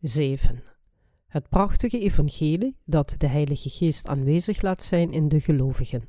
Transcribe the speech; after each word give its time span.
7. 0.00 0.62
Het 1.26 1.48
prachtige 1.48 1.98
evangelie 1.98 2.76
dat 2.84 3.14
de 3.18 3.26
Heilige 3.26 3.68
Geest 3.68 4.06
aanwezig 4.06 4.62
laat 4.62 4.82
zijn 4.82 5.12
in 5.12 5.28
de 5.28 5.40
gelovigen. 5.40 6.08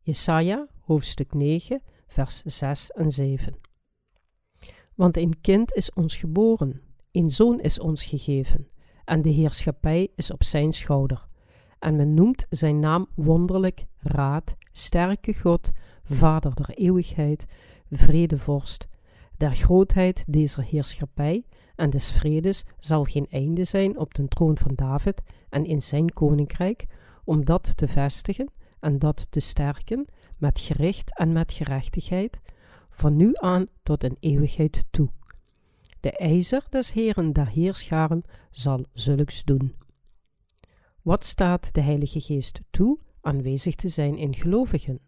Jesaja, 0.00 0.68
hoofdstuk 0.80 1.34
9, 1.34 1.82
vers 2.06 2.42
6 2.42 2.90
en 2.90 3.10
7. 3.10 3.54
Want 4.94 5.16
een 5.16 5.40
kind 5.40 5.72
is 5.72 5.92
ons 5.92 6.16
geboren, 6.16 6.80
een 7.12 7.30
zoon 7.30 7.60
is 7.60 7.78
ons 7.78 8.04
gegeven, 8.04 8.68
en 9.04 9.22
de 9.22 9.30
heerschappij 9.30 10.08
is 10.16 10.30
op 10.30 10.42
zijn 10.42 10.72
schouder. 10.72 11.28
En 11.78 11.96
men 11.96 12.14
noemt 12.14 12.46
zijn 12.48 12.78
naam 12.78 13.08
wonderlijk, 13.14 13.86
raad, 13.98 14.56
sterke 14.72 15.34
God, 15.34 15.70
vader 16.02 16.54
der 16.54 16.70
eeuwigheid, 16.70 17.46
vredevorst. 17.90 18.88
Der 19.36 19.54
grootheid 19.54 20.24
deze 20.26 20.62
heerschappij 20.62 21.44
en 21.80 21.90
des 21.90 22.10
vredes 22.10 22.64
zal 22.78 23.04
geen 23.04 23.26
einde 23.30 23.64
zijn 23.64 23.98
op 23.98 24.14
de 24.14 24.28
troon 24.28 24.58
van 24.58 24.74
David 24.74 25.20
en 25.48 25.64
in 25.64 25.82
zijn 25.82 26.12
koninkrijk, 26.12 26.86
om 27.24 27.44
dat 27.44 27.76
te 27.76 27.88
vestigen 27.88 28.50
en 28.80 28.98
dat 28.98 29.26
te 29.30 29.40
sterken, 29.40 30.06
met 30.36 30.60
gericht 30.60 31.18
en 31.18 31.32
met 31.32 31.52
gerechtigheid, 31.52 32.40
van 32.90 33.16
nu 33.16 33.30
aan 33.32 33.66
tot 33.82 34.04
een 34.04 34.16
eeuwigheid 34.20 34.84
toe. 34.90 35.08
De 36.00 36.16
ijzer 36.16 36.66
des 36.68 36.92
Heren 36.92 37.32
der 37.32 37.48
Heerscharen 37.48 38.22
zal 38.50 38.84
zulks 38.92 39.44
doen. 39.44 39.74
Wat 41.02 41.24
staat 41.24 41.74
de 41.74 41.80
Heilige 41.80 42.20
Geest 42.20 42.60
toe 42.70 42.98
aanwezig 43.20 43.74
te 43.74 43.88
zijn 43.88 44.16
in 44.16 44.34
gelovigen? 44.34 45.00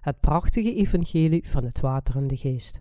Het 0.00 0.20
prachtige 0.20 0.74
evangelie 0.74 1.48
van 1.48 1.64
het 1.64 1.80
water 1.80 2.16
en 2.16 2.26
de 2.26 2.36
geest. 2.36 2.80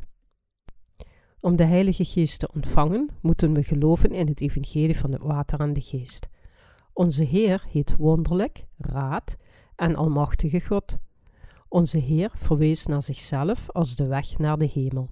Om 1.43 1.55
de 1.55 1.63
Heilige 1.63 2.05
Geest 2.05 2.39
te 2.39 2.49
ontvangen, 2.53 3.09
moeten 3.21 3.53
we 3.53 3.63
geloven 3.63 4.11
in 4.11 4.27
het 4.27 4.41
evangelie 4.41 4.97
van 4.97 5.11
het 5.11 5.21
water 5.21 5.59
en 5.59 5.73
de 5.73 5.81
geest. 5.81 6.29
Onze 6.93 7.23
Heer 7.23 7.63
heet 7.69 7.95
wonderlijk, 7.97 8.65
raad 8.77 9.37
en 9.75 9.95
almachtige 9.95 10.61
God. 10.61 10.97
Onze 11.67 11.97
Heer 11.97 12.31
verwees 12.35 12.85
naar 12.85 13.01
zichzelf 13.01 13.69
als 13.71 13.95
de 13.95 14.05
weg 14.05 14.37
naar 14.37 14.57
de 14.57 14.69
hemel. 14.73 15.09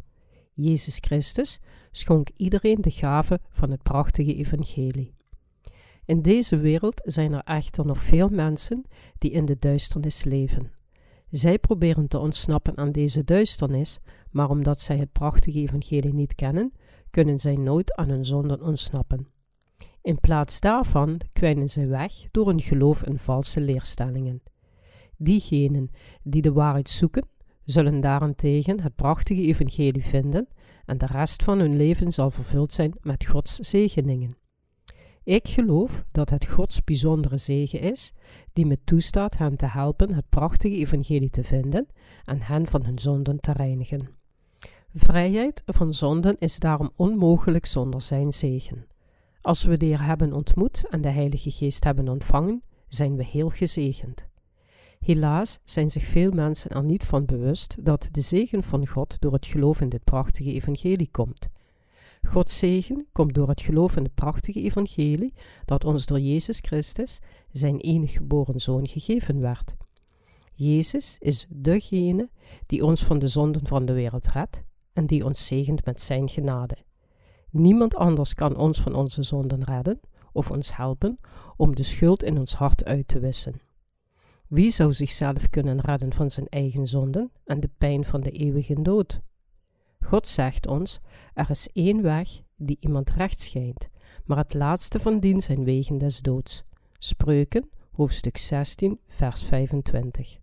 Jezus 0.54 0.98
Christus 1.02 1.60
schonk 1.92 2.30
iedereen 2.38 2.82
de 2.82 2.92
gave 2.92 3.40
van 3.50 3.72
het 3.72 3.84
prachtige 3.84 4.36
evangelie. 4.36 5.14
In 6.06 6.22
deze 6.22 6.58
wereld 6.58 7.02
zijn 7.04 7.34
er 7.34 7.44
echter 7.44 7.86
nog 7.86 7.98
veel 7.98 8.30
mensen 8.30 8.86
die 9.18 9.32
in 9.32 9.46
de 9.46 9.58
duisternis 9.60 10.24
leven. 10.24 10.72
Zij 11.32 11.60
proberen 11.60 12.08
te 12.08 12.20
ontsnappen 12.20 12.78
aan 12.78 12.92
deze 12.92 13.24
duisternis, 13.24 14.00
maar 14.32 14.50
omdat 14.50 14.80
zij 14.80 14.98
het 14.98 15.12
prachtige 15.12 15.60
evangelie 15.60 16.14
niet 16.14 16.36
kennen, 16.36 16.74
kunnen 17.10 17.40
zij 17.40 17.56
nooit 17.56 17.96
aan 17.96 18.10
hun 18.10 18.26
zonden 18.26 18.62
ontsnappen. 18.62 19.28
In 20.02 20.20
plaats 20.20 20.60
daarvan 20.60 21.22
kwijnen 21.34 21.70
zij 21.70 21.88
weg 21.88 22.14
door 22.32 22.48
hun 22.48 22.62
geloof 22.62 23.04
in 23.04 23.18
valse 23.18 23.62
leerstellingen. 23.62 24.42
Diegenen 25.18 25.90
die 26.24 26.42
de 26.42 26.52
waarheid 26.52 26.90
zoeken, 26.90 27.28
zullen 27.64 28.00
daarentegen 28.00 28.82
het 28.82 28.96
prachtige 28.96 29.42
evangelie 29.42 30.04
vinden 30.04 30.48
en 30.86 30.98
de 30.98 31.06
rest 31.06 31.44
van 31.44 31.60
hun 31.60 31.78
leven 31.78 32.14
zal 32.14 32.32
vervuld 32.32 32.74
zijn 32.74 32.94
met 33.02 33.26
Gods 33.26 33.56
zegeningen. 33.56 34.41
Ik 35.24 35.48
geloof 35.48 36.04
dat 36.12 36.30
het 36.30 36.46
Gods 36.46 36.84
bijzondere 36.84 37.38
zegen 37.38 37.80
is, 37.80 38.14
die 38.54 38.66
me 38.66 38.78
toestaat 38.84 39.38
hen 39.38 39.58
te 39.58 39.66
helpen 39.66 40.14
het 40.14 40.30
prachtige 40.30 40.76
evangelie 40.76 41.30
te 41.30 41.44
vinden 41.44 41.88
en 42.26 42.42
hen 42.42 42.68
van 42.68 42.86
hun 42.86 43.00
zonden 43.00 43.40
te 43.40 43.52
reinigen. 43.52 44.10
Vrijheid 44.94 45.64
van 45.66 45.94
zonden 45.94 46.36
is 46.40 46.60
daarom 46.60 46.92
onmogelijk 46.96 47.66
zonder 47.66 48.02
zijn 48.02 48.34
zegen. 48.34 48.86
Als 49.42 49.64
we 49.64 49.78
de 49.78 49.98
hebben 49.98 50.34
ontmoet 50.34 50.88
en 50.90 51.02
de 51.02 51.10
Heilige 51.10 51.52
Geest 51.52 51.84
hebben 51.84 52.08
ontvangen, 52.08 52.64
zijn 52.88 53.16
we 53.16 53.24
heel 53.24 53.50
gezegend. 53.50 54.26
Helaas 55.00 55.60
zijn 55.64 55.92
zich 55.92 56.04
veel 56.04 56.32
mensen 56.32 56.72
er 56.72 56.84
niet 56.84 57.04
van 57.04 57.26
bewust 57.26 57.76
dat 57.80 58.10
de 58.12 58.22
zegen 58.22 58.64
van 58.64 58.88
God 58.88 59.18
door 59.20 59.34
het 59.34 59.48
geloof 59.48 59.82
in 59.82 59.90
dit 59.90 60.04
prachtige 60.04 60.54
evangelie 60.54 61.10
komt. 61.12 61.50
Gods 62.28 62.58
zegen 62.58 63.08
komt 63.12 63.34
door 63.34 63.50
het 63.50 63.62
geloof 63.62 63.96
in 63.96 64.04
het 64.04 64.16
prachtige 64.16 64.62
evangelie 64.62 65.34
dat 65.66 65.86
ons 65.86 66.06
door 66.06 66.20
Jezus 66.20 66.60
Christus, 66.60 67.20
zijn 67.52 67.80
enige 67.80 68.18
geboren 68.18 68.60
zoon, 68.60 68.88
gegeven 68.88 69.40
werd. 69.40 69.76
Jezus 70.54 71.16
is 71.20 71.46
degene 71.50 72.30
die 72.66 72.86
ons 72.86 73.04
van 73.04 73.20
de 73.20 73.28
zonden 73.28 73.68
van 73.68 73.86
de 73.86 73.94
wereld 73.94 74.28
redt 74.28 74.64
en 74.94 75.06
die 75.06 75.26
ons 75.26 75.48
zegent 75.48 75.86
met 75.86 76.02
zijn 76.02 76.30
genade. 76.30 76.78
Niemand 77.50 77.96
anders 77.96 78.34
kan 78.34 78.58
ons 78.58 78.82
van 78.82 78.96
onze 78.96 79.24
zonden 79.24 79.64
redden 79.64 80.00
of 80.32 80.52
ons 80.52 80.76
helpen 80.76 81.20
om 81.56 81.76
de 81.76 81.84
schuld 81.84 82.24
in 82.24 82.38
ons 82.38 82.54
hart 82.54 82.86
uit 82.86 83.08
te 83.08 83.20
wissen. 83.20 83.62
Wie 84.48 84.72
zou 84.72 84.94
zichzelf 84.94 85.50
kunnen 85.50 85.82
redden 85.82 86.14
van 86.14 86.32
zijn 86.32 86.48
eigen 86.48 86.88
zonden 86.88 87.32
en 87.46 87.60
de 87.60 87.70
pijn 87.78 88.06
van 88.06 88.22
de 88.22 88.32
eeuwige 88.32 88.82
dood? 88.82 89.22
God 90.02 90.28
zegt 90.28 90.68
ons: 90.68 91.00
er 91.34 91.50
is 91.50 91.70
één 91.74 92.02
weg 92.02 92.42
die 92.56 92.78
iemand 92.80 93.10
recht 93.10 93.42
schijnt, 93.42 93.90
maar 94.26 94.38
het 94.38 94.54
laatste 94.54 95.00
van 95.00 95.20
dien 95.20 95.42
zijn 95.42 95.64
wegen 95.64 95.98
des 95.98 96.20
doods. 96.22 96.64
Spreuken, 96.98 97.70
hoofdstuk 97.92 98.38
16, 98.38 99.00
vers 99.08 99.44
25. 99.44 100.38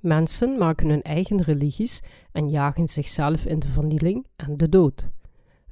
Mensen 0.00 0.58
maken 0.58 0.88
hun 0.88 1.02
eigen 1.02 1.42
religies 1.42 2.00
en 2.32 2.48
jagen 2.48 2.88
zichzelf 2.88 3.44
in 3.44 3.58
de 3.58 3.68
vernieling 3.68 4.26
en 4.36 4.56
de 4.56 4.68
dood. 4.68 5.10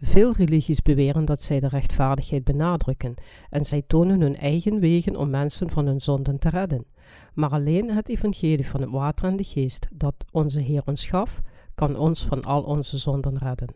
Veel 0.00 0.32
religies 0.32 0.82
beweren 0.82 1.24
dat 1.24 1.42
zij 1.42 1.60
de 1.60 1.68
rechtvaardigheid 1.68 2.44
benadrukken 2.44 3.14
en 3.50 3.64
zij 3.64 3.82
tonen 3.86 4.20
hun 4.20 4.36
eigen 4.36 4.80
wegen 4.80 5.16
om 5.16 5.30
mensen 5.30 5.70
van 5.70 5.86
hun 5.86 6.00
zonden 6.00 6.38
te 6.38 6.48
redden. 6.48 6.86
Maar 7.34 7.50
alleen 7.50 7.90
het 7.90 8.08
evangelie 8.08 8.66
van 8.66 8.80
het 8.80 8.90
water 8.90 9.28
en 9.28 9.36
de 9.36 9.44
geest 9.44 9.86
dat 9.92 10.14
onze 10.32 10.60
Heer 10.60 10.82
ons 10.84 11.06
gaf, 11.06 11.40
kan 11.78 11.96
ons 11.96 12.24
van 12.24 12.42
al 12.42 12.62
onze 12.62 12.96
zonden 12.96 13.38
redden. 13.38 13.74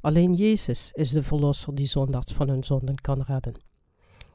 Alleen 0.00 0.34
Jezus 0.34 0.90
is 0.92 1.10
de 1.10 1.22
verlosser 1.22 1.74
die 1.74 1.86
zondaars 1.86 2.32
van 2.32 2.48
hun 2.48 2.64
zonden 2.64 3.00
kan 3.00 3.22
redden. 3.22 3.54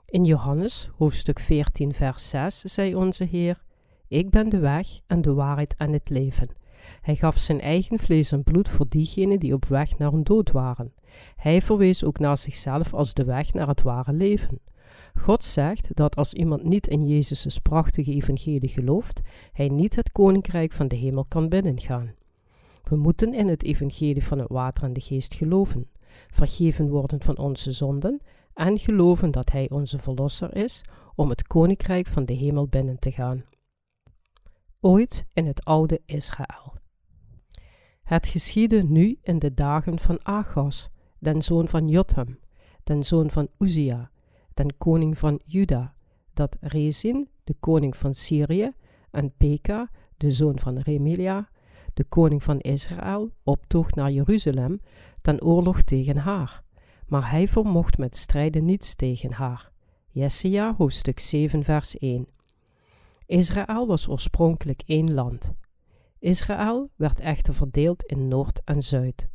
In 0.05 0.23
Johannes 0.23 0.89
hoofdstuk 0.97 1.39
14 1.39 1.93
vers 1.93 2.29
6 2.29 2.59
zei 2.59 2.95
onze 2.95 3.23
Heer, 3.23 3.63
Ik 4.07 4.29
ben 4.29 4.49
de 4.49 4.59
weg 4.59 4.87
en 5.07 5.21
de 5.21 5.33
waarheid 5.33 5.75
en 5.77 5.91
het 5.93 6.09
leven. 6.09 6.55
Hij 7.01 7.15
gaf 7.15 7.37
zijn 7.37 7.61
eigen 7.61 7.99
vlees 7.99 8.31
en 8.31 8.43
bloed 8.43 8.69
voor 8.69 8.85
diegenen 8.89 9.39
die 9.39 9.53
op 9.53 9.65
weg 9.65 9.97
naar 9.97 10.13
een 10.13 10.23
dood 10.23 10.51
waren. 10.51 10.93
Hij 11.35 11.61
verwees 11.61 12.03
ook 12.03 12.19
naar 12.19 12.37
zichzelf 12.37 12.93
als 12.93 13.13
de 13.13 13.23
weg 13.23 13.53
naar 13.53 13.67
het 13.67 13.81
ware 13.81 14.13
leven. 14.13 14.59
God 15.19 15.43
zegt 15.43 15.95
dat 15.95 16.15
als 16.15 16.33
iemand 16.33 16.63
niet 16.63 16.87
in 16.87 17.07
Jezus' 17.07 17.57
prachtige 17.57 18.11
evangelie 18.11 18.69
gelooft, 18.69 19.21
hij 19.51 19.67
niet 19.67 19.95
het 19.95 20.11
koninkrijk 20.11 20.73
van 20.73 20.87
de 20.87 20.95
hemel 20.95 21.25
kan 21.25 21.49
binnengaan. 21.49 22.13
We 22.93 22.99
moeten 22.99 23.33
in 23.33 23.47
het 23.47 23.63
evangelie 23.63 24.23
van 24.23 24.39
het 24.39 24.49
water 24.49 24.83
en 24.83 24.93
de 24.93 25.01
geest 25.01 25.33
geloven, 25.33 25.89
vergeven 26.31 26.89
worden 26.89 27.21
van 27.21 27.37
onze 27.37 27.71
zonden 27.71 28.21
en 28.53 28.79
geloven 28.79 29.31
dat 29.31 29.51
Hij 29.51 29.69
onze 29.69 29.99
Verlosser 29.99 30.55
is 30.55 30.81
om 31.15 31.29
het 31.29 31.47
koninkrijk 31.47 32.07
van 32.07 32.25
de 32.25 32.33
hemel 32.33 32.67
binnen 32.67 32.99
te 32.99 33.11
gaan. 33.11 33.45
Ooit 34.79 35.25
in 35.33 35.45
het 35.45 35.65
oude 35.65 36.01
Israël. 36.05 36.73
Het 38.03 38.27
geschiedde 38.27 38.83
nu 38.83 39.17
in 39.21 39.39
de 39.39 39.53
dagen 39.53 39.99
van 39.99 40.19
Achas, 40.23 40.89
den 41.19 41.41
zoon 41.41 41.67
van 41.67 41.87
Jotham, 41.87 42.39
den 42.83 43.03
zoon 43.03 43.29
van 43.29 43.47
Uzia, 43.59 44.11
den 44.53 44.77
koning 44.77 45.17
van 45.17 45.41
Juda, 45.45 45.95
dat 46.33 46.57
Rezin, 46.61 47.29
de 47.43 47.55
koning 47.59 47.97
van 47.97 48.13
Syrië, 48.13 48.71
en 49.11 49.33
Peka, 49.37 49.89
de 50.17 50.31
zoon 50.31 50.59
van 50.59 50.77
Remilia, 50.77 51.51
de 51.93 52.03
koning 52.03 52.43
van 52.43 52.59
Israël, 52.59 53.31
optoog 53.43 53.91
naar 53.91 54.11
Jeruzalem 54.11 54.81
ten 55.21 55.43
oorlog 55.43 55.81
tegen 55.81 56.17
haar. 56.17 56.63
Maar 57.07 57.31
hij 57.31 57.47
vermocht 57.47 57.97
met 57.97 58.17
strijden 58.17 58.65
niets 58.65 58.95
tegen 58.95 59.31
haar. 59.31 59.71
Jesaja 60.09 60.75
hoofdstuk 60.77 61.19
7 61.19 61.63
vers 61.63 61.97
1 61.97 62.27
Israël 63.25 63.87
was 63.87 64.07
oorspronkelijk 64.07 64.81
één 64.85 65.13
land. 65.13 65.53
Israël 66.19 66.89
werd 66.95 67.19
echter 67.19 67.53
verdeeld 67.53 68.03
in 68.03 68.27
Noord 68.27 68.61
en 68.63 68.83
Zuid. 68.83 69.27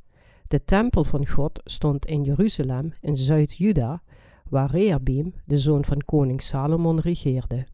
De 0.49 0.65
tempel 0.65 1.05
van 1.05 1.27
God 1.27 1.61
stond 1.65 2.07
in 2.07 2.23
Jeruzalem 2.23 2.93
in 3.01 3.17
Zuid-Juda, 3.17 4.03
waar 4.49 4.71
Rehabeam, 4.71 5.35
de 5.45 5.57
zoon 5.57 5.85
van 5.85 6.05
koning 6.05 6.43
Salomon, 6.43 7.01
regeerde. 7.01 7.67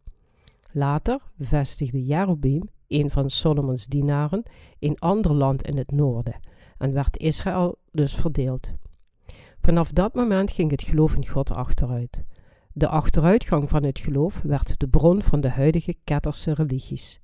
Later 0.72 1.20
vestigde 1.38 2.04
Jerobeam 2.04 2.68
een 2.88 3.10
van 3.10 3.30
Solomons 3.30 3.86
dienaren, 3.86 4.42
een 4.78 4.98
ander 4.98 5.32
land 5.32 5.62
in 5.62 5.76
het 5.76 5.90
noorden 5.90 6.40
en 6.78 6.92
werd 6.92 7.16
Israël 7.16 7.78
dus 7.92 8.14
verdeeld. 8.14 8.72
Vanaf 9.60 9.92
dat 9.92 10.14
moment 10.14 10.50
ging 10.50 10.70
het 10.70 10.82
geloof 10.82 11.14
in 11.14 11.26
God 11.26 11.50
achteruit. 11.50 12.24
De 12.72 12.88
achteruitgang 12.88 13.68
van 13.68 13.82
het 13.82 14.00
geloof 14.00 14.40
werd 14.42 14.78
de 14.78 14.88
bron 14.88 15.22
van 15.22 15.40
de 15.40 15.50
huidige 15.50 15.94
Ketterse 16.04 16.54
religies. 16.54 17.20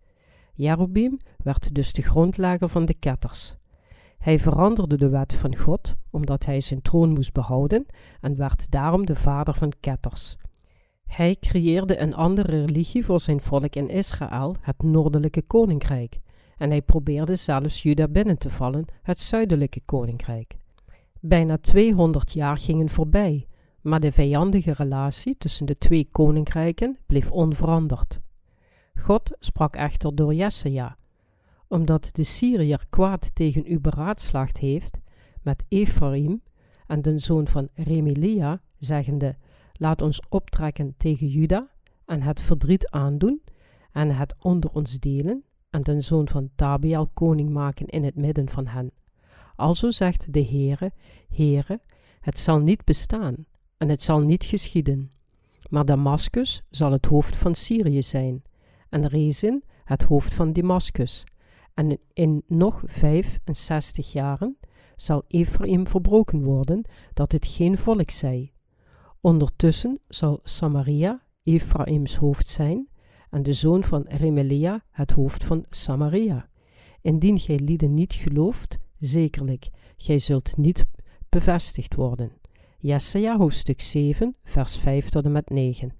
Jerobeam 0.54 1.18
werd 1.36 1.74
dus 1.74 1.92
de 1.92 2.02
grondlegger 2.02 2.68
van 2.68 2.84
de 2.84 2.94
Ketters. 2.94 3.58
Hij 4.18 4.38
veranderde 4.38 4.96
de 4.96 5.08
wet 5.08 5.34
van 5.34 5.56
God 5.56 5.96
omdat 6.10 6.44
hij 6.44 6.60
zijn 6.60 6.82
troon 6.82 7.10
moest 7.10 7.32
behouden 7.32 7.86
en 8.20 8.36
werd 8.36 8.70
daarom 8.70 9.06
de 9.06 9.14
vader 9.14 9.54
van 9.54 9.72
ketters. 9.80 10.36
Hij 11.10 11.36
creëerde 11.40 12.00
een 12.00 12.14
andere 12.14 12.64
religie 12.64 13.04
voor 13.04 13.20
zijn 13.20 13.40
volk 13.40 13.74
in 13.74 13.88
Israël, 13.88 14.56
het 14.60 14.82
Noordelijke 14.82 15.42
Koninkrijk, 15.42 16.18
en 16.56 16.70
hij 16.70 16.82
probeerde 16.82 17.34
zelfs 17.34 17.82
Juda 17.82 18.08
binnen 18.08 18.38
te 18.38 18.50
vallen, 18.50 18.84
het 19.02 19.20
Zuidelijke 19.20 19.80
Koninkrijk. 19.84 20.56
Bijna 21.20 21.58
200 21.58 22.32
jaar 22.32 22.56
gingen 22.56 22.88
voorbij, 22.88 23.46
maar 23.80 24.00
de 24.00 24.12
vijandige 24.12 24.72
relatie 24.72 25.36
tussen 25.38 25.66
de 25.66 25.78
twee 25.78 26.08
koninkrijken 26.12 26.98
bleef 27.06 27.30
onveranderd. 27.30 28.20
God 28.94 29.36
sprak 29.38 29.76
echter 29.76 30.14
door 30.14 30.34
Jesaja, 30.34 30.96
omdat 31.68 32.08
de 32.12 32.22
Syriër 32.22 32.84
kwaad 32.90 33.34
tegen 33.34 33.64
u 33.66 33.80
beraadslaagd 33.80 34.58
heeft 34.58 34.98
met 35.42 35.64
Ephraim 35.68 36.42
en 36.86 37.02
de 37.02 37.18
zoon 37.18 37.46
van 37.46 37.68
Remelia, 37.74 38.60
zeggende, 38.78 39.36
laat 39.80 40.02
ons 40.02 40.20
optrekken 40.28 40.94
tegen 40.96 41.26
Juda 41.26 41.70
en 42.04 42.22
het 42.22 42.40
verdriet 42.40 42.88
aandoen 42.90 43.42
en 43.92 44.16
het 44.16 44.34
onder 44.38 44.70
ons 44.72 44.98
delen 44.98 45.44
en 45.70 45.80
de 45.80 46.00
zoon 46.00 46.28
van 46.28 46.50
Tabiel 46.54 47.06
koning 47.06 47.50
maken 47.50 47.86
in 47.86 48.04
het 48.04 48.16
midden 48.16 48.48
van 48.48 48.66
hen. 48.66 48.90
Alzo 49.56 49.90
zegt 49.90 50.32
de 50.32 50.44
Heere, 50.44 50.92
Heere, 51.28 51.80
het 52.20 52.38
zal 52.38 52.58
niet 52.58 52.84
bestaan 52.84 53.34
en 53.76 53.88
het 53.88 54.02
zal 54.02 54.20
niet 54.20 54.44
geschieden. 54.44 55.10
Maar 55.70 55.84
Damascus 55.84 56.62
zal 56.70 56.92
het 56.92 57.06
hoofd 57.06 57.36
van 57.36 57.54
Syrië 57.54 58.02
zijn 58.02 58.42
en 58.88 59.06
Rezin 59.08 59.64
het 59.84 60.02
hoofd 60.02 60.34
van 60.34 60.52
Damascus. 60.52 61.24
En 61.74 61.98
in 62.12 62.42
nog 62.46 62.82
65 62.84 64.12
jaren 64.12 64.58
zal 64.96 65.24
Ephraim 65.28 65.86
verbroken 65.86 66.42
worden, 66.42 66.84
dat 67.14 67.32
het 67.32 67.46
geen 67.46 67.78
volk 67.78 68.10
zij. 68.10 68.52
Ondertussen 69.20 69.98
zal 70.08 70.40
Samaria 70.42 71.22
Ephraims 71.42 72.16
hoofd 72.16 72.48
zijn 72.48 72.88
en 73.30 73.42
de 73.42 73.52
zoon 73.52 73.84
van 73.84 74.04
Remelia 74.08 74.84
het 74.90 75.12
hoofd 75.12 75.44
van 75.44 75.64
Samaria. 75.70 76.48
Indien 77.02 77.38
gij 77.38 77.58
lieden 77.58 77.94
niet 77.94 78.14
gelooft, 78.14 78.78
zekerlijk, 78.98 79.68
gij 79.96 80.18
zult 80.18 80.56
niet 80.56 80.84
bevestigd 81.28 81.94
worden. 81.94 82.32
Jesaja 82.78 83.36
hoofdstuk 83.36 83.80
7, 83.80 84.36
vers 84.44 84.76
5 84.76 85.08
tot 85.08 85.24
en 85.24 85.32
met 85.32 85.48
9. 85.50 85.92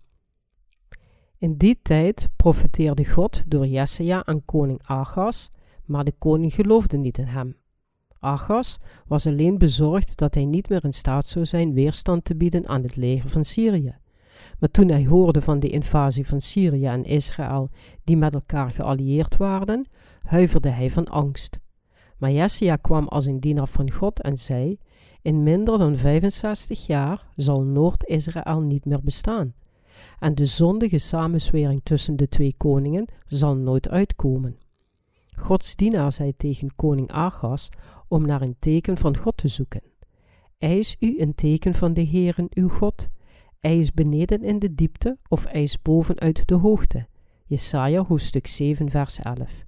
In 1.38 1.56
die 1.56 1.78
tijd 1.82 2.28
profeteerde 2.36 3.04
God 3.04 3.42
door 3.46 3.66
Jesaja 3.66 4.24
aan 4.24 4.44
koning 4.44 4.80
Achas, 4.82 5.48
maar 5.84 6.04
de 6.04 6.12
koning 6.18 6.54
geloofde 6.54 6.96
niet 6.96 7.18
in 7.18 7.26
hem. 7.26 7.56
Achas 8.20 8.78
was 9.06 9.26
alleen 9.26 9.58
bezorgd 9.58 10.16
dat 10.16 10.34
hij 10.34 10.44
niet 10.44 10.68
meer 10.68 10.84
in 10.84 10.92
staat 10.92 11.28
zou 11.28 11.44
zijn 11.44 11.72
weerstand 11.72 12.24
te 12.24 12.36
bieden 12.36 12.68
aan 12.68 12.82
het 12.82 12.96
leger 12.96 13.30
van 13.30 13.44
Syrië. 13.44 13.96
Maar 14.58 14.70
toen 14.70 14.88
hij 14.88 15.06
hoorde 15.06 15.40
van 15.40 15.60
de 15.60 15.68
invasie 15.68 16.26
van 16.26 16.40
Syrië 16.40 16.86
en 16.86 17.04
Israël, 17.04 17.70
die 18.04 18.16
met 18.16 18.34
elkaar 18.34 18.70
geallieerd 18.70 19.36
waren, 19.36 19.88
huiverde 20.22 20.68
hij 20.68 20.90
van 20.90 21.04
angst. 21.04 21.58
Maar 22.18 22.30
Jesaja 22.30 22.76
kwam 22.76 23.08
als 23.08 23.26
een 23.26 23.40
dienaar 23.40 23.68
van 23.68 23.90
God 23.90 24.20
en 24.20 24.38
zei: 24.38 24.78
In 25.22 25.42
minder 25.42 25.78
dan 25.78 25.96
65 25.96 26.86
jaar 26.86 27.28
zal 27.36 27.62
Noord-Israël 27.62 28.60
niet 28.60 28.84
meer 28.84 29.02
bestaan. 29.02 29.54
En 30.18 30.34
de 30.34 30.44
zondige 30.44 30.98
samenzwering 30.98 31.80
tussen 31.82 32.16
de 32.16 32.28
twee 32.28 32.54
koningen 32.56 33.06
zal 33.26 33.56
nooit 33.56 33.88
uitkomen. 33.88 34.58
Gods 35.36 35.76
dienaar 35.76 36.12
zei 36.12 36.36
tegen 36.36 36.76
koning 36.76 37.12
Achas 37.12 37.68
om 38.10 38.26
naar 38.26 38.42
een 38.42 38.56
teken 38.58 38.96
van 38.96 39.16
God 39.16 39.36
te 39.36 39.48
zoeken. 39.48 39.82
Eis 40.58 40.96
u 40.98 41.20
een 41.20 41.34
teken 41.34 41.74
van 41.74 41.94
de 41.94 42.00
Heeren 42.00 42.46
uw 42.50 42.68
God. 42.68 43.08
Eis 43.60 43.92
beneden 43.92 44.44
in 44.44 44.58
de 44.58 44.74
diepte 44.74 45.18
of 45.28 45.44
eis 45.44 45.82
bovenuit 45.82 46.46
de 46.46 46.54
hoogte. 46.54 47.06
Jesaja 47.46 48.04
hoofdstuk 48.04 48.46
7 48.46 48.90
vers 48.90 49.18
11. 49.18 49.64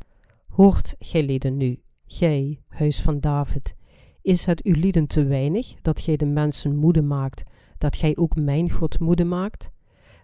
Hoort 0.49 0.95
gij 0.99 1.23
lieden 1.23 1.57
nu, 1.57 1.81
gij, 2.07 2.61
huis 2.69 3.01
van 3.01 3.21
David, 3.21 3.75
is 4.23 4.47
het 4.47 4.63
uw 4.63 4.75
lieden 4.75 5.07
te 5.07 5.25
weinig 5.25 5.75
dat 5.83 6.01
gij 6.01 6.17
de 6.17 6.27
mensen 6.27 6.77
moede 6.77 7.03
maakt, 7.03 7.43
dat 7.79 7.97
gij 7.97 8.17
ook 8.17 8.37
mijn 8.37 8.71
God 8.71 8.99
moede 8.99 9.25
maakt? 9.25 9.71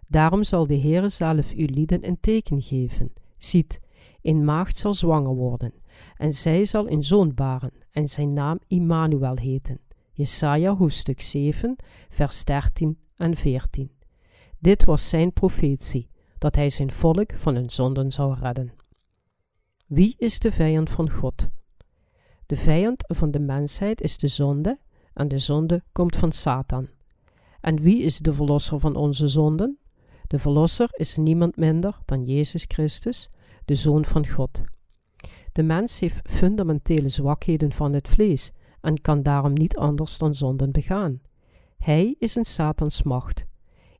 Daarom 0.07 0.43
zal 0.43 0.67
de 0.67 0.79
Heere 0.79 1.09
zelf 1.09 1.53
uw 1.53 1.67
lieden 1.71 2.07
een 2.07 2.21
teken 2.21 2.63
geven. 2.63 3.13
Ziet, 3.37 3.81
een 4.23 4.45
maagd 4.45 4.77
zal 4.77 4.95
zwanger 4.95 5.35
worden, 5.35 5.73
en 6.17 6.33
zij 6.33 6.65
zal 6.65 6.91
een 6.91 7.05
zoon 7.05 7.35
baren, 7.35 7.73
en 7.91 8.09
zijn 8.09 8.33
naam 8.33 8.59
Immanuel 8.67 9.37
heten. 9.37 9.81
Jesaja 10.13 10.77
hoofdstuk 10.77 11.21
7, 11.21 11.77
vers 12.09 12.45
13 12.45 12.99
en 13.17 13.35
14. 13.35 13.91
Dit 14.59 14.85
was 14.85 15.09
zijn 15.09 15.33
profetie, 15.33 16.11
dat 16.39 16.55
hij 16.55 16.71
zijn 16.71 16.93
volk 16.93 17.33
van 17.35 17.55
hun 17.55 17.71
zonden 17.71 18.13
zou 18.13 18.39
redden. 18.41 18.73
Wie 19.87 20.15
is 20.19 20.39
de 20.39 20.53
vijand 20.53 20.91
van 20.91 21.11
God? 21.11 21.49
De 22.47 22.57
vijand 22.57 23.05
van 23.07 23.31
de 23.31 23.39
mensheid 23.39 24.01
is 24.01 24.19
de 24.19 24.29
zonde, 24.29 24.79
en 25.15 25.29
de 25.29 25.39
zonde 25.39 25.83
komt 25.93 26.17
van 26.17 26.33
Satan. 26.33 26.89
En 27.61 27.81
wie 27.81 28.03
is 28.03 28.19
de 28.19 28.33
verlosser 28.33 28.81
van 28.81 28.97
onze 28.97 29.29
zonden? 29.29 29.79
De 30.27 30.39
verlosser 30.39 30.89
is 30.93 31.17
niemand 31.17 31.57
minder 31.57 31.99
dan 32.05 32.25
Jezus 32.25 32.65
Christus, 32.69 33.31
de 33.65 33.75
Zoon 33.75 34.05
van 34.05 34.27
God. 34.27 34.63
De 35.59 35.65
mens 35.65 36.01
heeft 36.01 36.31
fundamentele 36.31 37.09
zwakheden 37.09 37.73
van 37.73 37.93
het 37.93 38.09
vlees 38.09 38.51
en 38.81 39.01
kan 39.01 39.23
daarom 39.23 39.53
niet 39.53 39.77
anders 39.77 40.19
dan 40.19 40.35
zonden 40.35 40.73
begaan. 40.73 41.21
Hij 41.79 42.15
is 42.19 42.37
een 42.37 42.45
Satans 42.45 43.03
macht. 43.03 43.45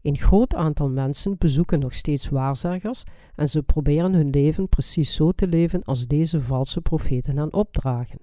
Een 0.03 0.17
groot 0.19 0.55
aantal 0.55 0.91
mensen 0.91 1.39
bezoeken 1.39 1.79
nog 1.79 1.95
steeds 1.95 2.29
waarzegers 2.29 3.03
en 3.35 3.49
ze 3.49 3.63
proberen 3.63 4.13
hun 4.13 4.31
leven 4.31 4.69
precies 4.69 5.15
zo 5.15 5.33
te 5.33 5.47
leven 5.47 5.83
als 5.83 6.07
deze 6.07 6.41
valse 6.41 6.81
profeten 6.81 7.39
aan 7.39 7.53
opdragen. 7.53 8.21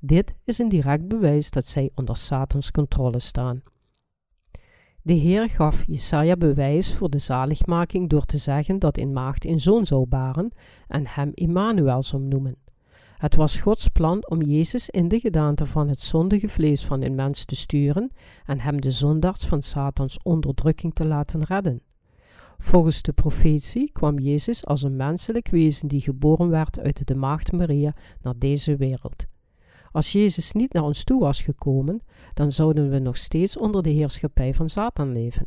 Dit 0.00 0.34
is 0.44 0.58
een 0.58 0.68
direct 0.68 1.08
bewijs 1.08 1.50
dat 1.50 1.66
zij 1.66 1.90
onder 1.94 2.16
Satans 2.16 2.70
controle 2.70 3.20
staan. 3.20 3.62
De 5.02 5.12
Heer 5.12 5.50
gaf 5.50 5.84
Jesaja 5.86 6.36
bewijs 6.36 6.94
voor 6.94 7.10
de 7.10 7.18
zaligmaking 7.18 8.08
door 8.08 8.24
te 8.24 8.38
zeggen 8.38 8.78
dat 8.78 8.98
een 8.98 9.12
maagd 9.12 9.44
een 9.44 9.60
zoon 9.60 9.86
zou 9.86 10.06
baren 10.06 10.52
en 10.88 11.06
hem 11.06 11.30
Immanuel 11.34 12.02
zou 12.02 12.22
noemen. 12.22 12.61
Het 13.22 13.36
was 13.36 13.56
Gods 13.56 13.88
plan 13.88 14.28
om 14.28 14.42
Jezus 14.42 14.88
in 14.88 15.08
de 15.08 15.20
gedaante 15.20 15.66
van 15.66 15.88
het 15.88 16.00
zondige 16.00 16.48
vlees 16.48 16.84
van 16.84 17.02
een 17.02 17.14
mens 17.14 17.44
te 17.44 17.56
sturen 17.56 18.10
en 18.46 18.60
hem 18.60 18.80
de 18.80 18.90
zondaars 18.90 19.44
van 19.44 19.62
Satans 19.62 20.18
onderdrukking 20.22 20.94
te 20.94 21.04
laten 21.04 21.44
redden. 21.44 21.82
Volgens 22.58 23.02
de 23.02 23.12
profetie 23.12 23.92
kwam 23.92 24.18
Jezus 24.18 24.66
als 24.66 24.82
een 24.82 24.96
menselijk 24.96 25.48
wezen 25.48 25.88
die 25.88 26.00
geboren 26.00 26.48
werd 26.48 26.80
uit 26.80 27.06
de 27.06 27.14
maagd 27.14 27.52
Maria 27.52 27.94
naar 28.22 28.38
deze 28.38 28.76
wereld. 28.76 29.26
Als 29.92 30.12
Jezus 30.12 30.52
niet 30.52 30.72
naar 30.72 30.84
ons 30.84 31.04
toe 31.04 31.20
was 31.20 31.42
gekomen, 31.42 32.02
dan 32.34 32.52
zouden 32.52 32.90
we 32.90 32.98
nog 32.98 33.16
steeds 33.16 33.58
onder 33.58 33.82
de 33.82 33.90
heerschappij 33.90 34.54
van 34.54 34.68
Satan 34.68 35.12
leven. 35.12 35.46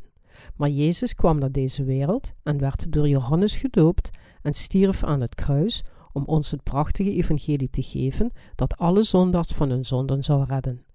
Maar 0.56 0.70
Jezus 0.70 1.14
kwam 1.14 1.40
naar 1.40 1.52
deze 1.52 1.84
wereld 1.84 2.34
en 2.44 2.58
werd 2.58 2.92
door 2.92 3.08
Johannes 3.08 3.58
gedoopt 3.58 4.10
en 4.42 4.54
stierf 4.54 5.04
aan 5.04 5.22
het 5.22 5.36
kruis 5.36 5.84
om 6.16 6.24
ons 6.26 6.52
het 6.52 6.64
prachtige 6.64 7.12
evangelie 7.12 7.70
te 7.70 7.82
geven 7.82 8.32
dat 8.56 8.78
alle 8.78 9.02
zondaars 9.02 9.52
van 9.52 9.70
hun 9.70 9.86
zonden 9.86 10.24
zou 10.24 10.44
redden. 10.44 10.86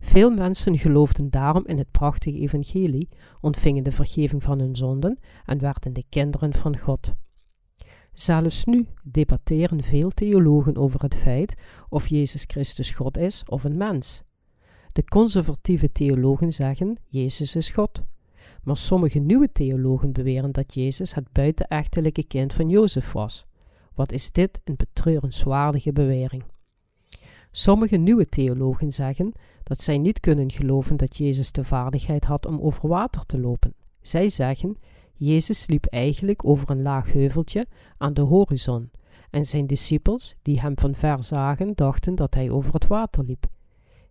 Veel 0.00 0.30
mensen 0.30 0.78
geloofden 0.78 1.30
daarom 1.30 1.66
in 1.66 1.78
het 1.78 1.90
prachtige 1.90 2.38
evangelie, 2.38 3.08
ontvingen 3.40 3.84
de 3.84 3.90
vergeving 3.90 4.42
van 4.42 4.58
hun 4.58 4.76
zonden 4.76 5.18
en 5.44 5.58
werden 5.58 5.92
de 5.92 6.04
kinderen 6.08 6.54
van 6.54 6.78
God. 6.78 7.14
Zelfs 8.12 8.64
nu 8.64 8.86
debatteren 9.02 9.82
veel 9.82 10.10
theologen 10.10 10.76
over 10.76 11.02
het 11.02 11.14
feit 11.14 11.54
of 11.88 12.06
Jezus 12.06 12.44
Christus 12.46 12.90
God 12.90 13.16
is 13.16 13.42
of 13.46 13.64
een 13.64 13.76
mens. 13.76 14.22
De 14.88 15.04
conservatieve 15.04 15.92
theologen 15.92 16.52
zeggen 16.52 16.96
Jezus 17.06 17.56
is 17.56 17.70
God. 17.70 18.02
Maar 18.62 18.76
sommige 18.76 19.18
nieuwe 19.18 19.52
theologen 19.52 20.12
beweren 20.12 20.52
dat 20.52 20.74
Jezus 20.74 21.14
het 21.14 21.32
buitenechtelijke 21.32 22.24
kind 22.24 22.54
van 22.54 22.68
Jozef 22.68 23.12
was. 23.12 23.46
Wat 23.98 24.12
is 24.12 24.32
dit 24.32 24.60
een 24.64 24.76
betreurenswaardige 24.76 25.92
bewering? 25.92 26.42
Sommige 27.50 27.96
nieuwe 27.96 28.26
theologen 28.26 28.92
zeggen 28.92 29.32
dat 29.62 29.80
zij 29.80 29.98
niet 29.98 30.20
kunnen 30.20 30.50
geloven 30.50 30.96
dat 30.96 31.16
Jezus 31.16 31.52
de 31.52 31.64
vaardigheid 31.64 32.24
had 32.24 32.46
om 32.46 32.60
over 32.60 32.88
water 32.88 33.26
te 33.26 33.40
lopen. 33.40 33.74
Zij 34.00 34.28
zeggen 34.28 34.76
Jezus 35.14 35.66
liep 35.66 35.84
eigenlijk 35.84 36.44
over 36.44 36.70
een 36.70 36.82
laag 36.82 37.12
heuveltje 37.12 37.66
aan 37.96 38.14
de 38.14 38.20
horizon, 38.20 38.90
en 39.30 39.44
zijn 39.44 39.66
discipels, 39.66 40.36
die 40.42 40.60
hem 40.60 40.78
van 40.78 40.94
ver 40.94 41.24
zagen, 41.24 41.74
dachten 41.74 42.14
dat 42.14 42.34
hij 42.34 42.50
over 42.50 42.72
het 42.72 42.86
water 42.86 43.24
liep. 43.24 43.46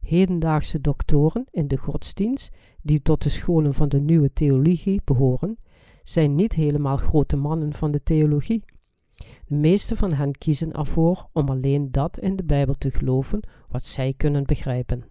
Hedendaagse 0.01 0.81
doktoren 0.81 1.45
in 1.51 1.67
de 1.67 1.77
godsdienst, 1.77 2.51
die 2.81 3.01
tot 3.01 3.23
de 3.23 3.29
scholen 3.29 3.73
van 3.73 3.89
de 3.89 3.99
nieuwe 3.99 4.33
theologie 4.33 5.01
behoren, 5.03 5.57
zijn 6.03 6.35
niet 6.35 6.53
helemaal 6.53 6.97
grote 6.97 7.35
mannen 7.35 7.73
van 7.73 7.91
de 7.91 8.03
theologie. 8.03 8.63
De 9.47 9.55
meeste 9.55 9.95
van 9.95 10.13
hen 10.13 10.31
kiezen 10.31 10.71
ervoor 10.71 11.29
om 11.33 11.49
alleen 11.49 11.91
dat 11.91 12.19
in 12.19 12.35
de 12.35 12.43
Bijbel 12.43 12.73
te 12.73 12.91
geloven 12.91 13.47
wat 13.69 13.85
zij 13.85 14.13
kunnen 14.17 14.43
begrijpen. 14.43 15.03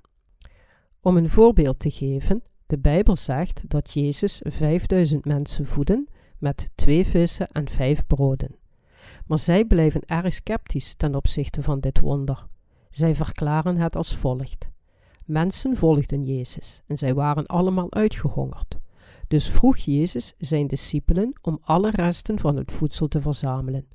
Om 1.01 1.17
een 1.17 1.29
voorbeeld 1.29 1.79
te 1.79 1.91
geven, 1.91 2.43
de 2.67 2.79
Bijbel 2.79 3.17
zegt 3.17 3.63
dat 3.71 3.93
Jezus 3.93 4.41
5000 4.45 5.25
mensen 5.25 5.67
voeden 5.67 6.09
met 6.39 6.71
twee 6.75 7.07
vissen 7.07 7.49
en 7.49 7.69
vijf 7.69 8.07
broden. 8.07 8.57
Maar 9.27 9.39
zij 9.39 9.65
blijven 9.65 10.01
erg 10.07 10.33
sceptisch 10.33 10.95
ten 10.95 11.15
opzichte 11.15 11.63
van 11.63 11.81
dit 11.81 12.01
wonder. 12.01 12.47
Zij 12.91 13.15
verklaren 13.15 13.77
het 13.77 13.97
als 13.97 14.17
volgt. 14.17 14.69
Mensen 15.25 15.77
volgden 15.77 16.23
Jezus 16.23 16.83
en 16.87 16.99
zij 16.99 17.15
waren 17.15 17.47
allemaal 17.47 17.93
uitgehongerd. 17.93 18.79
Dus 19.29 19.51
vroeg 19.51 19.77
Jezus 19.77 20.35
zijn 20.39 20.67
discipelen 20.67 21.33
om 21.43 21.59
alle 21.63 21.91
resten 21.91 22.39
van 22.39 22.57
het 22.57 22.73
voedsel 22.73 23.09
te 23.09 23.21
verzamelen. 23.21 23.87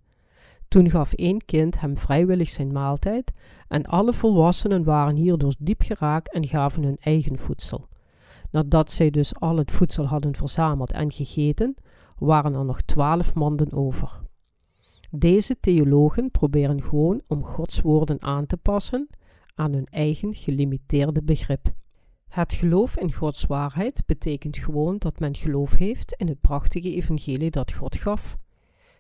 Toen 0.72 0.90
gaf 0.90 1.14
één 1.14 1.46
kind 1.46 1.80
hem 1.80 1.98
vrijwillig 1.98 2.50
zijn 2.50 2.72
maaltijd 2.72 3.32
en 3.68 3.86
alle 3.86 4.14
volwassenen 4.14 4.84
waren 4.84 5.16
hierdoor 5.16 5.54
diep 5.60 5.82
geraakt 5.82 6.32
en 6.34 6.48
gaven 6.48 6.84
hun 6.84 6.98
eigen 7.00 7.38
voedsel. 7.38 7.88
Nadat 8.52 8.92
zij 8.92 9.10
dus 9.10 9.36
al 9.36 9.58
het 9.58 9.72
voedsel 9.72 10.06
hadden 10.06 10.36
verzameld 10.36 10.92
en 10.92 11.12
gegeten, 11.12 11.76
waren 12.18 12.54
er 12.54 12.66
nog 12.66 12.82
twaalf 12.82 13.34
manden 13.34 13.74
over. 13.74 14.20
Deze 15.10 15.60
theologen 15.60 16.32
proberen 16.32 16.82
gewoon 16.84 17.22
om 17.28 17.44
Gods 17.44 17.82
woorden 17.82 18.22
aan 18.22 18.46
te 18.46 18.58
passen 18.58 19.10
aan 19.56 19.74
hun 19.74 19.86
eigen 19.86 20.36
gelimiteerde 20.36 21.24
begrip. 21.24 21.74
Het 22.28 22.54
geloof 22.54 22.98
in 22.98 23.14
Gods 23.14 23.46
waarheid 23.46 24.04
betekent 24.06 24.58
gewoon 24.58 24.98
dat 24.98 25.20
men 25.20 25.36
geloof 25.36 25.76
heeft 25.76 26.14
in 26.14 26.28
het 26.28 26.42
prachtige 26.42 26.96
evangelie 26.96 27.52
dat 27.52 27.74
God 27.74 27.96
gaf. 27.96 28.40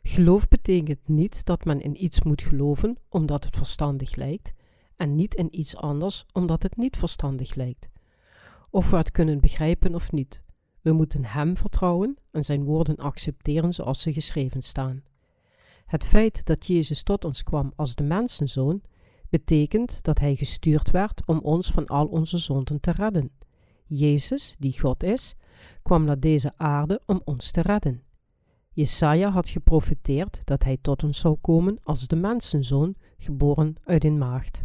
Geloof 0.04 0.48
betekent 0.48 1.08
niet 1.08 1.46
dat 1.46 1.66
men 1.66 1.82
in 1.82 2.04
iets 2.04 2.22
moet 2.22 2.42
geloven 2.42 2.98
omdat 3.10 3.44
het 3.46 3.58
verstandig 3.58 4.16
lijkt 4.16 4.54
en 4.96 5.16
niet 5.16 5.36
in 5.36 5.60
iets 5.60 5.76
anders 5.76 6.26
omdat 6.34 6.64
het 6.64 6.78
niet 6.78 6.98
verstandig 6.98 7.56
lijkt. 7.56 7.90
Of 8.70 8.90
we 8.90 8.98
het 8.98 9.12
kunnen 9.12 9.40
begrijpen 9.40 9.96
of 9.96 10.12
niet. 10.12 10.42
We 10.82 10.92
moeten 10.92 11.26
Hem 11.26 11.58
vertrouwen 11.58 12.18
en 12.32 12.44
Zijn 12.44 12.64
woorden 12.64 12.96
accepteren 12.96 13.74
zoals 13.74 14.02
ze 14.02 14.14
geschreven 14.14 14.62
staan. 14.62 15.04
Het 15.86 16.04
feit 16.04 16.46
dat 16.46 16.68
Jezus 16.68 17.04
tot 17.04 17.26
ons 17.26 17.44
kwam 17.44 17.74
als 17.76 17.96
de 17.96 18.04
mensenzoon 18.04 18.82
betekent 19.30 20.04
dat 20.04 20.20
hij 20.20 20.36
gestuurd 20.36 20.92
werd 20.92 21.26
om 21.26 21.40
ons 21.40 21.72
van 21.72 21.86
al 21.86 22.06
onze 22.06 22.38
zonden 22.38 22.80
te 22.80 22.92
redden. 22.92 23.32
Jezus, 23.86 24.56
die 24.60 24.80
God 24.80 25.04
is, 25.04 25.36
kwam 25.82 26.04
naar 26.04 26.20
deze 26.20 26.52
aarde 26.58 27.02
om 27.06 27.22
ons 27.24 27.52
te 27.52 27.62
redden. 27.62 28.04
Jesaja 28.74 29.30
had 29.30 29.50
geprofeteerd 29.50 30.42
dat 30.44 30.64
hij 30.64 30.78
tot 30.82 31.04
ons 31.04 31.20
zou 31.20 31.38
komen 31.42 31.80
als 31.84 32.08
de 32.08 32.16
mensenzoon, 32.16 32.96
geboren 33.18 33.76
uit 33.84 34.04
een 34.04 34.18
maagd. 34.18 34.62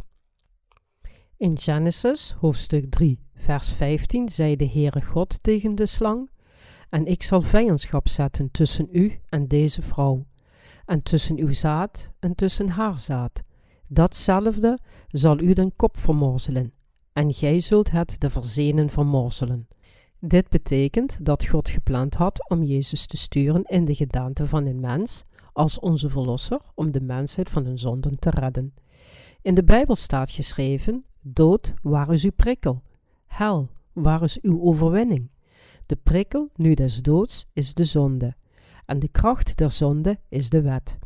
In 1.36 1.58
Genesis 1.58 2.34
hoofdstuk 2.40 2.90
3, 2.90 3.20
vers 3.34 3.72
15 3.72 4.28
zei 4.28 4.56
de 4.56 4.68
Heere 4.68 5.02
God 5.02 5.38
tegen 5.42 5.74
de 5.74 5.86
slang: 5.86 6.30
En 6.88 7.06
ik 7.06 7.22
zal 7.22 7.40
vijandschap 7.40 8.08
zetten 8.08 8.50
tussen 8.50 8.88
u 8.92 9.20
en 9.28 9.48
deze 9.48 9.82
vrouw, 9.82 10.26
en 10.84 11.02
tussen 11.02 11.38
uw 11.38 11.52
zaad 11.52 12.10
en 12.18 12.34
tussen 12.34 12.68
haar 12.68 13.00
zaad. 13.00 13.42
Datzelfde 13.88 14.78
zal 15.08 15.40
u 15.40 15.52
den 15.52 15.76
kop 15.76 15.96
vermorzelen, 15.96 16.72
en 17.12 17.34
gij 17.34 17.60
zult 17.60 17.90
het 17.90 18.16
de 18.18 18.30
verzenen 18.30 18.90
vermorzelen. 18.90 19.68
Dit 20.26 20.48
betekent 20.48 21.24
dat 21.24 21.46
God 21.46 21.68
gepland 21.68 22.14
had 22.14 22.50
om 22.50 22.62
Jezus 22.62 23.06
te 23.06 23.16
sturen 23.16 23.62
in 23.64 23.84
de 23.84 23.94
gedaante 23.94 24.46
van 24.46 24.66
een 24.66 24.80
mens 24.80 25.24
als 25.52 25.78
onze 25.78 26.10
verlosser 26.10 26.60
om 26.74 26.90
de 26.90 27.00
mensheid 27.00 27.50
van 27.50 27.64
hun 27.64 27.78
zonden 27.78 28.18
te 28.18 28.30
redden. 28.30 28.74
In 29.42 29.54
de 29.54 29.64
Bijbel 29.64 29.94
staat 29.94 30.30
geschreven: 30.30 31.04
Dood, 31.20 31.74
waar 31.82 32.12
is 32.12 32.24
uw 32.24 32.32
prikkel? 32.36 32.82
Hel, 33.26 33.70
waar 33.92 34.22
is 34.22 34.40
uw 34.40 34.62
overwinning? 34.62 35.30
De 35.86 35.96
prikkel 35.96 36.50
nu 36.54 36.74
des 36.74 37.02
doods 37.02 37.46
is 37.52 37.74
de 37.74 37.84
zonde, 37.84 38.34
en 38.86 38.98
de 38.98 39.08
kracht 39.08 39.56
der 39.56 39.70
zonde 39.70 40.18
is 40.28 40.48
de 40.48 40.62
wet. 40.62 40.98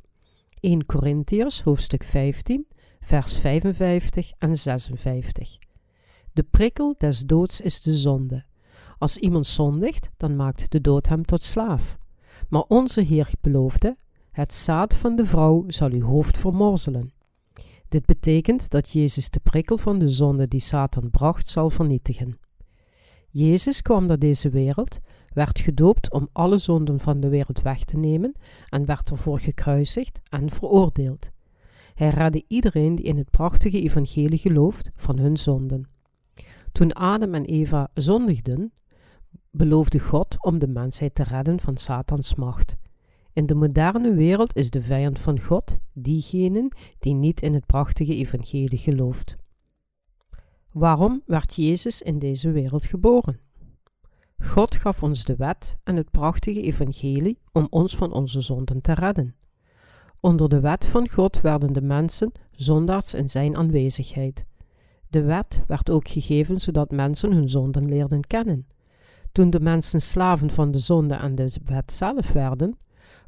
1 0.60 0.86
Korintiërs 0.86 1.62
hoofdstuk 1.62 2.04
15, 2.04 2.66
vers 3.00 3.38
55 3.38 4.32
en 4.38 4.56
56. 4.56 5.58
De 6.32 6.42
prikkel 6.42 6.94
des 6.98 7.20
doods 7.20 7.60
is 7.60 7.80
de 7.80 7.94
zonde. 7.94 8.48
Als 9.00 9.16
iemand 9.16 9.46
zondigt, 9.46 10.10
dan 10.16 10.36
maakt 10.36 10.70
de 10.70 10.80
dood 10.80 11.08
hem 11.08 11.24
tot 11.24 11.42
slaaf. 11.42 11.98
Maar 12.48 12.62
onze 12.62 13.00
Heer 13.00 13.30
beloofde: 13.40 13.96
Het 14.30 14.54
zaad 14.54 14.94
van 14.94 15.16
de 15.16 15.26
vrouw 15.26 15.64
zal 15.66 15.90
uw 15.90 16.04
hoofd 16.04 16.38
vermorzelen. 16.38 17.12
Dit 17.88 18.06
betekent 18.06 18.70
dat 18.70 18.90
Jezus 18.90 19.30
de 19.30 19.40
prikkel 19.42 19.78
van 19.78 19.98
de 19.98 20.08
zonde 20.08 20.48
die 20.48 20.60
Satan 20.60 21.10
bracht 21.10 21.48
zal 21.48 21.70
vernietigen. 21.70 22.38
Jezus 23.28 23.82
kwam 23.82 24.06
naar 24.06 24.18
deze 24.18 24.50
wereld, 24.50 24.98
werd 25.32 25.60
gedoopt 25.60 26.12
om 26.12 26.28
alle 26.32 26.56
zonden 26.56 27.00
van 27.00 27.20
de 27.20 27.28
wereld 27.28 27.62
weg 27.62 27.84
te 27.84 27.96
nemen 27.96 28.32
en 28.68 28.86
werd 28.86 29.10
ervoor 29.10 29.40
gekruisigd 29.40 30.20
en 30.28 30.50
veroordeeld. 30.50 31.30
Hij 31.94 32.08
redde 32.08 32.44
iedereen 32.48 32.94
die 32.94 33.04
in 33.04 33.16
het 33.16 33.30
prachtige 33.30 33.80
evangelie 33.82 34.38
gelooft 34.38 34.90
van 34.94 35.18
hun 35.18 35.36
zonden. 35.36 35.88
Toen 36.72 36.92
Adam 36.92 37.34
en 37.34 37.44
Eva 37.44 37.90
zondigden, 37.94 38.72
beloofde 39.50 39.98
God 39.98 40.44
om 40.44 40.58
de 40.58 40.68
mensheid 40.68 41.14
te 41.14 41.22
redden 41.22 41.60
van 41.60 41.76
Satans 41.76 42.34
macht. 42.34 42.76
In 43.32 43.46
de 43.46 43.54
moderne 43.54 44.14
wereld 44.14 44.56
is 44.56 44.70
de 44.70 44.82
vijand 44.82 45.18
van 45.18 45.40
God 45.40 45.78
diegene 45.92 46.70
die 46.98 47.14
niet 47.14 47.42
in 47.42 47.54
het 47.54 47.66
prachtige 47.66 48.14
evangelie 48.14 48.78
gelooft. 48.78 49.36
Waarom 50.72 51.22
werd 51.26 51.54
Jezus 51.54 52.02
in 52.02 52.18
deze 52.18 52.50
wereld 52.50 52.84
geboren? 52.84 53.40
God 54.42 54.76
gaf 54.76 55.02
ons 55.02 55.24
de 55.24 55.36
wet 55.36 55.76
en 55.84 55.96
het 55.96 56.10
prachtige 56.10 56.62
evangelie 56.62 57.38
om 57.52 57.66
ons 57.70 57.96
van 57.96 58.12
onze 58.12 58.40
zonden 58.40 58.80
te 58.80 58.94
redden. 58.94 59.34
Onder 60.20 60.48
de 60.48 60.60
wet 60.60 60.86
van 60.86 61.08
God 61.08 61.40
werden 61.40 61.72
de 61.72 61.82
mensen 61.82 62.32
zondaars 62.50 63.14
in 63.14 63.30
zijn 63.30 63.56
aanwezigheid. 63.56 64.44
De 65.08 65.22
wet 65.22 65.62
werd 65.66 65.90
ook 65.90 66.08
gegeven 66.08 66.60
zodat 66.60 66.90
mensen 66.90 67.32
hun 67.32 67.48
zonden 67.48 67.88
leerden 67.88 68.26
kennen. 68.26 68.66
Toen 69.32 69.50
de 69.50 69.60
mensen 69.60 70.00
slaven 70.00 70.50
van 70.50 70.70
de 70.70 70.78
zonde 70.78 71.14
en 71.14 71.34
de 71.34 71.50
wet 71.64 71.92
zelf 71.92 72.32
werden, 72.32 72.76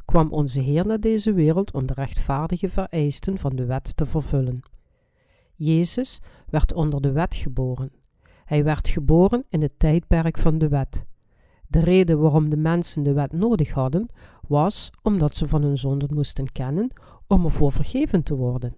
kwam 0.05 0.31
onze 0.31 0.61
Heer 0.61 0.87
naar 0.87 1.01
deze 1.01 1.33
wereld 1.33 1.73
om 1.73 1.87
de 1.87 1.95
rechtvaardige 1.95 2.69
vereisten 2.69 3.39
van 3.39 3.57
de 3.57 3.65
wet 3.65 3.97
te 3.97 4.07
vervullen. 4.07 4.61
Jezus 5.57 6.21
werd 6.49 6.73
onder 6.73 7.01
de 7.01 7.13
wet 7.13 7.35
geboren. 7.35 7.93
Hij 8.45 8.65
werd 8.65 8.89
geboren 8.89 9.45
in 9.49 9.63
het 9.63 9.79
tijdperk 9.79 10.39
van 10.39 10.59
de 10.59 10.69
wet. 10.69 11.05
De 11.67 11.81
reden 11.81 12.21
waarom 12.21 12.51
de 12.51 12.57
mensen 12.57 13.03
de 13.03 13.13
wet 13.13 13.33
nodig 13.33 13.71
hadden, 13.71 14.09
was 14.49 14.91
omdat 15.03 15.37
ze 15.37 15.49
van 15.49 15.63
hun 15.63 15.79
zonden 15.79 16.15
moesten 16.15 16.53
kennen 16.53 16.91
om 17.27 17.45
ervoor 17.45 17.73
vergeven 17.73 18.23
te 18.23 18.35
worden. 18.35 18.77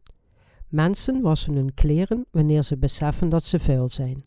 Mensen 0.68 1.20
wassen 1.20 1.54
hun 1.54 1.74
kleren 1.74 2.26
wanneer 2.30 2.62
ze 2.62 2.76
beseffen 2.76 3.28
dat 3.28 3.44
ze 3.44 3.58
vuil 3.58 3.88
zijn. 3.88 4.24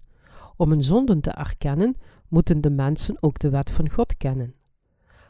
Om 0.56 0.70
hun 0.70 0.84
zonden 0.84 1.22
te 1.22 1.32
erkennen, 1.32 1.96
moeten 2.28 2.62
de 2.62 2.70
mensen 2.70 3.18
ook 3.20 3.40
de 3.40 3.50
wet 3.50 3.72
van 3.72 3.90
God 3.90 4.18
kennen. 4.18 4.54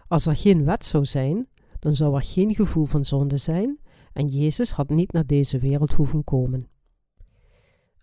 Als 0.07 0.25
er 0.25 0.35
geen 0.35 0.65
wet 0.65 0.85
zou 0.85 1.05
zijn, 1.05 1.47
dan 1.79 1.95
zou 1.95 2.15
er 2.15 2.23
geen 2.23 2.55
gevoel 2.55 2.85
van 2.85 3.05
zonde 3.05 3.37
zijn 3.37 3.79
en 4.13 4.27
Jezus 4.27 4.71
had 4.71 4.89
niet 4.89 5.11
naar 5.11 5.25
deze 5.25 5.59
wereld 5.59 5.93
hoeven 5.93 6.23
komen. 6.23 6.67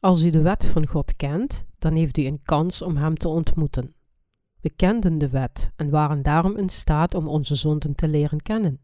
Als 0.00 0.24
u 0.24 0.30
de 0.30 0.42
wet 0.42 0.64
van 0.64 0.86
God 0.86 1.12
kent, 1.12 1.64
dan 1.78 1.92
heeft 1.92 2.18
u 2.18 2.24
een 2.24 2.42
kans 2.42 2.82
om 2.82 2.96
Hem 2.96 3.16
te 3.16 3.28
ontmoeten. 3.28 3.94
We 4.60 4.70
kenden 4.70 5.18
de 5.18 5.28
wet 5.28 5.70
en 5.76 5.90
waren 5.90 6.22
daarom 6.22 6.56
in 6.56 6.68
staat 6.68 7.14
om 7.14 7.28
onze 7.28 7.54
zonden 7.54 7.94
te 7.94 8.08
leren 8.08 8.42
kennen. 8.42 8.80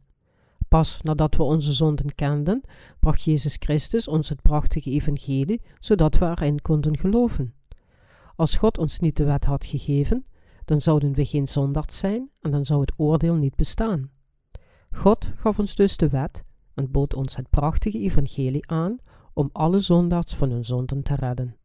Pas 0.69 1.03
nadat 1.03 1.37
we 1.37 1.43
onze 1.43 1.73
zonden 1.73 2.15
kenden, 2.15 2.61
bracht 3.01 3.23
Jezus 3.23 3.57
Christus 3.59 4.09
ons 4.09 4.29
het 4.29 4.43
prachtige 4.43 4.91
evangelie, 4.91 5.63
zodat 5.79 6.19
we 6.19 6.27
erin 6.27 6.63
konden 6.63 6.99
geloven. 6.99 7.55
Als 8.41 8.57
God 8.57 8.79
ons 8.79 8.99
niet 8.99 9.17
de 9.17 9.25
wet 9.25 9.45
had 9.45 9.65
gegeven, 9.65 10.27
dan 10.65 10.81
zouden 10.81 11.13
we 11.13 11.25
geen 11.25 11.49
zondaars 11.49 11.99
zijn 11.99 12.31
en 12.41 12.51
dan 12.51 12.65
zou 12.65 12.81
het 12.81 12.93
oordeel 12.97 13.35
niet 13.35 13.57
bestaan. 13.57 14.11
God 14.91 15.33
gaf 15.37 15.59
ons 15.59 15.75
dus 15.75 15.97
de 15.97 16.09
wet 16.09 16.45
en 16.75 16.91
bood 16.91 17.15
ons 17.15 17.37
het 17.37 17.51
prachtige 17.51 17.99
evangelie 17.99 18.71
aan 18.71 18.99
om 19.33 19.51
alle 19.53 19.79
zondaars 19.79 20.35
van 20.35 20.51
hun 20.51 20.65
zonden 20.65 21.03
te 21.03 21.15
redden. 21.15 21.57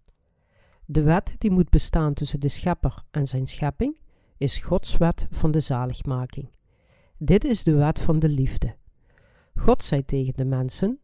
De 0.86 1.02
wet 1.02 1.36
die 1.38 1.52
moet 1.52 1.70
bestaan 1.70 2.14
tussen 2.14 2.40
de 2.40 2.50
schepper 2.50 3.04
en 3.12 3.28
zijn 3.28 3.48
schepping 3.48 3.98
is 4.38 4.60
Gods 4.60 4.98
wet 4.98 5.28
van 5.30 5.52
de 5.52 5.60
zaligmaking. 5.60 6.50
Dit 7.18 7.44
is 7.44 7.64
de 7.64 7.74
wet 7.74 8.00
van 8.00 8.20
de 8.20 8.30
liefde. 8.30 8.76
God 9.56 9.84
zei 9.84 10.06
tegen 10.06 10.34
de 10.36 10.46
mensen: 10.46 11.00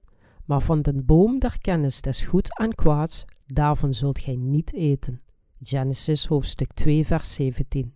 Maar 0.45 0.61
van 0.61 0.81
den 0.81 1.05
boom 1.05 1.39
der 1.39 1.57
kennis 1.61 2.01
des 2.01 2.21
goed 2.21 2.59
en 2.59 2.75
kwaads, 2.75 3.25
daarvan 3.45 3.93
zult 3.93 4.19
gij 4.19 4.35
niet 4.35 4.73
eten. 4.73 5.21
Genesis 5.63 6.25
hoofdstuk 6.25 6.73
2, 6.73 7.05
vers 7.05 7.33
17. 7.33 7.93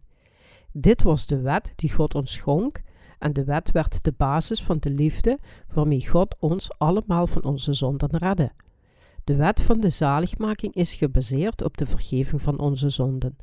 Dit 0.72 1.04
was 1.04 1.26
de 1.26 1.40
wet 1.40 1.74
die 1.76 1.92
God 1.92 2.16
ons 2.16 2.34
schonk 2.34 2.82
en 3.20 3.34
de 3.34 3.44
wet 3.44 3.72
werd 3.72 4.04
de 4.04 4.14
basis 4.18 4.64
van 4.64 4.78
de 4.80 4.90
liefde 4.90 5.40
waarmee 5.74 6.08
God 6.08 6.40
ons 6.40 6.78
allemaal 6.78 7.28
van 7.28 7.44
onze 7.44 7.74
zonden 7.74 8.18
redde. 8.18 8.52
De 9.24 9.36
wet 9.36 9.62
van 9.62 9.80
de 9.80 9.90
zaligmaking 9.90 10.74
is 10.74 10.96
gebaseerd 10.96 11.64
op 11.64 11.78
de 11.78 11.86
vergeving 11.86 12.42
van 12.42 12.60
onze 12.60 12.90
zonden. 12.90 13.38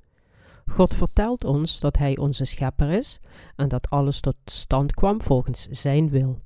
God 0.67 0.95
vertelt 0.95 1.45
ons 1.45 1.81
dat 1.81 1.99
Hij 1.99 2.17
onze 2.17 2.45
schepper 2.45 2.91
is 2.91 3.21
en 3.57 3.69
dat 3.69 3.91
alles 3.91 4.21
tot 4.21 4.37
stand 4.45 4.95
kwam 4.95 5.23
volgens 5.23 5.69
Zijn 5.71 6.11
wil. 6.11 6.41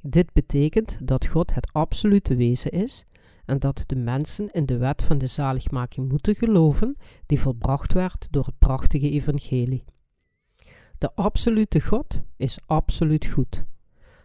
Dit 0.00 0.32
betekent 0.32 0.98
dat 1.02 1.26
God 1.26 1.54
het 1.54 1.72
absolute 1.72 2.36
wezen 2.36 2.70
is 2.70 3.04
en 3.46 3.58
dat 3.58 3.84
de 3.86 3.96
mensen 3.96 4.50
in 4.50 4.66
de 4.66 4.76
wet 4.76 5.02
van 5.02 5.18
de 5.18 5.26
zaligmaking 5.26 6.08
moeten 6.08 6.34
geloven 6.34 6.96
die 7.26 7.40
volbracht 7.40 7.92
werd 7.92 8.28
door 8.30 8.44
het 8.44 8.58
prachtige 8.58 9.10
evangelie. 9.10 9.84
De 10.98 11.14
absolute 11.14 11.80
God 11.80 12.22
is 12.36 12.58
absoluut 12.66 13.26
goed. 13.26 13.64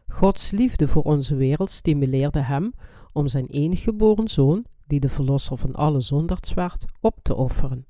Gods 0.08 0.51
liefde 0.51 0.88
voor 0.88 1.04
onze 1.04 1.36
wereld 1.36 1.70
stimuleerde 1.70 2.42
hem 2.42 2.74
om 3.13 3.28
zijn 3.28 3.46
enige 3.46 3.82
geboren 3.82 4.28
zoon, 4.28 4.66
die 4.88 5.00
de 5.00 5.10
verlosser 5.10 5.58
van 5.58 5.75
alle 5.75 6.01
zondaars 6.01 6.54
werd, 6.54 6.86
op 7.00 7.20
te 7.22 7.36
offeren. 7.36 7.86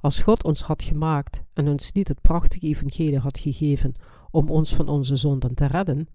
Als 0.00 0.20
God 0.20 0.44
ons 0.44 0.62
had 0.62 0.82
gemaakt 0.82 1.42
en 1.52 1.68
ons 1.68 1.92
niet 1.92 2.08
het 2.08 2.20
prachtige 2.20 2.66
evangelie 2.66 3.18
had 3.18 3.38
gegeven 3.38 3.94
om 4.30 4.50
ons 4.50 4.74
van 4.74 4.88
onze 4.88 5.16
zonden 5.16 5.54
te 5.54 5.66
redden, 5.66 6.08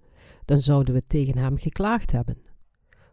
dan 0.46 0.62
zouden 0.62 0.94
we 0.94 1.04
tegen 1.08 1.38
hem 1.38 1.58
geklaagd 1.58 2.12
hebben. 2.12 2.38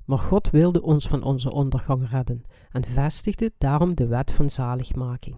Maar 0.04 0.18
God 0.18 0.50
wilde 0.50 0.82
ons 0.82 1.06
van 1.08 1.22
onze 1.22 1.52
ondergang 1.52 2.10
redden 2.10 2.44
en 2.70 2.84
vestigde 2.84 3.52
daarom 3.58 3.94
de 3.94 4.06
wet 4.06 4.32
van 4.32 4.50
zaligmaking. 4.50 5.36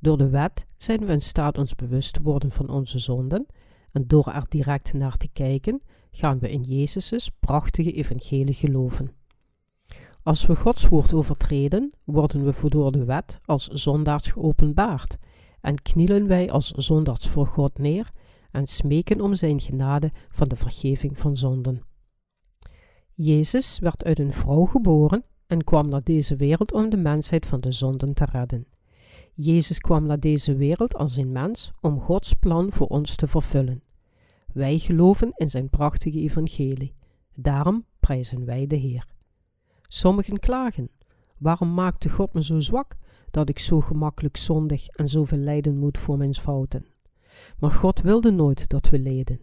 Door 0.00 0.18
de 0.18 0.28
wet 0.28 0.66
zijn 0.76 1.06
we 1.06 1.12
in 1.12 1.22
staat 1.22 1.58
ons 1.58 1.74
bewust 1.74 2.12
te 2.12 2.22
worden 2.22 2.50
van 2.50 2.68
onze 2.68 2.98
zonden 2.98 3.46
en 3.92 4.04
door 4.06 4.26
er 4.26 4.44
direct 4.48 4.92
naar 4.92 5.16
te 5.16 5.28
kijken, 5.32 5.82
gaan 6.10 6.38
we 6.38 6.50
in 6.50 6.62
Jezus' 6.62 7.30
prachtige 7.40 7.92
evangelie 7.92 8.54
geloven. 8.54 9.12
Als 10.22 10.46
we 10.46 10.56
Gods 10.56 10.88
woord 10.88 11.14
overtreden, 11.14 11.92
worden 12.04 12.44
we 12.44 12.68
door 12.68 12.92
de 12.92 13.04
wet 13.04 13.40
als 13.44 13.66
zondaars 13.68 14.28
geopenbaard 14.28 15.16
en 15.60 15.82
knielen 15.82 16.26
wij 16.26 16.50
als 16.50 16.70
zondaars 16.70 17.28
voor 17.28 17.46
God 17.46 17.78
neer 17.78 18.12
en 18.50 18.66
smeken 18.66 19.20
om 19.20 19.34
zijn 19.34 19.60
genade 19.60 20.12
van 20.28 20.48
de 20.48 20.56
vergeving 20.56 21.18
van 21.18 21.36
zonden. 21.36 21.82
Jezus 23.16 23.78
werd 23.78 24.04
uit 24.04 24.18
een 24.18 24.32
vrouw 24.32 24.64
geboren 24.64 25.24
en 25.46 25.64
kwam 25.64 25.88
naar 25.88 26.02
deze 26.02 26.36
wereld 26.36 26.72
om 26.72 26.90
de 26.90 26.96
mensheid 26.96 27.46
van 27.46 27.60
de 27.60 27.72
zonden 27.72 28.14
te 28.14 28.24
redden. 28.24 28.66
Jezus 29.34 29.78
kwam 29.78 30.06
naar 30.06 30.20
deze 30.20 30.56
wereld 30.56 30.94
als 30.94 31.16
een 31.16 31.32
mens 31.32 31.70
om 31.80 32.00
Gods 32.00 32.32
plan 32.32 32.72
voor 32.72 32.86
ons 32.86 33.16
te 33.16 33.26
vervullen. 33.26 33.82
Wij 34.52 34.78
geloven 34.78 35.32
in 35.34 35.50
zijn 35.50 35.70
prachtige 35.70 36.18
evangelie. 36.18 36.94
Daarom 37.34 37.84
prijzen 38.00 38.44
wij 38.44 38.66
de 38.66 38.76
Heer. 38.76 39.06
Sommigen 39.88 40.38
klagen: 40.38 40.90
Waarom 41.38 41.74
maakte 41.74 42.08
God 42.08 42.32
me 42.32 42.44
zo 42.44 42.60
zwak 42.60 42.96
dat 43.30 43.48
ik 43.48 43.58
zo 43.58 43.80
gemakkelijk 43.80 44.36
zondig 44.36 44.86
en 44.86 45.08
zoveel 45.08 45.38
lijden 45.38 45.78
moet 45.78 45.98
voor 45.98 46.18
mijn 46.18 46.34
fouten? 46.34 46.86
Maar 47.58 47.70
God 47.70 48.00
wilde 48.00 48.30
nooit 48.30 48.68
dat 48.68 48.88
we 48.88 48.98
leden. 48.98 49.40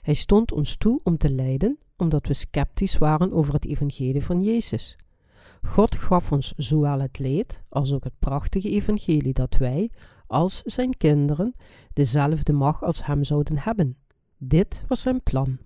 Hij 0.00 0.14
stond 0.14 0.52
ons 0.52 0.76
toe 0.76 1.00
om 1.02 1.18
te 1.18 1.30
lijden, 1.30 1.78
omdat 1.98 2.26
we 2.26 2.34
sceptisch 2.34 2.98
waren 2.98 3.32
over 3.32 3.52
het 3.52 3.66
evangelie 3.66 4.24
van 4.24 4.42
Jezus. 4.42 4.96
God 5.62 5.96
gaf 5.96 6.32
ons 6.32 6.52
zowel 6.56 7.00
het 7.00 7.18
leed 7.18 7.62
als 7.68 7.92
ook 7.92 8.04
het 8.04 8.18
prachtige 8.18 8.70
evangelie 8.70 9.32
dat 9.32 9.56
wij, 9.56 9.90
als 10.26 10.62
zijn 10.64 10.96
kinderen, 10.96 11.54
dezelfde 11.92 12.52
macht 12.52 12.82
als 12.82 13.06
hem 13.06 13.24
zouden 13.24 13.58
hebben. 13.58 13.96
Dit 14.36 14.84
was 14.88 15.00
zijn 15.00 15.22
plan. 15.22 15.58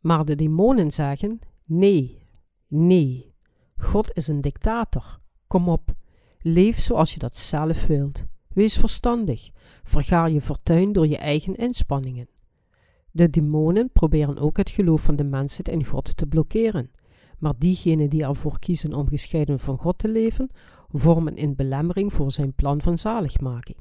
Maar 0.00 0.24
de 0.24 0.34
demonen 0.34 0.92
zeggen: 0.92 1.38
Nee, 1.64 2.22
nee, 2.66 3.34
God 3.76 4.10
is 4.12 4.28
een 4.28 4.40
dictator. 4.40 5.20
Kom 5.46 5.68
op, 5.68 5.94
leef 6.40 6.80
zoals 6.80 7.12
je 7.12 7.18
dat 7.18 7.36
zelf 7.36 7.86
wilt. 7.86 8.24
Wees 8.48 8.76
verstandig, 8.76 9.50
verga 9.84 10.26
je 10.26 10.40
fortuin 10.40 10.92
door 10.92 11.06
je 11.06 11.18
eigen 11.18 11.54
inspanningen. 11.54 12.28
De 13.18 13.30
demonen 13.30 13.90
proberen 13.92 14.38
ook 14.38 14.56
het 14.56 14.70
geloof 14.70 15.02
van 15.02 15.16
de 15.16 15.24
mensheid 15.24 15.68
in 15.68 15.84
God 15.84 16.16
te 16.16 16.26
blokkeren. 16.26 16.90
Maar 17.38 17.54
diegenen 17.58 18.10
die 18.10 18.24
ervoor 18.24 18.58
kiezen 18.58 18.94
om 18.94 19.08
gescheiden 19.08 19.58
van 19.58 19.78
God 19.78 19.98
te 19.98 20.08
leven, 20.08 20.50
vormen 20.88 21.42
een 21.42 21.56
belemmering 21.56 22.12
voor 22.12 22.32
zijn 22.32 22.54
plan 22.54 22.80
van 22.80 22.98
zaligmaking. 22.98 23.76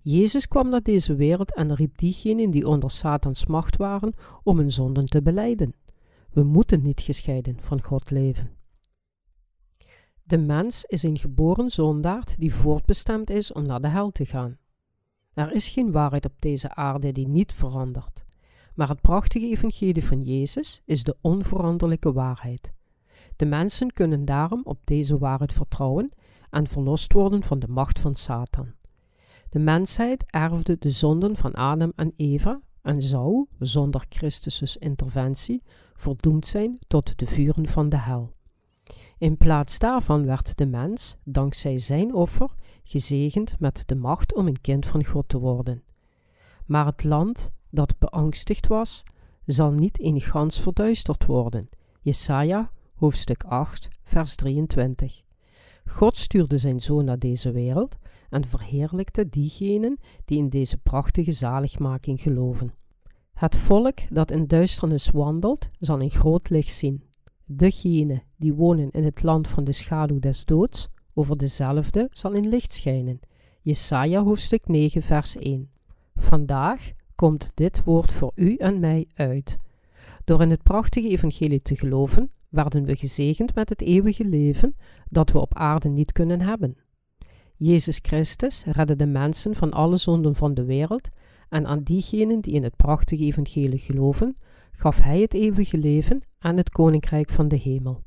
Jezus 0.00 0.48
kwam 0.48 0.68
naar 0.70 0.82
deze 0.82 1.14
wereld 1.14 1.54
en 1.54 1.74
riep 1.74 1.98
diegenen 1.98 2.50
die 2.50 2.68
onder 2.68 2.90
Satans 2.90 3.46
macht 3.46 3.76
waren 3.76 4.14
om 4.42 4.58
hun 4.58 4.70
zonden 4.70 5.06
te 5.06 5.22
beleiden. 5.22 5.74
We 6.30 6.42
moeten 6.42 6.82
niet 6.82 7.00
gescheiden 7.00 7.56
van 7.60 7.82
God 7.82 8.10
leven. 8.10 8.50
De 10.22 10.38
mens 10.38 10.84
is 10.84 11.02
een 11.02 11.18
geboren 11.18 11.70
zondaard 11.70 12.38
die 12.38 12.54
voortbestemd 12.54 13.30
is 13.30 13.52
om 13.52 13.66
naar 13.66 13.80
de 13.80 13.88
hel 13.88 14.10
te 14.10 14.26
gaan. 14.26 14.58
Er 15.32 15.52
is 15.52 15.68
geen 15.68 15.92
waarheid 15.92 16.24
op 16.24 16.34
deze 16.38 16.74
aarde 16.74 17.12
die 17.12 17.28
niet 17.28 17.52
verandert. 17.52 18.24
Maar 18.74 18.88
het 18.88 19.00
prachtige 19.00 19.46
evangelie 19.46 20.04
van 20.04 20.22
Jezus 20.22 20.82
is 20.84 21.02
de 21.02 21.16
onveranderlijke 21.20 22.12
waarheid. 22.12 22.72
De 23.36 23.44
mensen 23.44 23.92
kunnen 23.92 24.24
daarom 24.24 24.60
op 24.64 24.78
deze 24.84 25.18
waarheid 25.18 25.52
vertrouwen 25.52 26.12
en 26.50 26.66
verlost 26.66 27.12
worden 27.12 27.42
van 27.42 27.58
de 27.58 27.68
macht 27.68 28.00
van 28.00 28.14
Satan. 28.14 28.72
De 29.50 29.58
mensheid 29.58 30.24
erfde 30.26 30.76
de 30.78 30.90
zonden 30.90 31.36
van 31.36 31.52
Adam 31.52 31.92
en 31.96 32.12
Eva 32.16 32.60
en 32.82 33.02
zou, 33.02 33.46
zonder 33.58 34.06
Christus' 34.08 34.76
interventie, 34.76 35.62
verdoemd 35.94 36.46
zijn 36.46 36.78
tot 36.86 37.18
de 37.18 37.26
vuren 37.26 37.66
van 37.66 37.88
de 37.88 37.96
hel. 37.96 38.32
In 39.18 39.36
plaats 39.36 39.78
daarvan 39.78 40.26
werd 40.26 40.56
de 40.56 40.66
mens, 40.66 41.16
dankzij 41.24 41.78
zijn 41.78 42.14
offer, 42.14 42.54
gezegend 42.84 43.58
met 43.58 43.82
de 43.86 43.94
macht 43.94 44.34
om 44.34 44.46
een 44.46 44.60
kind 44.60 44.86
van 44.86 45.04
God 45.04 45.28
te 45.28 45.38
worden. 45.38 45.82
Maar 46.66 46.86
het 46.86 47.04
land 47.04 47.52
dat 47.74 47.98
beangstigd 47.98 48.66
was, 48.66 49.02
zal 49.46 49.70
niet 49.70 49.98
in 49.98 50.20
gans 50.20 50.60
verduisterd 50.60 51.26
worden. 51.26 51.68
Jesaja, 52.00 52.70
hoofdstuk 52.94 53.44
8, 53.44 53.88
vers 54.02 54.34
23. 54.34 55.22
God 55.86 56.16
stuurde 56.16 56.58
zijn 56.58 56.80
zoon 56.80 57.04
naar 57.04 57.18
deze 57.18 57.50
wereld 57.50 57.96
en 58.30 58.44
verheerlijkte 58.44 59.28
diegenen 59.28 59.98
die 60.24 60.38
in 60.38 60.48
deze 60.48 60.76
prachtige 60.76 61.32
zaligmaking 61.32 62.20
geloven. 62.20 62.74
Het 63.34 63.56
volk 63.56 63.98
dat 64.10 64.30
in 64.30 64.46
duisternis 64.46 65.10
wandelt, 65.10 65.68
zal 65.78 66.00
een 66.00 66.10
groot 66.10 66.48
licht 66.50 66.72
zien. 66.72 67.04
Degenen 67.44 68.22
die 68.36 68.54
wonen 68.54 68.90
in 68.90 69.04
het 69.04 69.22
land 69.22 69.48
van 69.48 69.64
de 69.64 69.72
schaduw 69.72 70.18
des 70.18 70.44
doods, 70.44 70.88
over 71.14 71.36
dezelfde 71.36 72.08
zal 72.10 72.34
een 72.34 72.48
licht 72.48 72.72
schijnen. 72.72 73.20
Jesaja 73.62 74.22
hoofdstuk 74.22 74.66
9 74.66 75.02
vers 75.02 75.36
1. 75.36 75.70
Vandaag 76.14 76.92
komt 77.14 77.50
dit 77.54 77.84
woord 77.84 78.12
voor 78.12 78.32
u 78.34 78.56
en 78.56 78.80
mij 78.80 79.06
uit. 79.14 79.58
Door 80.24 80.42
in 80.42 80.50
het 80.50 80.62
prachtige 80.62 81.08
evangelie 81.08 81.60
te 81.60 81.76
geloven, 81.76 82.30
werden 82.50 82.84
we 82.84 82.96
gezegend 82.96 83.54
met 83.54 83.68
het 83.68 83.80
eeuwige 83.80 84.24
leven 84.24 84.74
dat 85.04 85.30
we 85.30 85.40
op 85.40 85.54
aarde 85.54 85.88
niet 85.88 86.12
kunnen 86.12 86.40
hebben. 86.40 86.76
Jezus 87.56 87.98
Christus 88.02 88.64
redde 88.64 88.96
de 88.96 89.06
mensen 89.06 89.54
van 89.54 89.72
alle 89.72 89.96
zonden 89.96 90.34
van 90.34 90.54
de 90.54 90.64
wereld 90.64 91.08
en 91.48 91.66
aan 91.66 91.82
diegenen 91.82 92.40
die 92.40 92.54
in 92.54 92.62
het 92.62 92.76
prachtige 92.76 93.22
evangelie 93.22 93.78
geloven, 93.78 94.34
gaf 94.72 95.00
Hij 95.00 95.20
het 95.20 95.34
eeuwige 95.34 95.78
leven 95.78 96.22
en 96.38 96.56
het 96.56 96.70
koninkrijk 96.70 97.30
van 97.30 97.48
de 97.48 97.56
hemel. 97.56 98.02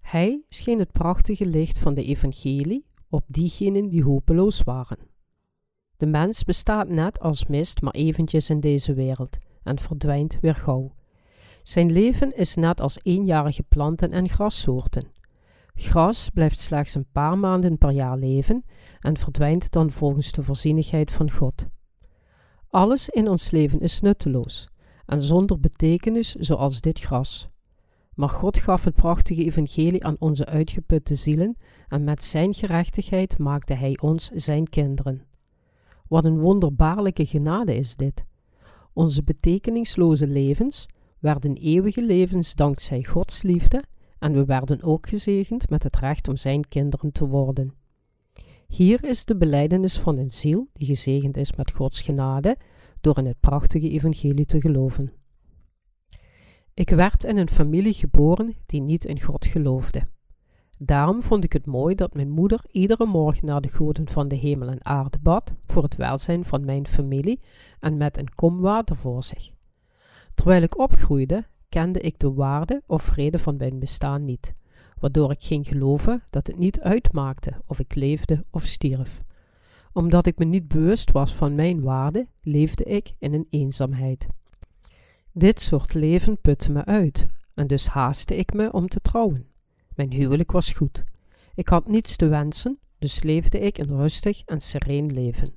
Hij 0.00 0.44
scheen 0.48 0.78
het 0.78 0.92
prachtige 0.92 1.46
licht 1.46 1.78
van 1.78 1.94
de 1.94 2.04
evangelie 2.04 2.86
op 3.08 3.24
diegenen 3.26 3.88
die 3.88 4.04
hopeloos 4.04 4.62
waren. 4.62 5.11
De 5.96 6.06
mens 6.06 6.44
bestaat 6.44 6.88
net 6.88 7.20
als 7.20 7.46
mist 7.46 7.80
maar 7.80 7.92
eventjes 7.94 8.50
in 8.50 8.60
deze 8.60 8.94
wereld 8.94 9.36
en 9.62 9.78
verdwijnt 9.78 10.38
weer 10.40 10.54
gauw. 10.54 10.94
Zijn 11.62 11.92
leven 11.92 12.36
is 12.36 12.54
net 12.54 12.80
als 12.80 12.98
eenjarige 13.02 13.62
planten 13.62 14.10
en 14.10 14.28
grassoorten. 14.28 15.10
Gras 15.74 16.30
blijft 16.30 16.60
slechts 16.60 16.94
een 16.94 17.10
paar 17.12 17.38
maanden 17.38 17.78
per 17.78 17.90
jaar 17.90 18.16
leven 18.16 18.64
en 19.00 19.16
verdwijnt 19.16 19.70
dan 19.70 19.90
volgens 19.90 20.32
de 20.32 20.42
voorzienigheid 20.42 21.12
van 21.12 21.30
God. 21.30 21.66
Alles 22.68 23.08
in 23.08 23.28
ons 23.28 23.50
leven 23.50 23.80
is 23.80 24.00
nutteloos 24.00 24.68
en 25.06 25.22
zonder 25.22 25.60
betekenis 25.60 26.34
zoals 26.34 26.80
dit 26.80 27.00
gras. 27.00 27.48
Maar 28.14 28.28
God 28.28 28.58
gaf 28.58 28.84
het 28.84 28.94
prachtige 28.94 29.44
evangelie 29.44 30.04
aan 30.04 30.16
onze 30.18 30.46
uitgeputte 30.46 31.14
zielen 31.14 31.56
en 31.88 32.04
met 32.04 32.24
zijn 32.24 32.54
gerechtigheid 32.54 33.38
maakte 33.38 33.74
hij 33.74 33.98
ons 34.00 34.28
zijn 34.28 34.68
kinderen. 34.68 35.26
Wat 36.12 36.24
een 36.24 36.38
wonderbaarlijke 36.38 37.26
genade 37.26 37.74
is 37.74 37.96
dit. 37.96 38.24
Onze 38.92 39.22
betekenisloze 39.22 40.26
levens 40.26 40.86
werden 41.18 41.54
eeuwige 41.54 42.02
levens 42.02 42.54
dankzij 42.54 43.04
Gods 43.04 43.42
liefde 43.42 43.82
en 44.18 44.32
we 44.32 44.44
werden 44.44 44.82
ook 44.82 45.08
gezegend 45.08 45.70
met 45.70 45.82
het 45.82 45.96
recht 45.96 46.28
om 46.28 46.36
zijn 46.36 46.68
kinderen 46.68 47.12
te 47.12 47.26
worden. 47.26 47.74
Hier 48.66 49.04
is 49.04 49.24
de 49.24 49.36
beleidenis 49.36 49.98
van 49.98 50.18
een 50.18 50.30
ziel 50.30 50.68
die 50.72 50.86
gezegend 50.86 51.36
is 51.36 51.52
met 51.52 51.72
Gods 51.72 52.02
genade 52.02 52.56
door 53.00 53.18
in 53.18 53.26
het 53.26 53.40
prachtige 53.40 53.90
evangelie 53.90 54.46
te 54.46 54.60
geloven. 54.60 55.12
Ik 56.74 56.90
werd 56.90 57.24
in 57.24 57.36
een 57.36 57.50
familie 57.50 57.94
geboren 57.94 58.54
die 58.66 58.80
niet 58.80 59.04
in 59.04 59.20
God 59.20 59.46
geloofde. 59.46 60.02
Daarom 60.84 61.22
vond 61.22 61.44
ik 61.44 61.52
het 61.52 61.66
mooi 61.66 61.94
dat 61.94 62.14
mijn 62.14 62.30
moeder 62.30 62.60
iedere 62.70 63.06
morgen 63.06 63.46
naar 63.46 63.60
de 63.60 63.68
goden 63.68 64.08
van 64.08 64.28
de 64.28 64.34
hemel 64.34 64.68
en 64.68 64.84
aarde 64.84 65.18
bad 65.18 65.54
voor 65.66 65.82
het 65.82 65.96
welzijn 65.96 66.44
van 66.44 66.64
mijn 66.64 66.86
familie 66.86 67.40
en 67.80 67.96
met 67.96 68.18
een 68.18 68.34
kom 68.34 68.60
water 68.60 68.96
voor 68.96 69.24
zich. 69.24 69.50
Terwijl 70.34 70.62
ik 70.62 70.78
opgroeide, 70.78 71.44
kende 71.68 72.00
ik 72.00 72.18
de 72.18 72.32
waarde 72.32 72.82
of 72.86 73.02
vrede 73.02 73.38
van 73.38 73.56
mijn 73.56 73.78
bestaan 73.78 74.24
niet, 74.24 74.54
waardoor 74.98 75.30
ik 75.30 75.42
ging 75.42 75.66
geloven 75.66 76.22
dat 76.30 76.46
het 76.46 76.58
niet 76.58 76.80
uitmaakte 76.80 77.52
of 77.66 77.78
ik 77.78 77.94
leefde 77.94 78.44
of 78.50 78.66
stierf. 78.66 79.20
Omdat 79.92 80.26
ik 80.26 80.38
me 80.38 80.44
niet 80.44 80.68
bewust 80.68 81.10
was 81.10 81.34
van 81.34 81.54
mijn 81.54 81.82
waarde, 81.82 82.26
leefde 82.40 82.84
ik 82.84 83.14
in 83.18 83.34
een 83.34 83.46
eenzaamheid. 83.50 84.26
Dit 85.32 85.60
soort 85.60 85.94
leven 85.94 86.40
putte 86.40 86.72
me 86.72 86.84
uit, 86.84 87.26
en 87.54 87.66
dus 87.66 87.86
haastte 87.86 88.36
ik 88.36 88.52
me 88.52 88.72
om 88.72 88.88
te 88.88 89.00
trouwen. 89.00 89.51
Mijn 89.94 90.12
huwelijk 90.12 90.52
was 90.52 90.72
goed. 90.72 91.04
Ik 91.54 91.68
had 91.68 91.88
niets 91.88 92.16
te 92.16 92.26
wensen, 92.28 92.78
dus 92.98 93.22
leefde 93.22 93.58
ik 93.58 93.78
een 93.78 93.96
rustig 93.96 94.42
en 94.44 94.60
sereen 94.60 95.12
leven. 95.12 95.54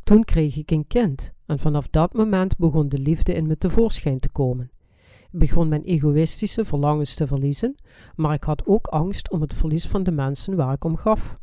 Toen 0.00 0.24
kreeg 0.24 0.56
ik 0.56 0.70
een 0.70 0.86
kind, 0.86 1.32
en 1.46 1.58
vanaf 1.58 1.88
dat 1.88 2.12
moment 2.12 2.56
begon 2.56 2.88
de 2.88 2.98
liefde 2.98 3.32
in 3.32 3.46
me 3.46 3.58
tevoorschijn 3.58 4.18
te 4.18 4.30
komen. 4.32 4.70
Ik 5.30 5.38
begon 5.38 5.68
mijn 5.68 5.82
egoïstische 5.82 6.64
verlangens 6.64 7.14
te 7.14 7.26
verliezen, 7.26 7.74
maar 8.14 8.34
ik 8.34 8.44
had 8.44 8.66
ook 8.66 8.86
angst 8.86 9.30
om 9.30 9.40
het 9.40 9.54
verlies 9.54 9.86
van 9.86 10.02
de 10.02 10.10
mensen 10.12 10.56
waar 10.56 10.72
ik 10.72 10.84
om 10.84 10.96
gaf. 10.96 11.38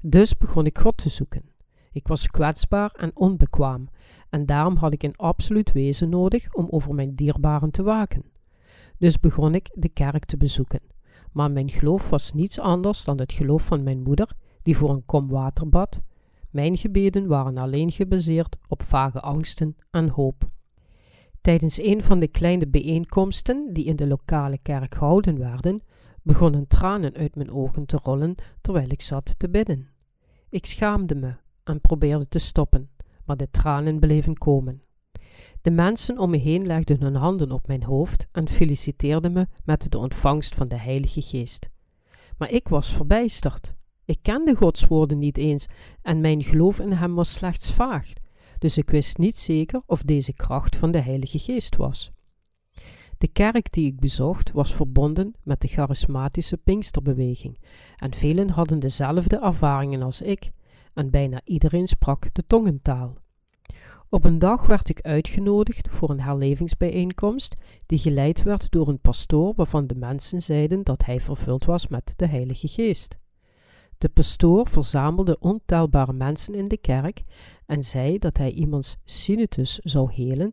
Dus 0.00 0.36
begon 0.36 0.66
ik 0.66 0.78
God 0.78 0.96
te 0.96 1.08
zoeken. 1.08 1.42
Ik 1.92 2.08
was 2.08 2.26
kwetsbaar 2.26 2.90
en 2.90 3.16
onbekwaam, 3.16 3.88
en 4.30 4.46
daarom 4.46 4.76
had 4.76 4.92
ik 4.92 5.02
een 5.02 5.16
absoluut 5.16 5.72
wezen 5.72 6.08
nodig 6.08 6.54
om 6.54 6.66
over 6.70 6.94
mijn 6.94 7.14
dierbaren 7.14 7.70
te 7.70 7.82
waken. 7.82 8.24
Dus 8.98 9.20
begon 9.20 9.54
ik 9.54 9.70
de 9.74 9.88
kerk 9.88 10.24
te 10.24 10.36
bezoeken. 10.36 10.80
Maar 11.32 11.50
mijn 11.50 11.70
geloof 11.70 12.10
was 12.10 12.32
niets 12.32 12.58
anders 12.58 13.04
dan 13.04 13.18
het 13.18 13.32
geloof 13.32 13.62
van 13.62 13.82
mijn 13.82 14.02
moeder, 14.02 14.30
die 14.62 14.76
voor 14.76 14.90
een 14.90 15.04
kom 15.04 15.28
water 15.28 15.68
bad. 15.68 16.00
Mijn 16.50 16.76
gebeden 16.76 17.26
waren 17.26 17.58
alleen 17.58 17.90
gebaseerd 17.90 18.56
op 18.68 18.82
vage 18.82 19.20
angsten 19.20 19.76
en 19.90 20.08
hoop. 20.08 20.48
Tijdens 21.40 21.82
een 21.82 22.02
van 22.02 22.18
de 22.18 22.28
kleine 22.28 22.66
bijeenkomsten 22.68 23.72
die 23.72 23.84
in 23.84 23.96
de 23.96 24.06
lokale 24.06 24.58
kerk 24.62 24.94
gehouden 24.94 25.38
werden, 25.38 25.82
begonnen 26.22 26.66
tranen 26.66 27.14
uit 27.14 27.36
mijn 27.36 27.50
ogen 27.50 27.86
te 27.86 27.98
rollen 28.02 28.34
terwijl 28.60 28.88
ik 28.88 29.02
zat 29.02 29.38
te 29.38 29.48
bidden. 29.48 29.88
Ik 30.48 30.66
schaamde 30.66 31.14
me 31.14 31.34
en 31.64 31.80
probeerde 31.80 32.28
te 32.28 32.38
stoppen, 32.38 32.90
maar 33.24 33.36
de 33.36 33.50
tranen 33.50 33.98
bleven 33.98 34.38
komen. 34.38 34.82
De 35.62 35.70
mensen 35.70 36.18
om 36.18 36.30
me 36.30 36.36
heen 36.36 36.66
legden 36.66 37.00
hun 37.00 37.14
handen 37.14 37.50
op 37.50 37.66
mijn 37.66 37.82
hoofd 37.82 38.26
en 38.32 38.48
feliciteerden 38.48 39.32
me 39.32 39.46
met 39.64 39.90
de 39.90 39.98
ontvangst 39.98 40.54
van 40.54 40.68
de 40.68 40.76
Heilige 40.78 41.22
Geest. 41.22 41.68
Maar 42.38 42.50
ik 42.50 42.68
was 42.68 42.92
verbijsterd. 42.92 43.74
Ik 44.04 44.18
kende 44.22 44.54
Gods 44.54 44.86
woorden 44.86 45.18
niet 45.18 45.36
eens 45.36 45.66
en 46.02 46.20
mijn 46.20 46.42
geloof 46.42 46.78
in 46.78 46.92
Hem 46.92 47.14
was 47.14 47.32
slechts 47.32 47.72
vaag, 47.72 48.12
dus 48.58 48.78
ik 48.78 48.90
wist 48.90 49.18
niet 49.18 49.38
zeker 49.38 49.82
of 49.86 50.02
deze 50.02 50.32
kracht 50.32 50.76
van 50.76 50.90
de 50.90 51.00
Heilige 51.00 51.38
Geest 51.38 51.76
was. 51.76 52.12
De 53.18 53.28
kerk 53.28 53.72
die 53.72 53.86
ik 53.86 54.00
bezocht 54.00 54.52
was 54.52 54.74
verbonden 54.74 55.34
met 55.42 55.60
de 55.60 55.68
charismatische 55.68 56.56
Pinksterbeweging 56.56 57.58
en 57.96 58.14
velen 58.14 58.48
hadden 58.48 58.78
dezelfde 58.78 59.38
ervaringen 59.38 60.02
als 60.02 60.22
ik 60.22 60.50
en 60.94 61.10
bijna 61.10 61.40
iedereen 61.44 61.88
sprak 61.88 62.34
de 62.34 62.44
tongentaal. 62.46 63.16
Op 64.10 64.24
een 64.24 64.38
dag 64.38 64.66
werd 64.66 64.88
ik 64.88 65.00
uitgenodigd 65.00 65.88
voor 65.90 66.10
een 66.10 66.20
herlevingsbijeenkomst 66.20 67.54
die 67.86 67.98
geleid 67.98 68.42
werd 68.42 68.70
door 68.70 68.88
een 68.88 69.00
pastoor 69.00 69.52
waarvan 69.54 69.86
de 69.86 69.94
mensen 69.94 70.42
zeiden 70.42 70.82
dat 70.82 71.04
hij 71.04 71.20
vervuld 71.20 71.64
was 71.64 71.88
met 71.88 72.12
de 72.16 72.26
Heilige 72.26 72.68
Geest. 72.68 73.18
De 73.98 74.08
pastoor 74.08 74.68
verzamelde 74.68 75.38
ontelbare 75.38 76.12
mensen 76.12 76.54
in 76.54 76.68
de 76.68 76.76
kerk 76.76 77.22
en 77.66 77.84
zei 77.84 78.18
dat 78.18 78.36
hij 78.36 78.50
iemands 78.50 78.96
sinus 79.04 79.78
zou 79.78 80.12
helen, 80.12 80.52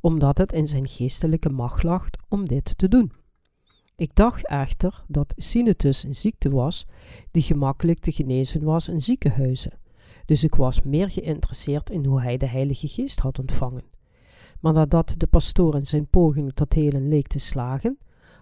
omdat 0.00 0.38
het 0.38 0.52
in 0.52 0.68
zijn 0.68 0.88
geestelijke 0.88 1.50
macht 1.50 1.82
lag 1.82 2.04
om 2.28 2.44
dit 2.44 2.78
te 2.78 2.88
doen. 2.88 3.12
Ik 3.96 4.14
dacht 4.14 4.46
echter 4.46 5.04
dat 5.08 5.34
sinus 5.36 6.04
een 6.04 6.14
ziekte 6.14 6.50
was 6.50 6.86
die 7.30 7.42
gemakkelijk 7.42 7.98
te 7.98 8.12
genezen 8.12 8.64
was 8.64 8.88
in 8.88 9.02
ziekenhuizen 9.02 9.84
dus 10.26 10.44
ik 10.44 10.54
was 10.54 10.82
meer 10.82 11.10
geïnteresseerd 11.10 11.90
in 11.90 12.04
hoe 12.04 12.20
hij 12.20 12.36
de 12.36 12.46
Heilige 12.46 12.88
Geest 12.88 13.20
had 13.20 13.38
ontvangen. 13.38 13.84
Maar 14.60 14.72
nadat 14.72 15.14
de 15.16 15.26
pastoor 15.26 15.74
in 15.74 15.86
zijn 15.86 16.08
poging 16.08 16.52
tot 16.54 16.72
helen 16.72 17.08
leek 17.08 17.26
te 17.26 17.38
slagen, 17.38 17.98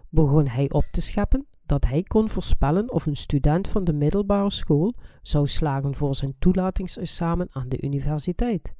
begon 0.08 0.46
hij 0.46 0.70
op 0.70 0.84
te 0.90 1.00
scheppen 1.00 1.46
dat 1.66 1.86
hij 1.86 2.02
kon 2.02 2.28
voorspellen 2.28 2.92
of 2.92 3.06
een 3.06 3.16
student 3.16 3.68
van 3.68 3.84
de 3.84 3.92
middelbare 3.92 4.50
school 4.50 4.94
zou 5.22 5.46
slagen 5.46 5.94
voor 5.94 6.14
zijn 6.14 6.34
toelatingsexamen 6.38 7.48
aan 7.50 7.68
de 7.68 7.82
universiteit. 7.82 8.74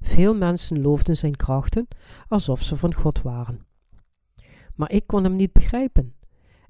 Veel 0.00 0.34
mensen 0.34 0.80
loofden 0.80 1.16
zijn 1.16 1.36
krachten 1.36 1.88
alsof 2.28 2.62
ze 2.62 2.76
van 2.76 2.94
God 2.94 3.22
waren. 3.22 3.66
Maar 4.74 4.90
ik 4.90 5.06
kon 5.06 5.24
hem 5.24 5.36
niet 5.36 5.52
begrijpen. 5.52 6.14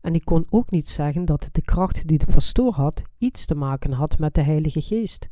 En 0.01 0.15
ik 0.15 0.25
kon 0.25 0.47
ook 0.51 0.71
niet 0.71 0.89
zeggen 0.89 1.25
dat 1.25 1.49
de 1.53 1.63
kracht 1.63 2.07
die 2.07 2.19
de 2.19 2.27
pastoor 2.35 2.73
had 2.73 3.03
iets 3.19 3.45
te 3.47 3.55
maken 3.55 3.93
had 3.93 4.19
met 4.19 4.35
de 4.35 4.43
Heilige 4.43 4.81
Geest. 4.81 5.29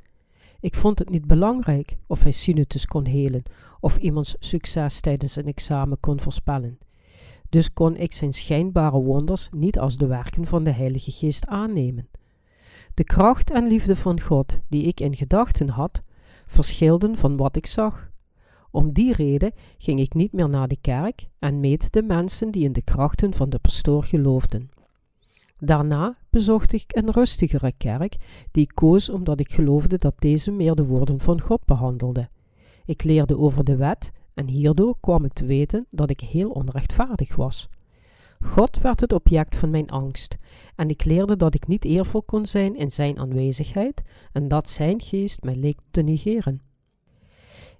Ik 0.62 0.74
vond 0.74 0.98
het 0.98 1.10
niet 1.10 1.26
belangrijk 1.26 1.96
of 2.06 2.22
hij 2.22 2.32
sinus 2.32 2.86
kon 2.86 3.04
helen 3.04 3.42
of 3.80 3.96
iemands 3.96 4.36
succes 4.38 5.00
tijdens 5.00 5.36
een 5.36 5.46
examen 5.46 6.00
kon 6.00 6.20
voorspellen. 6.20 6.78
Dus 7.48 7.72
kon 7.72 7.96
ik 7.96 8.12
zijn 8.12 8.32
schijnbare 8.32 9.00
wonders 9.00 9.48
niet 9.50 9.78
als 9.78 9.96
de 9.96 10.06
werken 10.06 10.46
van 10.46 10.64
de 10.64 10.70
Heilige 10.70 11.10
Geest 11.10 11.46
aannemen. 11.46 12.08
De 12.94 13.04
kracht 13.04 13.50
en 13.50 13.66
liefde 13.66 13.96
van 13.96 14.20
God 14.20 14.58
die 14.68 14.82
ik 14.82 15.00
in 15.00 15.16
gedachten 15.16 15.68
had, 15.68 16.00
verschilden 16.46 17.16
van 17.16 17.36
wat 17.36 17.56
ik 17.56 17.66
zag. 17.66 18.10
Om 18.70 18.92
die 18.92 19.12
reden 19.12 19.52
ging 19.78 20.00
ik 20.00 20.14
niet 20.14 20.32
meer 20.32 20.48
naar 20.48 20.68
de 20.68 20.78
kerk 20.80 21.28
en 21.38 21.60
meet 21.60 21.92
de 21.92 22.02
mensen 22.02 22.50
die 22.50 22.64
in 22.64 22.72
de 22.72 22.82
krachten 22.82 23.34
van 23.34 23.50
de 23.50 23.58
pastoor 23.58 24.04
geloofden. 24.04 24.70
Daarna 25.58 26.16
bezocht 26.32 26.72
ik 26.72 26.84
een 26.86 27.10
rustigere 27.10 27.72
kerk, 27.76 28.16
die 28.50 28.62
ik 28.62 28.70
koos 28.74 29.10
omdat 29.10 29.40
ik 29.40 29.52
geloofde 29.52 29.96
dat 29.96 30.14
deze 30.18 30.50
meer 30.50 30.74
de 30.74 30.84
woorden 30.84 31.20
van 31.20 31.40
God 31.40 31.64
behandelde. 31.64 32.28
Ik 32.84 33.02
leerde 33.02 33.38
over 33.38 33.64
de 33.64 33.76
wet 33.76 34.10
en 34.34 34.48
hierdoor 34.48 34.96
kwam 35.00 35.24
ik 35.24 35.32
te 35.32 35.46
weten 35.46 35.86
dat 35.90 36.10
ik 36.10 36.20
heel 36.20 36.50
onrechtvaardig 36.50 37.36
was. 37.36 37.68
God 38.44 38.78
werd 38.80 39.00
het 39.00 39.12
object 39.12 39.56
van 39.56 39.70
mijn 39.70 39.90
angst, 39.90 40.36
en 40.76 40.88
ik 40.88 41.04
leerde 41.04 41.36
dat 41.36 41.54
ik 41.54 41.66
niet 41.66 41.84
eervol 41.84 42.22
kon 42.22 42.46
zijn 42.46 42.76
in 42.76 42.90
zijn 42.90 43.18
aanwezigheid 43.18 44.02
en 44.32 44.48
dat 44.48 44.70
zijn 44.70 45.00
geest 45.00 45.42
mij 45.42 45.56
leek 45.56 45.78
te 45.90 46.02
negeren. 46.02 46.60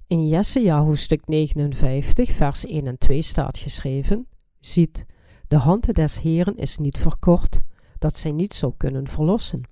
In 0.07 0.29
Jesaja 0.29 0.83
hoofdstuk 0.83 1.27
59, 1.27 2.31
vers 2.31 2.67
1 2.67 2.87
en 2.87 2.99
2 2.99 3.23
staat 3.23 3.59
geschreven: 3.59 4.27
Ziet, 4.61 5.07
de 5.49 5.57
hand 5.57 5.95
des 5.95 6.21
Heeren 6.21 6.57
is 6.57 6.79
niet 6.79 6.99
verkort, 6.99 7.59
dat 8.03 8.19
zij 8.19 8.33
niet 8.33 8.55
zou 8.55 8.73
kunnen 8.77 9.09
verlossen, 9.09 9.63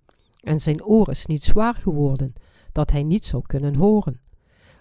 en 0.40 0.60
zijn 0.60 0.84
oor 0.84 1.10
is 1.10 1.26
niet 1.26 1.44
zwaar 1.44 1.74
geworden, 1.74 2.32
dat 2.72 2.90
hij 2.90 3.02
niet 3.02 3.26
zou 3.26 3.42
kunnen 3.46 3.74
horen. 3.74 4.20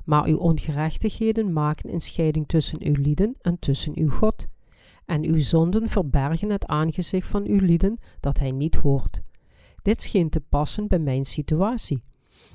Maar 0.05 0.25
uw 0.25 0.37
ongerechtigheden 0.37 1.53
maken 1.53 1.93
een 1.93 2.01
scheiding 2.01 2.47
tussen 2.47 2.83
uw 2.83 3.01
lieden 3.01 3.35
en 3.41 3.59
tussen 3.59 3.97
uw 3.97 4.09
God, 4.09 4.47
en 5.05 5.23
uw 5.23 5.39
zonden 5.39 5.89
verbergen 5.89 6.49
het 6.49 6.65
aangezicht 6.65 7.27
van 7.27 7.45
uw 7.45 7.59
lieden 7.59 7.99
dat 8.19 8.39
hij 8.39 8.51
niet 8.51 8.75
hoort. 8.75 9.21
Dit 9.81 10.01
scheen 10.01 10.29
te 10.29 10.41
passen 10.41 10.87
bij 10.87 10.99
mijn 10.99 11.25
situatie. 11.25 12.03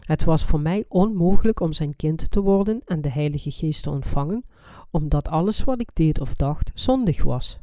Het 0.00 0.24
was 0.24 0.44
voor 0.44 0.60
mij 0.60 0.84
onmogelijk 0.88 1.60
om 1.60 1.72
zijn 1.72 1.96
kind 1.96 2.30
te 2.30 2.40
worden 2.40 2.82
en 2.84 3.00
de 3.00 3.10
Heilige 3.10 3.50
Geest 3.50 3.82
te 3.82 3.90
ontvangen, 3.90 4.44
omdat 4.90 5.28
alles 5.28 5.64
wat 5.64 5.80
ik 5.80 5.94
deed 5.94 6.20
of 6.20 6.34
dacht 6.34 6.70
zondig 6.74 7.22
was. 7.22 7.62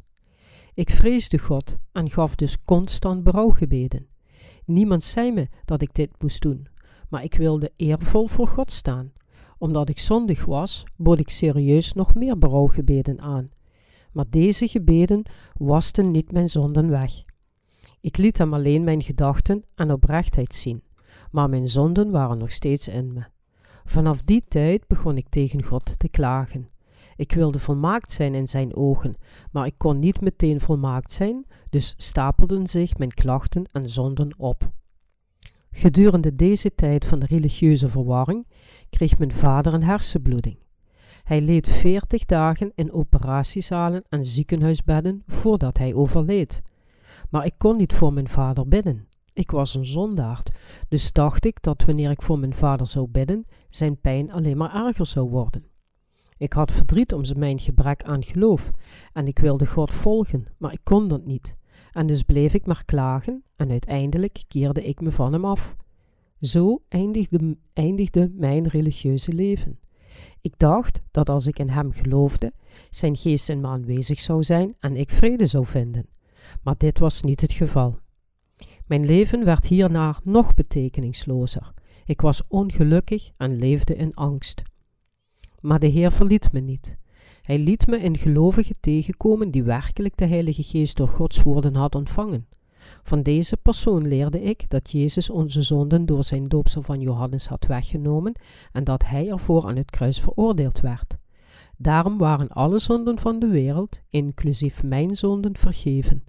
Ik 0.74 0.90
vreesde 0.90 1.38
God 1.38 1.76
en 1.92 2.10
gaf 2.10 2.34
dus 2.34 2.62
constant 2.62 3.24
berouwgebeden. 3.24 4.06
Niemand 4.64 5.04
zei 5.04 5.32
me 5.32 5.48
dat 5.64 5.82
ik 5.82 5.94
dit 5.94 6.22
moest 6.22 6.42
doen, 6.42 6.66
maar 7.08 7.24
ik 7.24 7.34
wilde 7.34 7.72
eervol 7.76 8.26
voor 8.26 8.46
God 8.46 8.70
staan. 8.70 9.12
Omdat 9.58 9.88
ik 9.88 9.98
zondig 9.98 10.44
was, 10.44 10.84
bood 10.96 11.18
ik 11.18 11.28
serieus 11.28 11.92
nog 11.92 12.14
meer 12.14 12.38
berouwgebeden 12.38 13.20
aan. 13.20 13.50
Maar 14.12 14.26
deze 14.30 14.68
gebeden 14.68 15.22
wasten 15.56 16.10
niet 16.10 16.32
mijn 16.32 16.48
zonden 16.48 16.90
weg. 16.90 17.12
Ik 18.00 18.16
liet 18.16 18.38
hem 18.38 18.54
alleen 18.54 18.84
mijn 18.84 19.02
gedachten 19.02 19.64
en 19.74 19.92
oprechtheid 19.92 20.54
zien, 20.54 20.82
maar 21.30 21.48
mijn 21.48 21.68
zonden 21.68 22.10
waren 22.10 22.38
nog 22.38 22.52
steeds 22.52 22.88
in 22.88 23.12
me. 23.12 23.22
Vanaf 23.84 24.22
die 24.22 24.40
tijd 24.40 24.86
begon 24.86 25.16
ik 25.16 25.28
tegen 25.28 25.62
God 25.62 25.98
te 25.98 26.08
klagen. 26.08 26.71
Ik 27.16 27.32
wilde 27.32 27.58
volmaakt 27.58 28.12
zijn 28.12 28.34
in 28.34 28.48
zijn 28.48 28.76
ogen, 28.76 29.16
maar 29.50 29.66
ik 29.66 29.74
kon 29.76 29.98
niet 29.98 30.20
meteen 30.20 30.60
volmaakt 30.60 31.12
zijn, 31.12 31.46
dus 31.70 31.94
stapelden 31.96 32.66
zich 32.66 32.98
mijn 32.98 33.14
klachten 33.14 33.64
en 33.72 33.88
zonden 33.88 34.38
op. 34.38 34.70
Gedurende 35.70 36.32
deze 36.32 36.74
tijd 36.74 37.06
van 37.06 37.24
religieuze 37.24 37.90
verwarring 37.90 38.46
kreeg 38.90 39.18
mijn 39.18 39.32
vader 39.32 39.74
een 39.74 39.82
hersenbloeding. 39.82 40.58
Hij 41.22 41.40
leed 41.40 41.68
veertig 41.68 42.24
dagen 42.24 42.72
in 42.74 42.92
operatiezalen 42.92 44.04
en 44.08 44.24
ziekenhuisbedden 44.24 45.22
voordat 45.26 45.78
hij 45.78 45.94
overleed. 45.94 46.62
Maar 47.30 47.46
ik 47.46 47.54
kon 47.58 47.76
niet 47.76 47.92
voor 47.92 48.12
mijn 48.12 48.28
vader 48.28 48.68
bidden. 48.68 49.08
Ik 49.32 49.50
was 49.50 49.74
een 49.74 49.86
zondaard, 49.86 50.50
dus 50.88 51.12
dacht 51.12 51.44
ik 51.44 51.62
dat 51.62 51.84
wanneer 51.84 52.10
ik 52.10 52.22
voor 52.22 52.38
mijn 52.38 52.54
vader 52.54 52.86
zou 52.86 53.08
bidden, 53.08 53.46
zijn 53.68 54.00
pijn 54.00 54.32
alleen 54.32 54.56
maar 54.56 54.86
erger 54.86 55.06
zou 55.06 55.30
worden. 55.30 55.71
Ik 56.42 56.52
had 56.52 56.72
verdriet 56.72 57.12
om 57.12 57.22
mijn 57.36 57.58
gebrek 57.58 58.02
aan 58.02 58.24
geloof 58.24 58.70
en 59.12 59.26
ik 59.26 59.38
wilde 59.38 59.66
God 59.66 59.94
volgen, 59.94 60.46
maar 60.58 60.72
ik 60.72 60.80
kon 60.82 61.08
dat 61.08 61.26
niet. 61.26 61.56
En 61.92 62.06
dus 62.06 62.22
bleef 62.22 62.54
ik 62.54 62.66
maar 62.66 62.84
klagen 62.84 63.42
en 63.56 63.70
uiteindelijk 63.70 64.42
keerde 64.48 64.82
ik 64.82 65.00
me 65.00 65.10
van 65.10 65.32
hem 65.32 65.44
af. 65.44 65.76
Zo 66.40 66.82
eindigde, 66.88 67.56
eindigde 67.72 68.32
mijn 68.34 68.68
religieuze 68.68 69.32
leven. 69.32 69.78
Ik 70.40 70.54
dacht 70.56 71.00
dat 71.10 71.28
als 71.28 71.46
ik 71.46 71.58
in 71.58 71.68
hem 71.68 71.92
geloofde, 71.92 72.52
zijn 72.90 73.16
geest 73.16 73.48
in 73.48 73.60
me 73.60 73.66
aanwezig 73.66 74.20
zou 74.20 74.42
zijn 74.42 74.74
en 74.80 74.96
ik 74.96 75.10
vrede 75.10 75.46
zou 75.46 75.66
vinden. 75.66 76.08
Maar 76.62 76.76
dit 76.76 76.98
was 76.98 77.22
niet 77.22 77.40
het 77.40 77.52
geval. 77.52 77.98
Mijn 78.86 79.04
leven 79.04 79.44
werd 79.44 79.66
hierna 79.66 80.16
nog 80.24 80.54
betekenislozer. 80.54 81.72
Ik 82.04 82.20
was 82.20 82.42
ongelukkig 82.48 83.30
en 83.36 83.58
leefde 83.58 83.94
in 83.96 84.14
angst. 84.14 84.62
Maar 85.62 85.78
de 85.78 85.86
Heer 85.86 86.12
verliet 86.12 86.52
me 86.52 86.60
niet. 86.60 86.96
Hij 87.42 87.58
liet 87.58 87.86
me 87.86 87.96
in 87.98 88.18
gelovigen 88.18 88.76
tegenkomen 88.80 89.50
die 89.50 89.62
werkelijk 89.62 90.16
de 90.16 90.26
Heilige 90.26 90.62
Geest 90.62 90.96
door 90.96 91.08
Gods 91.08 91.42
woorden 91.42 91.74
had 91.74 91.94
ontvangen. 91.94 92.46
Van 93.02 93.22
deze 93.22 93.56
persoon 93.56 94.08
leerde 94.08 94.42
ik 94.42 94.70
dat 94.70 94.90
Jezus 94.90 95.30
onze 95.30 95.62
zonden 95.62 96.06
door 96.06 96.24
zijn 96.24 96.44
doopsel 96.44 96.82
van 96.82 97.00
Johannes 97.00 97.46
had 97.46 97.66
weggenomen 97.66 98.32
en 98.72 98.84
dat 98.84 99.04
hij 99.04 99.30
ervoor 99.30 99.66
aan 99.66 99.76
het 99.76 99.90
kruis 99.90 100.20
veroordeeld 100.20 100.80
werd. 100.80 101.16
Daarom 101.76 102.18
waren 102.18 102.48
alle 102.48 102.78
zonden 102.78 103.18
van 103.18 103.38
de 103.38 103.46
wereld, 103.48 104.00
inclusief 104.10 104.82
mijn 104.82 105.16
zonden, 105.16 105.56
vergeven. 105.56 106.24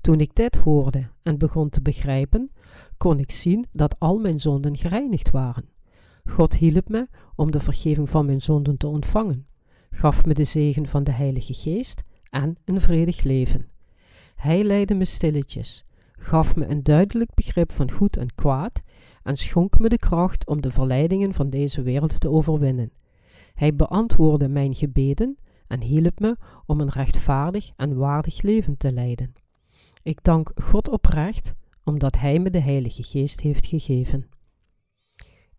Toen 0.00 0.20
ik 0.20 0.34
dit 0.34 0.56
hoorde 0.56 1.06
en 1.22 1.38
begon 1.38 1.68
te 1.68 1.80
begrijpen, 1.80 2.50
kon 2.96 3.18
ik 3.18 3.30
zien 3.30 3.66
dat 3.72 3.98
al 3.98 4.18
mijn 4.18 4.40
zonden 4.40 4.76
gereinigd 4.76 5.30
waren. 5.30 5.68
God 6.26 6.54
hielp 6.54 6.88
me 6.88 7.08
om 7.34 7.50
de 7.50 7.60
vergeving 7.60 8.10
van 8.10 8.26
mijn 8.26 8.40
zonden 8.40 8.76
te 8.76 8.86
ontvangen, 8.86 9.46
gaf 9.90 10.24
me 10.24 10.34
de 10.34 10.44
zegen 10.44 10.86
van 10.86 11.04
de 11.04 11.10
Heilige 11.10 11.54
Geest 11.54 12.04
en 12.30 12.56
een 12.64 12.80
vredig 12.80 13.22
leven. 13.22 13.68
Hij 14.36 14.64
leidde 14.64 14.94
me 14.94 15.04
stilletjes, 15.04 15.84
gaf 16.12 16.56
me 16.56 16.66
een 16.66 16.82
duidelijk 16.82 17.34
begrip 17.34 17.72
van 17.72 17.90
goed 17.90 18.16
en 18.16 18.34
kwaad 18.34 18.82
en 19.22 19.36
schonk 19.36 19.78
me 19.78 19.88
de 19.88 19.98
kracht 19.98 20.46
om 20.46 20.60
de 20.60 20.70
verleidingen 20.70 21.34
van 21.34 21.50
deze 21.50 21.82
wereld 21.82 22.20
te 22.20 22.30
overwinnen. 22.30 22.92
Hij 23.54 23.74
beantwoordde 23.74 24.48
mijn 24.48 24.74
gebeden 24.74 25.38
en 25.66 25.82
hielp 25.82 26.20
me 26.20 26.36
om 26.66 26.80
een 26.80 26.90
rechtvaardig 26.90 27.70
en 27.76 27.96
waardig 27.96 28.42
leven 28.42 28.76
te 28.76 28.92
leiden. 28.92 29.34
Ik 30.02 30.18
dank 30.22 30.52
God 30.54 30.88
oprecht 30.88 31.54
omdat 31.84 32.18
Hij 32.18 32.38
me 32.38 32.50
de 32.50 32.60
Heilige 32.60 33.02
Geest 33.02 33.40
heeft 33.40 33.66
gegeven. 33.66 34.28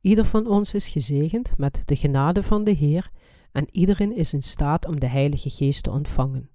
Ieder 0.07 0.25
van 0.25 0.47
ons 0.47 0.73
is 0.73 0.89
gezegend 0.89 1.53
met 1.57 1.81
de 1.85 1.95
genade 1.95 2.43
van 2.43 2.63
de 2.63 2.71
Heer 2.71 3.09
en 3.51 3.67
iedereen 3.71 4.15
is 4.15 4.33
in 4.33 4.41
staat 4.41 4.85
om 4.85 4.99
de 4.99 5.07
Heilige 5.07 5.49
Geest 5.49 5.83
te 5.83 5.91
ontvangen. 5.91 6.49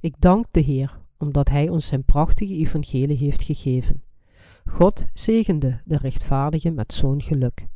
Ik 0.00 0.14
dank 0.18 0.46
de 0.50 0.60
Heer 0.60 1.00
omdat 1.18 1.48
Hij 1.48 1.68
ons 1.68 1.86
zijn 1.86 2.04
prachtige 2.04 2.54
evangelie 2.54 3.16
heeft 3.16 3.42
gegeven. 3.42 4.02
God 4.68 5.04
zegende 5.12 5.80
de 5.84 5.96
rechtvaardigen 5.96 6.74
met 6.74 6.92
zo'n 6.92 7.22
geluk. 7.22 7.66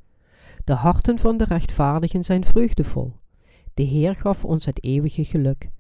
De 0.65 0.75
harten 0.75 1.19
van 1.19 1.37
de 1.37 1.45
rechtvaardigen 1.45 2.25
zijn 2.25 2.45
vreugdevol. 2.45 3.13
De 3.75 3.83
Heer 3.83 4.17
gaf 4.17 4.45
ons 4.45 4.65
het 4.65 4.85
eeuwige 4.85 5.25
geluk. 5.25 5.71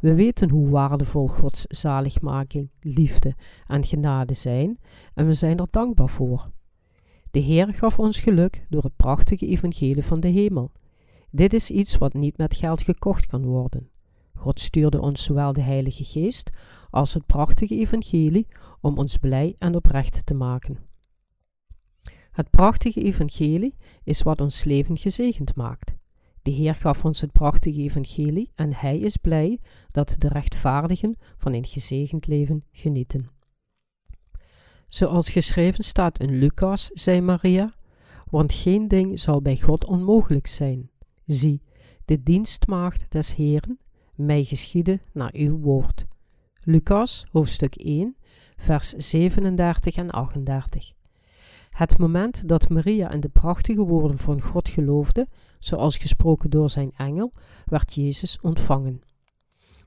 We 0.00 0.14
weten 0.14 0.50
hoe 0.50 0.68
waardevol 0.68 1.28
Gods 1.28 1.62
zaligmaking, 1.62 2.70
liefde 2.80 3.34
en 3.66 3.84
genade 3.84 4.34
zijn 4.34 4.78
en 5.14 5.26
we 5.26 5.32
zijn 5.32 5.58
er 5.58 5.70
dankbaar 5.70 6.08
voor. 6.08 6.50
De 7.30 7.38
Heer 7.38 7.74
gaf 7.74 7.98
ons 7.98 8.20
geluk 8.20 8.66
door 8.68 8.82
het 8.82 8.96
prachtige 8.96 9.46
evangelie 9.46 10.04
van 10.04 10.20
de 10.20 10.28
hemel. 10.28 10.72
Dit 11.30 11.52
is 11.52 11.70
iets 11.70 11.98
wat 11.98 12.14
niet 12.14 12.36
met 12.36 12.56
geld 12.56 12.82
gekocht 12.82 13.26
kan 13.26 13.44
worden. 13.44 13.90
God 14.34 14.60
stuurde 14.60 15.00
ons 15.00 15.24
zowel 15.24 15.52
de 15.52 15.60
Heilige 15.60 16.04
Geest 16.04 16.50
als 16.90 17.14
het 17.14 17.26
prachtige 17.26 17.76
evangelie 17.78 18.46
om 18.80 18.98
ons 18.98 19.16
blij 19.16 19.54
en 19.58 19.74
oprecht 19.74 20.26
te 20.26 20.34
maken. 20.34 20.78
Het 22.30 22.50
prachtige 22.50 23.02
evangelie 23.02 23.74
is 24.04 24.22
wat 24.22 24.40
ons 24.40 24.64
leven 24.64 24.96
gezegend 24.96 25.54
maakt. 25.54 25.94
De 26.42 26.50
Heer 26.50 26.74
gaf 26.74 27.04
ons 27.04 27.20
het 27.20 27.32
prachtige 27.32 27.80
evangelie 27.80 28.50
en 28.54 28.74
Hij 28.74 28.98
is 28.98 29.16
blij 29.16 29.58
dat 29.86 30.16
de 30.18 30.28
rechtvaardigen 30.28 31.16
van 31.36 31.52
een 31.52 31.64
gezegend 31.64 32.26
leven 32.26 32.64
genieten. 32.72 33.37
Zoals 34.88 35.30
geschreven 35.30 35.84
staat 35.84 36.18
in 36.18 36.38
Lucas, 36.38 36.90
zei 36.92 37.20
Maria, 37.20 37.70
want 38.30 38.52
geen 38.52 38.88
ding 38.88 39.20
zal 39.20 39.42
bij 39.42 39.56
God 39.56 39.84
onmogelijk 39.84 40.46
zijn. 40.46 40.90
Zie, 41.26 41.62
de 42.04 42.22
dienstmaagd 42.22 43.04
des 43.08 43.34
Heeren, 43.34 43.78
mij 44.14 44.44
geschieden 44.44 45.00
naar 45.12 45.30
uw 45.32 45.58
woord. 45.58 46.06
Lucas, 46.60 47.26
hoofdstuk 47.32 47.74
1, 47.76 48.16
vers 48.56 48.88
37 48.90 49.96
en 49.96 50.10
38. 50.10 50.92
Het 51.70 51.98
moment 51.98 52.48
dat 52.48 52.68
Maria 52.68 53.10
in 53.10 53.20
de 53.20 53.28
prachtige 53.28 53.82
woorden 53.82 54.18
van 54.18 54.42
God 54.42 54.68
geloofde, 54.68 55.28
zoals 55.58 55.96
gesproken 55.96 56.50
door 56.50 56.70
zijn 56.70 56.92
engel, 56.96 57.32
werd 57.64 57.94
Jezus 57.94 58.40
ontvangen. 58.40 59.02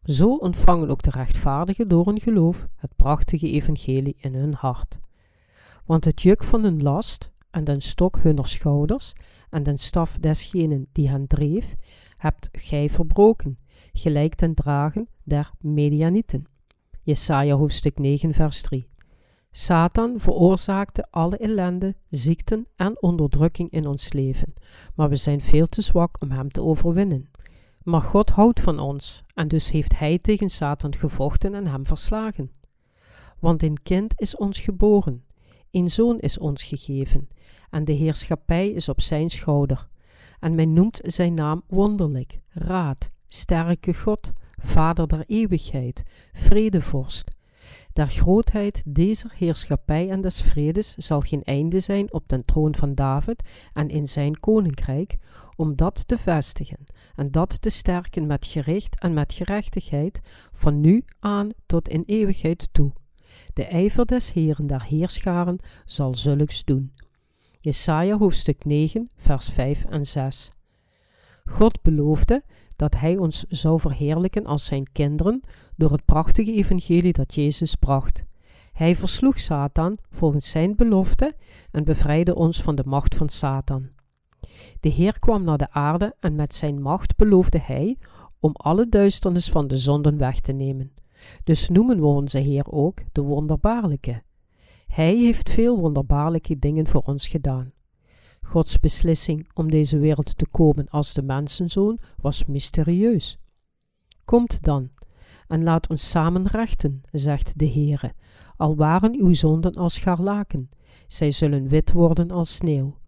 Zo 0.04 0.36
ontvangen 0.36 0.90
ook 0.90 1.02
de 1.02 1.10
rechtvaardigen 1.10 1.88
door 1.88 2.06
hun 2.06 2.20
geloof 2.20 2.68
het 2.76 2.96
prachtige 2.96 3.52
evangelie 3.52 4.16
in 4.18 4.36
hun 4.36 4.54
hart. 4.54 5.00
Want 5.86 6.06
het 6.06 6.22
juk 6.22 6.44
van 6.44 6.64
hun 6.64 6.82
last 6.82 7.32
en 7.52 7.64
den 7.64 7.82
stok 7.82 8.20
hunner 8.22 8.48
schouders 8.48 9.14
en 9.50 9.64
den 9.64 9.78
staf 9.78 10.18
desgenen 10.18 10.88
die 10.92 11.10
hen 11.10 11.28
dreef, 11.28 11.76
hebt 12.16 12.50
gij 12.52 12.90
verbroken, 12.90 13.58
gelijk 13.94 14.36
ten 14.36 14.54
dragen 14.54 15.08
der 15.24 15.52
Medianieten. 15.60 16.46
Jesaja 17.02 17.56
hoofdstuk 17.56 18.00
9 18.00 18.34
vers 18.34 18.62
3 18.62 18.90
Satan 19.52 20.20
veroorzaakte 20.20 21.08
alle 21.10 21.38
ellende, 21.38 21.96
ziekten 22.10 22.68
en 22.76 23.02
onderdrukking 23.02 23.72
in 23.72 23.88
ons 23.88 24.14
leven, 24.14 24.54
maar 24.96 25.10
we 25.10 25.16
zijn 25.16 25.42
veel 25.42 25.68
te 25.68 25.82
zwak 25.82 26.22
om 26.22 26.32
hem 26.32 26.50
te 26.50 26.62
overwinnen. 26.62 27.31
Maar 27.84 28.02
God 28.02 28.30
houdt 28.30 28.62
van 28.62 28.80
ons 28.80 29.24
en 29.34 29.48
dus 29.48 29.72
heeft 29.72 30.00
Hij 30.00 30.20
tegen 30.20 30.50
Satan 30.50 30.96
gevochten 30.96 31.54
en 31.54 31.68
hem 31.68 31.86
verslagen. 31.86 32.52
Want 33.40 33.64
een 33.64 33.82
kind 33.84 34.14
is 34.20 34.36
ons 34.36 34.60
geboren, 34.60 35.24
een 35.72 35.92
zoon 35.92 36.20
is 36.20 36.38
ons 36.38 36.64
gegeven, 36.64 37.30
en 37.70 37.86
de 37.86 37.92
heerschappij 37.92 38.70
is 38.70 38.90
op 38.90 39.02
zijn 39.02 39.30
schouder. 39.30 39.88
En 40.40 40.56
men 40.56 40.74
noemt 40.74 41.00
zijn 41.04 41.34
naam 41.34 41.64
wonderlijk, 41.68 42.38
raad, 42.52 43.10
sterke 43.28 43.94
God, 43.94 44.32
Vader 44.58 45.08
der 45.08 45.24
eeuwigheid, 45.28 46.04
vredevorst. 46.34 47.32
Der 47.94 48.08
grootheid 48.08 48.84
deze 48.86 49.28
heerschappij 49.34 50.10
en 50.10 50.22
des 50.22 50.42
vredes 50.42 50.96
zal 50.96 51.20
geen 51.20 51.44
einde 51.44 51.80
zijn 51.80 52.14
op 52.14 52.24
den 52.28 52.46
troon 52.46 52.76
van 52.76 52.96
David 52.96 53.44
en 53.74 53.90
in 53.90 54.08
zijn 54.08 54.40
koninkrijk, 54.40 55.18
om 55.56 55.76
dat 55.76 56.08
te 56.08 56.18
vestigen 56.18 56.84
en 57.16 57.28
dat 57.28 57.62
te 57.62 57.70
sterken 57.70 58.28
met 58.28 58.46
gericht 58.46 59.00
en 59.00 59.14
met 59.14 59.34
gerechtigheid, 59.34 60.20
van 60.52 60.82
nu 60.82 61.04
aan 61.20 61.50
tot 61.66 61.90
in 61.90 62.04
eeuwigheid 62.06 62.70
toe. 62.72 62.92
De 63.54 63.66
ijver 63.66 64.06
des 64.06 64.34
Heeren 64.34 64.68
der 64.68 64.84
Heerscharen 64.84 65.60
zal 65.86 66.16
zulks 66.16 66.64
doen. 66.64 66.94
Jesaja 67.60 68.18
hoofdstuk 68.18 68.66
9, 68.66 69.08
vers 69.18 69.50
5 69.50 69.86
en 69.86 70.06
6. 70.06 70.52
God 71.46 71.82
beloofde 71.82 72.44
dat 72.76 72.96
Hij 72.96 73.18
ons 73.18 73.46
zou 73.50 73.80
verheerlijken 73.80 74.46
als 74.46 74.66
Zijn 74.66 74.92
kinderen 74.92 75.42
door 75.82 75.92
het 75.92 76.06
prachtige 76.06 76.54
evangelie 76.54 77.14
dat 77.14 77.36
Jezus 77.36 77.76
bracht. 77.76 78.24
Hij 78.74 78.96
versloeg 78.96 79.40
Satan 79.40 79.98
volgens 80.10 80.50
Zijn 80.50 80.76
belofte 80.76 81.36
en 81.72 81.84
bevrijdde 81.84 82.36
ons 82.36 82.62
van 82.62 82.76
de 82.76 82.84
macht 82.86 83.16
van 83.16 83.30
Satan. 83.30 83.90
De 84.80 84.90
Heer 84.90 85.20
kwam 85.20 85.44
naar 85.44 85.58
de 85.58 85.72
aarde 85.72 86.16
en 86.20 86.36
met 86.36 86.56
Zijn 86.56 86.82
macht 86.82 87.16
beloofde 87.16 87.60
Hij 87.60 87.98
om 88.40 88.52
alle 88.54 88.90
duisternis 88.90 89.50
van 89.50 89.68
de 89.68 89.78
zonden 89.78 90.18
weg 90.18 90.40
te 90.40 90.52
nemen. 90.52 90.94
Dus 91.44 91.70
noemen 91.70 92.00
we 92.00 92.06
onze 92.06 92.40
Heer 92.40 92.72
ook 92.72 93.00
de 93.12 93.22
wonderbaarlijke. 93.22 94.24
Hij 94.88 95.16
heeft 95.16 95.50
veel 95.50 95.80
wonderbaarlijke 95.80 96.60
dingen 96.60 96.88
voor 96.88 97.02
ons 97.02 97.28
gedaan. 97.28 97.74
Gods 98.42 98.80
beslissing 98.80 99.50
om 99.54 99.70
deze 99.70 99.98
wereld 99.98 100.38
te 100.38 100.48
komen 100.52 100.90
als 100.90 101.14
de 101.14 101.22
mensenzoon 101.22 102.00
was 102.22 102.46
mysterieus. 102.46 103.38
Komt 104.26 104.64
dan 104.64 104.90
en 105.52 105.64
laat 105.64 105.90
ons 105.90 106.10
samen 106.10 106.48
rechten, 106.48 107.02
zegt 107.12 107.60
de 107.60 107.70
Heere, 107.70 108.14
al 108.58 108.76
waren 108.76 109.16
uw 109.20 109.34
zonden 109.34 109.74
als 109.74 109.94
scharlaken, 109.94 110.70
zij 111.08 111.32
zullen 111.32 111.68
wit 111.68 111.92
worden 111.92 112.32
als 112.32 112.56
sneeuw. 112.56 113.00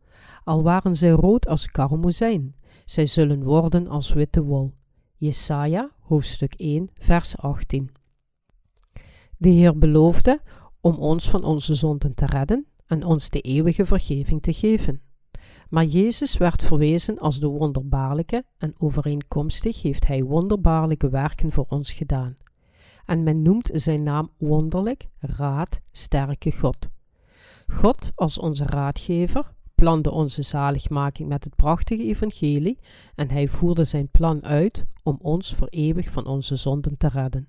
Al 0.44 0.64
waren 0.64 0.96
zij 0.96 1.10
rood 1.10 1.48
als 1.48 1.68
karmozijn, 1.68 2.56
Zij 2.86 3.06
zullen 3.06 3.44
worden 3.44 3.88
als 3.88 4.14
witte 4.14 4.44
wol. 4.44 4.72
Jesaja, 5.16 5.92
hoofdstuk 6.00 6.54
1, 6.54 6.90
vers 6.94 7.38
18. 7.38 7.90
De 9.38 9.50
Heer 9.50 9.78
beloofde 9.78 10.42
om 10.82 10.96
ons 10.96 11.30
van 11.30 11.44
onze 11.44 11.76
zonden 11.76 12.14
te 12.14 12.26
redden 12.26 12.66
en 12.86 13.06
ons 13.06 13.30
de 13.30 13.40
eeuwige 13.40 13.86
vergeving 13.86 14.42
te 14.42 14.54
geven. 14.54 15.02
Maar 15.74 15.86
Jezus 15.86 16.38
werd 16.38 16.64
verwezen 16.64 17.20
als 17.20 17.40
de 17.40 17.48
wonderbaarlijke 17.48 18.46
en 18.58 18.74
overeenkomstig 18.78 19.82
heeft 19.82 20.08
Hij 20.08 20.24
wonderbaarlijke 20.24 21.10
werken 21.10 21.52
voor 21.52 21.66
ons 21.70 21.94
gedaan. 21.94 22.38
En 23.06 23.24
men 23.24 23.42
noemt 23.42 23.70
zijn 23.74 24.04
naam 24.04 24.32
wonderlijk, 24.38 25.08
raad, 25.20 25.80
sterke 25.92 26.52
God. 26.52 26.90
God 27.68 28.12
als 28.16 28.38
onze 28.40 28.66
raadgever 28.66 29.54
plande 29.76 30.12
onze 30.12 30.42
zaligmaking 30.42 31.30
met 31.30 31.44
het 31.44 31.56
prachtige 31.56 32.04
evangelie 32.04 32.80
en 33.16 33.30
hij 33.30 33.48
voerde 33.48 33.84
zijn 33.84 34.10
plan 34.10 34.44
uit 34.44 34.82
om 35.04 35.18
ons 35.22 35.54
voor 35.54 35.68
eeuwig 35.68 36.10
van 36.10 36.26
onze 36.26 36.56
zonden 36.56 36.98
te 36.98 37.08
redden. 37.08 37.48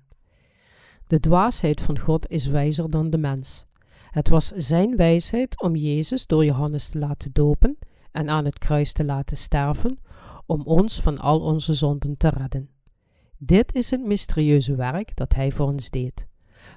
De 1.07 1.19
dwaasheid 1.19 1.81
van 1.81 1.99
God 1.99 2.29
is 2.29 2.45
wijzer 2.45 2.89
dan 2.89 3.09
de 3.09 3.17
mens. 3.17 3.65
Het 4.11 4.29
was 4.29 4.47
zijn 4.47 4.95
wijsheid 4.95 5.61
om 5.61 5.75
Jezus 5.75 6.27
door 6.27 6.45
Johannes 6.45 6.89
te 6.89 6.99
laten 6.99 7.33
dopen 7.33 7.77
en 8.15 8.29
aan 8.29 8.45
het 8.45 8.57
kruis 8.57 8.91
te 8.91 9.05
laten 9.05 9.37
sterven, 9.37 9.99
om 10.45 10.61
ons 10.61 11.01
van 11.01 11.17
al 11.17 11.39
onze 11.39 11.73
zonden 11.73 12.17
te 12.17 12.29
redden. 12.29 12.69
Dit 13.37 13.75
is 13.75 13.91
het 13.91 14.05
mysterieuze 14.05 14.75
werk 14.75 15.15
dat 15.15 15.33
Hij 15.33 15.51
voor 15.51 15.67
ons 15.67 15.89
deed. 15.89 16.25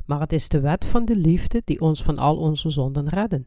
Maar 0.06 0.20
het 0.20 0.32
is 0.32 0.48
de 0.48 0.60
wet 0.60 0.84
van 0.84 1.04
de 1.04 1.16
liefde 1.16 1.62
die 1.64 1.80
ons 1.80 2.02
van 2.02 2.18
al 2.18 2.36
onze 2.36 2.70
zonden 2.70 3.08
redden. 3.08 3.46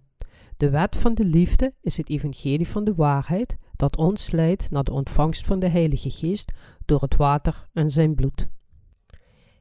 De 0.58 0.70
wet 0.70 0.96
van 0.96 1.14
de 1.14 1.26
liefde 1.26 1.74
is 1.82 1.98
het 1.98 2.10
evangelie 2.10 2.68
van 2.68 2.84
de 2.84 2.96
waarheid 2.96 3.58
dat 3.76 3.98
ons 3.98 4.32
leidt 4.32 4.72
naar 4.72 4.84
de 4.84 4.92
ontvangst 4.92 5.46
van 5.46 5.60
de 5.60 5.68
Heilige 5.68 6.10
Geest 6.10 6.52
door 6.86 7.02
het 7.02 7.16
water 7.16 7.68
en 7.74 7.90
zijn 7.90 8.16
bloed. 8.16 8.50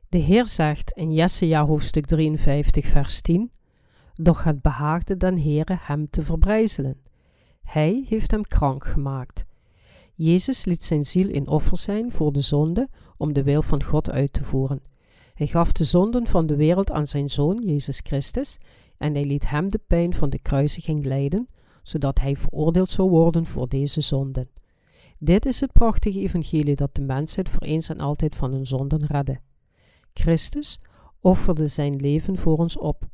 De 0.08 0.18
Heer 0.18 0.46
zegt 0.46 0.90
in 0.90 1.12
Jesaja 1.12 1.66
hoofdstuk 1.66 2.06
53 2.06 2.86
vers 2.86 3.20
10 3.20 3.52
Doch 4.14 4.44
het 4.44 4.62
behaagde 4.62 5.16
den 5.16 5.42
Heere 5.42 5.78
hem 5.80 6.10
te 6.10 6.22
verbrijzelen. 6.22 6.96
Hij 7.70 8.04
heeft 8.08 8.30
hem 8.30 8.42
krank 8.42 8.84
gemaakt. 8.84 9.44
Jezus 10.14 10.64
liet 10.64 10.84
zijn 10.84 11.06
ziel 11.06 11.28
in 11.28 11.48
offer 11.48 11.76
zijn 11.76 12.12
voor 12.12 12.32
de 12.32 12.40
zonde 12.40 12.88
om 13.16 13.32
de 13.32 13.42
wil 13.42 13.62
van 13.62 13.82
God 13.82 14.10
uit 14.10 14.32
te 14.32 14.44
voeren. 14.44 14.80
Hij 15.34 15.46
gaf 15.46 15.72
de 15.72 15.84
zonden 15.84 16.26
van 16.26 16.46
de 16.46 16.56
wereld 16.56 16.90
aan 16.90 17.06
zijn 17.06 17.30
Zoon 17.30 17.62
Jezus 17.64 18.00
Christus 18.02 18.58
en 18.96 19.14
hij 19.14 19.24
liet 19.24 19.48
hem 19.48 19.68
de 19.68 19.80
pijn 19.86 20.14
van 20.14 20.30
de 20.30 20.42
kruisiging 20.42 21.04
lijden, 21.04 21.48
zodat 21.82 22.20
hij 22.20 22.36
veroordeeld 22.36 22.90
zou 22.90 23.10
worden 23.10 23.46
voor 23.46 23.68
deze 23.68 24.00
zonden. 24.00 24.48
Dit 25.18 25.46
is 25.46 25.60
het 25.60 25.72
prachtige 25.72 26.20
evangelie 26.20 26.76
dat 26.76 26.94
de 26.94 27.02
mensheid 27.02 27.48
voor 27.48 27.62
eens 27.62 27.88
en 27.88 28.00
altijd 28.00 28.36
van 28.36 28.52
hun 28.52 28.66
zonden 28.66 29.06
redde. 29.06 29.40
Christus 30.12 30.78
offerde 31.20 31.66
zijn 31.66 31.96
leven 31.96 32.36
voor 32.36 32.58
ons 32.58 32.78
op, 32.78 33.08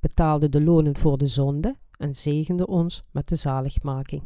betaalde 0.00 0.48
de 0.48 0.62
lonen 0.62 0.96
voor 0.96 1.18
de 1.18 1.26
zonde 1.26 1.76
en 2.02 2.14
zegende 2.14 2.66
ons 2.66 3.02
met 3.10 3.28
de 3.28 3.36
zaligmaking. 3.36 4.22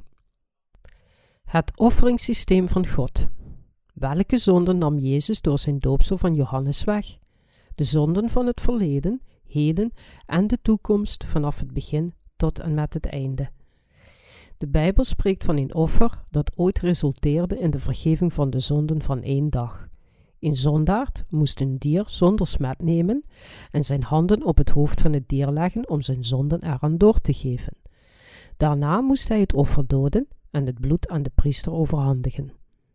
Het 1.44 1.72
offeringssysteem 1.76 2.68
van 2.68 2.86
God. 2.86 3.26
Welke 3.94 4.36
zonden 4.36 4.78
nam 4.78 4.98
Jezus 4.98 5.40
door 5.40 5.58
zijn 5.58 5.78
doopsel 5.78 6.18
van 6.18 6.34
Johannes 6.34 6.84
weg? 6.84 7.18
De 7.74 7.84
zonden 7.84 8.30
van 8.30 8.46
het 8.46 8.60
verleden, 8.60 9.22
heden 9.46 9.92
en 10.26 10.46
de 10.46 10.58
toekomst 10.62 11.24
vanaf 11.24 11.58
het 11.58 11.72
begin 11.72 12.14
tot 12.36 12.58
en 12.58 12.74
met 12.74 12.94
het 12.94 13.06
einde. 13.06 13.50
De 14.58 14.66
Bijbel 14.66 15.04
spreekt 15.04 15.44
van 15.44 15.56
een 15.56 15.74
offer 15.74 16.22
dat 16.30 16.58
ooit 16.58 16.78
resulteerde 16.78 17.58
in 17.58 17.70
de 17.70 17.78
vergeving 17.78 18.32
van 18.32 18.50
de 18.50 18.58
zonden 18.58 19.02
van 19.02 19.22
één 19.22 19.50
dag. 19.50 19.86
Een 20.40 20.56
zondaard 20.56 21.22
moest 21.30 21.60
een 21.60 21.74
dier 21.74 22.02
zonder 22.06 22.46
smet 22.46 22.82
nemen 22.82 23.24
en 23.70 23.84
zijn 23.84 24.02
handen 24.02 24.44
op 24.44 24.56
het 24.56 24.70
hoofd 24.70 25.00
van 25.00 25.12
het 25.12 25.28
dier 25.28 25.50
leggen 25.50 25.88
om 25.88 26.02
zijn 26.02 26.24
zonden 26.24 26.62
eraan 26.62 26.98
door 26.98 27.20
te 27.20 27.32
geven. 27.32 27.72
Daarna 28.56 29.00
moest 29.00 29.28
hij 29.28 29.40
het 29.40 29.54
offer 29.54 29.86
doden 29.86 30.28
en 30.50 30.66
het 30.66 30.80
bloed 30.80 31.08
aan 31.08 31.22
de 31.22 31.30
priester 31.34 31.72
overhandigen. 31.72 32.52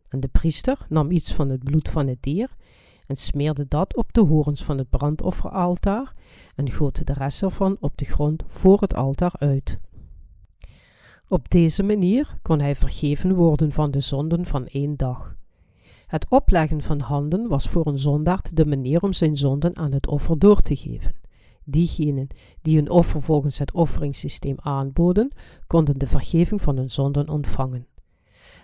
En 0.10 0.20
de 0.20 0.28
priester 0.28 0.86
nam 0.90 1.12
iets 1.12 1.34
van 1.34 1.50
het 1.50 1.64
bloed 1.64 1.90
van 1.90 2.08
het 2.08 2.18
dier 2.20 2.50
en 3.08 3.16
smeerde 3.16 3.66
dat 3.68 3.96
op 3.96 4.14
de 4.14 4.22
horens 4.22 4.64
van 4.64 4.78
het 4.78 4.90
brandofferaltaar 4.90 6.14
en 6.56 6.72
goot 6.72 7.08
de 7.08 7.14
rest 7.14 7.44
ervan 7.44 7.78
op 7.80 7.98
de 7.98 8.06
grond 8.06 8.44
voor 8.48 8.82
het 8.82 8.96
altaar 8.96 9.34
uit. 9.38 9.80
Op 11.28 11.50
deze 11.50 11.84
manier 11.84 12.34
kon 12.42 12.60
hij 12.60 12.76
vergeven 12.76 13.36
worden 13.36 13.72
van 13.72 13.92
de 13.92 14.00
zonden 14.00 14.46
van 14.46 14.68
één 14.68 14.98
dag. 14.98 15.36
Het 16.12 16.30
opleggen 16.30 16.82
van 16.82 17.00
handen 17.00 17.48
was 17.48 17.70
voor 17.70 17.88
een 17.88 18.00
zondaard 18.00 18.56
de 18.56 18.66
manier 18.66 19.02
om 19.02 19.14
zijn 19.14 19.38
zonden 19.38 19.78
aan 19.78 19.92
het 19.92 20.08
offer 20.08 20.40
door 20.40 20.60
te 20.60 20.76
geven. 20.76 21.16
Diegenen 21.64 22.28
die 22.62 22.78
een 22.78 22.90
offer 22.90 23.22
volgens 23.22 23.60
het 23.60 23.74
offeringssysteem 23.74 24.56
aanboden, 24.60 25.32
konden 25.68 26.00
de 26.00 26.08
vergeving 26.08 26.62
van 26.62 26.78
hun 26.78 26.92
zonden 26.92 27.30
ontvangen. 27.30 27.88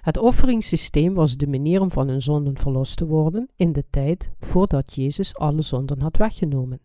Het 0.01 0.17
offeringssysteem 0.17 1.13
was 1.13 1.37
de 1.37 1.47
manier 1.47 1.81
om 1.81 1.91
van 1.91 2.07
hun 2.07 2.21
zonden 2.21 2.57
verlost 2.57 2.97
te 2.97 3.05
worden 3.05 3.49
in 3.55 3.71
de 3.71 3.83
tijd 3.89 4.29
voordat 4.39 4.95
Jezus 4.95 5.35
alle 5.35 5.61
zonden 5.61 6.01
had 6.01 6.17
weggenomen. 6.17 6.79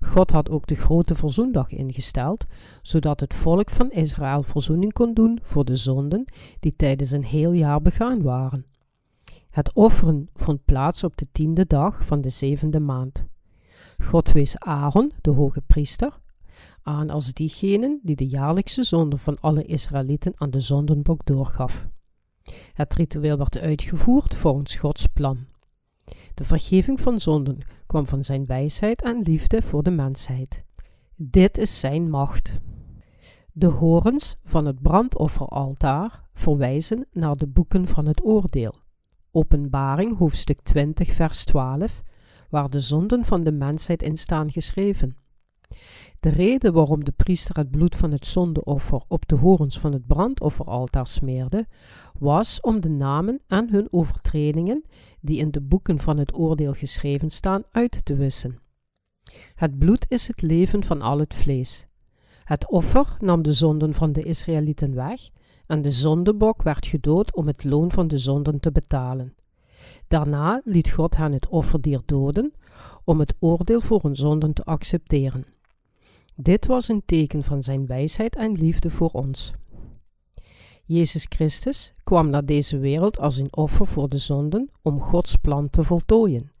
God 0.00 0.30
had 0.30 0.50
ook 0.50 0.66
de 0.66 0.74
grote 0.74 1.14
verzoendag 1.14 1.70
ingesteld, 1.70 2.44
zodat 2.82 3.20
het 3.20 3.34
volk 3.34 3.70
van 3.70 3.90
Israël 3.90 4.42
verzoening 4.42 4.92
kon 4.92 5.14
doen 5.14 5.38
voor 5.42 5.64
de 5.64 5.76
zonden 5.76 6.24
die 6.60 6.76
tijdens 6.76 7.10
een 7.10 7.24
heel 7.24 7.52
jaar 7.52 7.82
begaan 7.82 8.22
waren. 8.22 8.67
Het 9.50 9.72
offeren 9.72 10.28
vond 10.34 10.64
plaats 10.64 11.04
op 11.04 11.16
de 11.16 11.26
tiende 11.32 11.66
dag 11.66 12.04
van 12.04 12.20
de 12.20 12.30
zevende 12.30 12.80
maand. 12.80 13.24
God 14.02 14.32
wees 14.32 14.58
Aaron, 14.58 15.12
de 15.20 15.30
hoge 15.30 15.60
priester, 15.66 16.20
aan 16.82 17.10
als 17.10 17.32
diegene 17.32 18.00
die 18.02 18.16
de 18.16 18.26
jaarlijkse 18.26 18.82
zonde 18.82 19.18
van 19.18 19.40
alle 19.40 19.62
Israëlieten 19.62 20.32
aan 20.36 20.50
de 20.50 20.60
zondenbok 20.60 21.26
doorgaf. 21.26 21.88
Het 22.72 22.94
ritueel 22.94 23.36
werd 23.36 23.58
uitgevoerd 23.58 24.34
volgens 24.34 24.76
Gods 24.76 25.06
plan. 25.06 25.46
De 26.34 26.44
vergeving 26.44 27.00
van 27.00 27.20
zonden 27.20 27.58
kwam 27.86 28.06
van 28.06 28.24
zijn 28.24 28.46
wijsheid 28.46 29.02
en 29.02 29.22
liefde 29.22 29.62
voor 29.62 29.82
de 29.82 29.90
mensheid. 29.90 30.64
Dit 31.16 31.58
is 31.58 31.80
zijn 31.80 32.10
macht. 32.10 32.54
De 33.52 33.66
horens 33.66 34.36
van 34.44 34.66
het 34.66 34.82
brandofferaltaar 34.82 36.28
verwijzen 36.32 37.06
naar 37.12 37.36
de 37.36 37.46
boeken 37.46 37.88
van 37.88 38.06
het 38.06 38.24
oordeel. 38.24 38.74
Openbaring 39.30 40.18
hoofdstuk 40.18 40.60
20 40.60 41.12
vers 41.12 41.44
12, 41.44 42.02
waar 42.50 42.70
de 42.70 42.80
zonden 42.80 43.24
van 43.24 43.44
de 43.44 43.52
mensheid 43.52 44.02
in 44.02 44.16
staan 44.16 44.52
geschreven. 44.52 45.16
De 46.20 46.28
reden 46.28 46.72
waarom 46.72 47.04
de 47.04 47.12
priester 47.12 47.56
het 47.56 47.70
bloed 47.70 47.96
van 47.96 48.10
het 48.10 48.26
zondeoffer 48.26 49.02
op 49.08 49.28
de 49.28 49.36
horens 49.36 49.78
van 49.78 49.92
het 49.92 50.06
brandofferaltaar 50.06 51.06
smeerde, 51.06 51.66
was 52.18 52.60
om 52.60 52.80
de 52.80 52.88
namen 52.88 53.40
en 53.46 53.70
hun 53.70 53.88
overtredingen, 53.90 54.84
die 55.20 55.38
in 55.38 55.50
de 55.50 55.60
boeken 55.60 55.98
van 55.98 56.18
het 56.18 56.34
oordeel 56.34 56.72
geschreven 56.72 57.30
staan, 57.30 57.62
uit 57.70 58.04
te 58.04 58.16
wissen. 58.16 58.58
Het 59.54 59.78
bloed 59.78 60.06
is 60.08 60.26
het 60.26 60.42
leven 60.42 60.84
van 60.84 61.02
al 61.02 61.18
het 61.18 61.34
vlees. 61.34 61.86
Het 62.44 62.68
offer 62.70 63.16
nam 63.18 63.42
de 63.42 63.52
zonden 63.52 63.94
van 63.94 64.12
de 64.12 64.22
Israëlieten 64.22 64.94
weg 64.94 65.20
en 65.68 65.82
de 65.82 65.90
zondebok 65.90 66.62
werd 66.62 66.86
gedood 66.86 67.34
om 67.34 67.46
het 67.46 67.64
loon 67.64 67.92
van 67.92 68.08
de 68.08 68.18
zonden 68.18 68.60
te 68.60 68.72
betalen. 68.72 69.34
Daarna 70.06 70.60
liet 70.64 70.90
God 70.90 71.16
hen 71.16 71.32
het 71.32 71.48
offerdier 71.48 72.00
doden 72.06 72.52
om 73.04 73.18
het 73.18 73.34
oordeel 73.38 73.80
voor 73.80 74.02
hun 74.02 74.16
zonden 74.16 74.52
te 74.52 74.64
accepteren. 74.64 75.46
Dit 76.34 76.66
was 76.66 76.88
een 76.88 77.02
teken 77.04 77.42
van 77.42 77.62
zijn 77.62 77.86
wijsheid 77.86 78.36
en 78.36 78.52
liefde 78.52 78.90
voor 78.90 79.10
ons. 79.10 79.52
Jezus 80.84 81.26
Christus 81.28 81.92
kwam 82.04 82.30
naar 82.30 82.44
deze 82.44 82.78
wereld 82.78 83.18
als 83.18 83.36
een 83.36 83.56
offer 83.56 83.86
voor 83.86 84.08
de 84.08 84.18
zonden 84.18 84.68
om 84.82 85.00
Gods 85.00 85.36
plan 85.36 85.70
te 85.70 85.84
voltooien. 85.84 86.52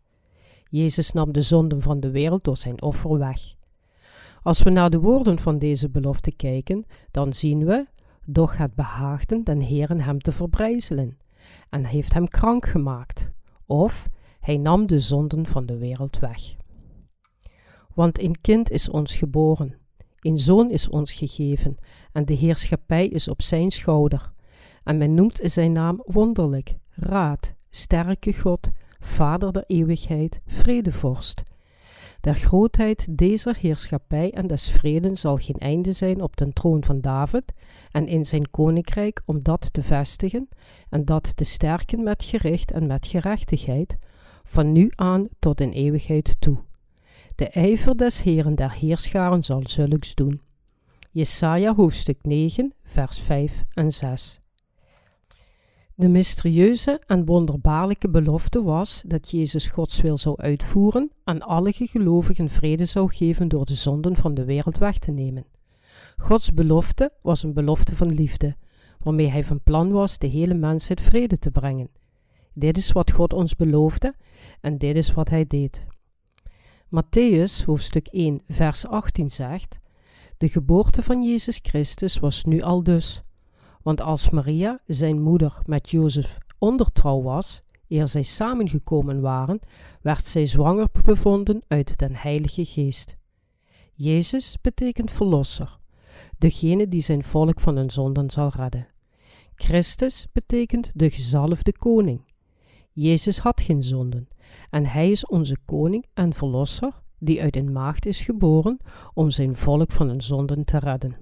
Jezus 0.70 1.12
nam 1.12 1.32
de 1.32 1.42
zonden 1.42 1.82
van 1.82 2.00
de 2.00 2.10
wereld 2.10 2.44
door 2.44 2.56
zijn 2.56 2.82
offer 2.82 3.18
weg. 3.18 3.54
Als 4.42 4.62
we 4.62 4.70
naar 4.70 4.90
de 4.90 5.00
woorden 5.00 5.38
van 5.38 5.58
deze 5.58 5.88
belofte 5.88 6.32
kijken, 6.36 6.86
dan 7.10 7.32
zien 7.32 7.64
we, 7.64 7.86
doch 8.30 8.56
het 8.56 8.74
behaagde 8.74 9.42
den 9.42 9.60
Heeren 9.60 10.00
hem 10.00 10.20
te 10.20 10.32
verbrijzelen, 10.32 11.18
en 11.70 11.84
heeft 11.84 12.14
hem 12.14 12.28
krank 12.28 12.66
gemaakt, 12.66 13.30
of 13.66 14.08
hij 14.40 14.56
nam 14.56 14.86
de 14.86 14.98
zonden 14.98 15.46
van 15.46 15.66
de 15.66 15.78
wereld 15.78 16.18
weg. 16.18 16.56
Want 17.94 18.22
een 18.22 18.40
kind 18.40 18.70
is 18.70 18.88
ons 18.88 19.16
geboren, 19.16 19.78
een 20.20 20.38
zoon 20.38 20.70
is 20.70 20.88
ons 20.88 21.12
gegeven, 21.12 21.76
en 22.12 22.24
de 22.24 22.34
heerschappij 22.34 23.06
is 23.06 23.28
op 23.28 23.42
zijn 23.42 23.70
schouder. 23.70 24.32
En 24.84 24.98
men 24.98 25.14
noemt 25.14 25.40
zijn 25.42 25.72
naam 25.72 26.02
wonderlijk, 26.04 26.76
raad, 26.90 27.54
sterke 27.70 28.32
God, 28.32 28.70
Vader 29.00 29.52
der 29.52 29.64
eeuwigheid, 29.66 30.40
vredevorst. 30.46 31.42
Der 32.20 32.34
grootheid 32.34 33.06
deze 33.10 33.54
heerschappij 33.58 34.32
en 34.32 34.46
des 34.46 34.70
vreden 34.70 35.16
zal 35.16 35.36
geen 35.36 35.56
einde 35.56 35.92
zijn 35.92 36.22
op 36.22 36.36
den 36.36 36.52
troon 36.52 36.84
van 36.84 37.00
David 37.00 37.52
en 37.90 38.06
in 38.06 38.26
zijn 38.26 38.50
koninkrijk 38.50 39.22
om 39.24 39.42
dat 39.42 39.72
te 39.72 39.82
vestigen 39.82 40.48
en 40.88 41.04
dat 41.04 41.36
te 41.36 41.44
sterken 41.44 42.02
met 42.02 42.24
gericht 42.24 42.70
en 42.70 42.86
met 42.86 43.06
gerechtigheid, 43.06 43.96
van 44.44 44.72
nu 44.72 44.90
aan 44.94 45.28
tot 45.38 45.60
in 45.60 45.70
eeuwigheid 45.70 46.36
toe. 46.38 46.58
De 47.34 47.48
ijver 47.48 47.96
des 47.96 48.22
Heren 48.22 48.54
der 48.54 48.72
Heerscharen 48.72 49.42
zal 49.42 49.60
zulks 49.64 50.14
doen. 50.14 50.40
Jesaja 51.10 51.74
hoofdstuk 51.74 52.18
9, 52.22 52.72
vers 52.82 53.18
5 53.18 53.64
en 53.72 53.92
6. 53.92 54.40
De 55.98 56.08
mysterieuze 56.08 57.00
en 57.06 57.24
wonderbaarlijke 57.24 58.10
belofte 58.10 58.62
was 58.62 59.02
dat 59.06 59.30
Jezus 59.30 59.66
Gods 59.66 60.00
wil 60.00 60.18
zou 60.18 60.36
uitvoeren 60.36 61.10
en 61.24 61.42
alle 61.42 61.72
gelovigen 61.72 62.48
vrede 62.48 62.84
zou 62.84 63.12
geven 63.12 63.48
door 63.48 63.64
de 63.64 63.74
zonden 63.74 64.16
van 64.16 64.34
de 64.34 64.44
wereld 64.44 64.78
weg 64.78 64.98
te 64.98 65.10
nemen. 65.10 65.46
Gods 66.16 66.52
belofte 66.52 67.12
was 67.20 67.42
een 67.42 67.52
belofte 67.52 67.96
van 67.96 68.14
liefde, 68.14 68.56
waarmee 68.98 69.26
hij 69.26 69.44
van 69.44 69.62
plan 69.62 69.90
was 69.90 70.18
de 70.18 70.26
hele 70.26 70.54
mensheid 70.54 71.00
vrede 71.00 71.38
te 71.38 71.50
brengen. 71.50 71.90
Dit 72.54 72.76
is 72.76 72.92
wat 72.92 73.10
God 73.10 73.32
ons 73.32 73.56
beloofde 73.56 74.14
en 74.60 74.78
dit 74.78 74.96
is 74.96 75.12
wat 75.12 75.30
hij 75.30 75.46
deed. 75.46 75.86
Matthäus 76.86 77.64
hoofdstuk 77.64 78.06
1 78.06 78.42
vers 78.48 78.86
18 78.86 79.30
zegt: 79.30 79.78
De 80.36 80.48
geboorte 80.48 81.02
van 81.02 81.22
Jezus 81.22 81.58
Christus 81.62 82.18
was 82.18 82.44
nu 82.44 82.60
al 82.60 82.82
dus 82.82 83.22
want 83.82 84.00
als 84.00 84.30
Maria, 84.30 84.80
zijn 84.86 85.22
moeder, 85.22 85.58
met 85.64 85.90
Jozef 85.90 86.38
ondertrouw 86.58 87.22
was, 87.22 87.60
eer 87.88 88.08
zij 88.08 88.22
samengekomen 88.22 89.20
waren, 89.20 89.60
werd 90.02 90.24
zij 90.24 90.46
zwanger 90.46 90.88
bevonden 91.04 91.62
uit 91.68 91.98
den 91.98 92.14
Heilige 92.14 92.64
Geest. 92.64 93.16
Jezus 93.94 94.56
betekent 94.60 95.10
verlosser, 95.10 95.78
degene 96.38 96.88
die 96.88 97.00
zijn 97.00 97.24
volk 97.24 97.60
van 97.60 97.76
hun 97.76 97.90
zonden 97.90 98.30
zal 98.30 98.50
redden. 98.54 98.86
Christus 99.54 100.26
betekent 100.32 100.90
de 100.94 101.10
gezalfde 101.10 101.72
koning. 101.72 102.20
Jezus 102.92 103.38
had 103.38 103.60
geen 103.60 103.82
zonden 103.82 104.28
en 104.70 104.86
hij 104.86 105.10
is 105.10 105.26
onze 105.26 105.56
koning 105.64 106.06
en 106.14 106.32
verlosser 106.32 107.02
die 107.18 107.42
uit 107.42 107.56
een 107.56 107.72
maagd 107.72 108.06
is 108.06 108.20
geboren 108.20 108.78
om 109.14 109.30
zijn 109.30 109.56
volk 109.56 109.92
van 109.92 110.06
hun 110.06 110.22
zonden 110.22 110.64
te 110.64 110.78
redden. 110.78 111.16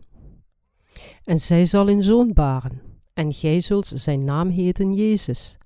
En 1.24 1.38
zij 1.38 1.64
zal 1.64 1.88
een 1.88 2.02
zoon 2.02 2.32
baren, 2.32 2.80
en 3.12 3.32
gij 3.32 3.60
zult 3.60 3.92
zijn 3.94 4.24
naam 4.24 4.48
heten 4.48 4.92
Jezus, 4.92 5.58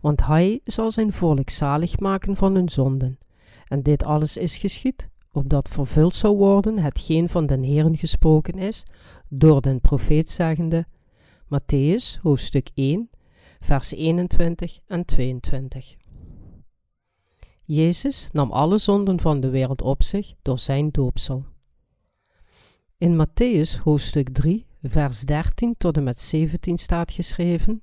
want 0.00 0.26
hij 0.26 0.60
zal 0.64 0.90
zijn 0.90 1.12
volk 1.12 1.50
zalig 1.50 1.98
maken 1.98 2.36
van 2.36 2.54
hun 2.54 2.68
zonden. 2.68 3.18
En 3.66 3.82
dit 3.82 4.04
alles 4.04 4.36
is 4.36 4.56
geschied, 4.56 5.08
opdat 5.32 5.68
vervuld 5.68 6.16
zou 6.16 6.36
worden 6.36 6.78
hetgeen 6.78 7.28
van 7.28 7.46
den 7.46 7.62
Heeren 7.62 7.96
gesproken 7.96 8.58
is, 8.58 8.84
door 9.28 9.60
den 9.60 9.80
profeet 9.80 10.30
zeggende, 10.30 10.86
Matthäus 11.44 12.20
hoofdstuk 12.22 12.70
1, 12.74 13.10
vers 13.60 13.92
21 13.92 14.78
en 14.86 15.04
22. 15.04 15.96
Jezus 17.64 18.28
nam 18.32 18.50
alle 18.50 18.78
zonden 18.78 19.20
van 19.20 19.40
de 19.40 19.48
wereld 19.48 19.82
op 19.82 20.02
zich 20.02 20.32
door 20.42 20.58
zijn 20.58 20.90
doopsel. 20.90 21.44
In 22.98 23.26
Matthäus 23.26 23.82
hoofdstuk 23.82 24.28
3, 24.28 24.66
vers 24.82 25.20
13 25.24 25.74
tot 25.78 25.96
en 25.96 26.02
met 26.02 26.20
17 26.20 26.78
staat 26.78 27.12
geschreven: 27.12 27.82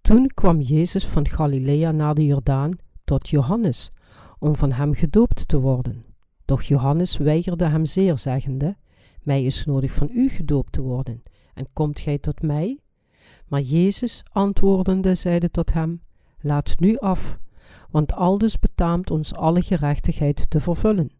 Toen 0.00 0.26
kwam 0.34 0.60
Jezus 0.60 1.06
van 1.06 1.28
Galilea 1.28 1.90
naar 1.90 2.14
de 2.14 2.24
Jordaan 2.24 2.78
tot 3.04 3.28
Johannes, 3.28 3.90
om 4.38 4.56
van 4.56 4.72
hem 4.72 4.94
gedoopt 4.94 5.48
te 5.48 5.60
worden. 5.60 6.04
Doch 6.44 6.62
Johannes 6.62 7.16
weigerde 7.16 7.64
hem 7.64 7.84
zeer, 7.84 8.18
zeggende: 8.18 8.76
Mij 9.22 9.44
is 9.44 9.64
nodig 9.64 9.92
van 9.92 10.08
u 10.12 10.28
gedoopt 10.28 10.72
te 10.72 10.82
worden, 10.82 11.22
en 11.54 11.66
komt 11.72 12.00
gij 12.00 12.18
tot 12.18 12.42
mij? 12.42 12.78
Maar 13.48 13.60
Jezus 13.60 14.22
antwoordende 14.32 15.14
zeide 15.14 15.50
tot 15.50 15.72
hem: 15.72 16.02
Laat 16.40 16.74
nu 16.78 16.98
af, 16.98 17.38
want 17.90 18.12
aldus 18.12 18.58
betaamt 18.60 19.10
ons 19.10 19.34
alle 19.34 19.62
gerechtigheid 19.62 20.50
te 20.50 20.60
vervullen. 20.60 21.10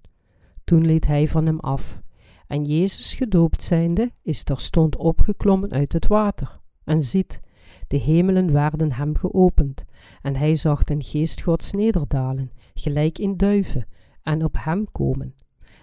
Toen 0.65 0.87
liet 0.87 1.07
hij 1.07 1.29
van 1.29 1.47
hem 1.47 1.61
af 1.61 2.03
en 2.47 2.65
Jezus 2.65 3.15
gedoopt 3.15 3.63
zijnde 3.63 4.13
is 4.23 4.43
terstond 4.43 4.97
opgeklommen 4.97 5.73
uit 5.73 5.93
het 5.93 6.07
water. 6.07 6.61
En 6.85 7.03
ziet, 7.03 7.41
de 7.87 7.97
hemelen 7.97 8.53
werden 8.53 8.93
hem 8.93 9.17
geopend, 9.17 9.85
en 10.23 10.37
hij 10.37 10.55
zag 10.55 10.85
den 10.85 11.03
geest 11.03 11.43
Gods 11.43 11.73
nederdalen, 11.73 12.51
gelijk 12.75 13.19
in 13.19 13.37
duiven, 13.37 13.87
en 14.23 14.45
op 14.45 14.57
hem 14.59 14.91
komen. 14.93 15.35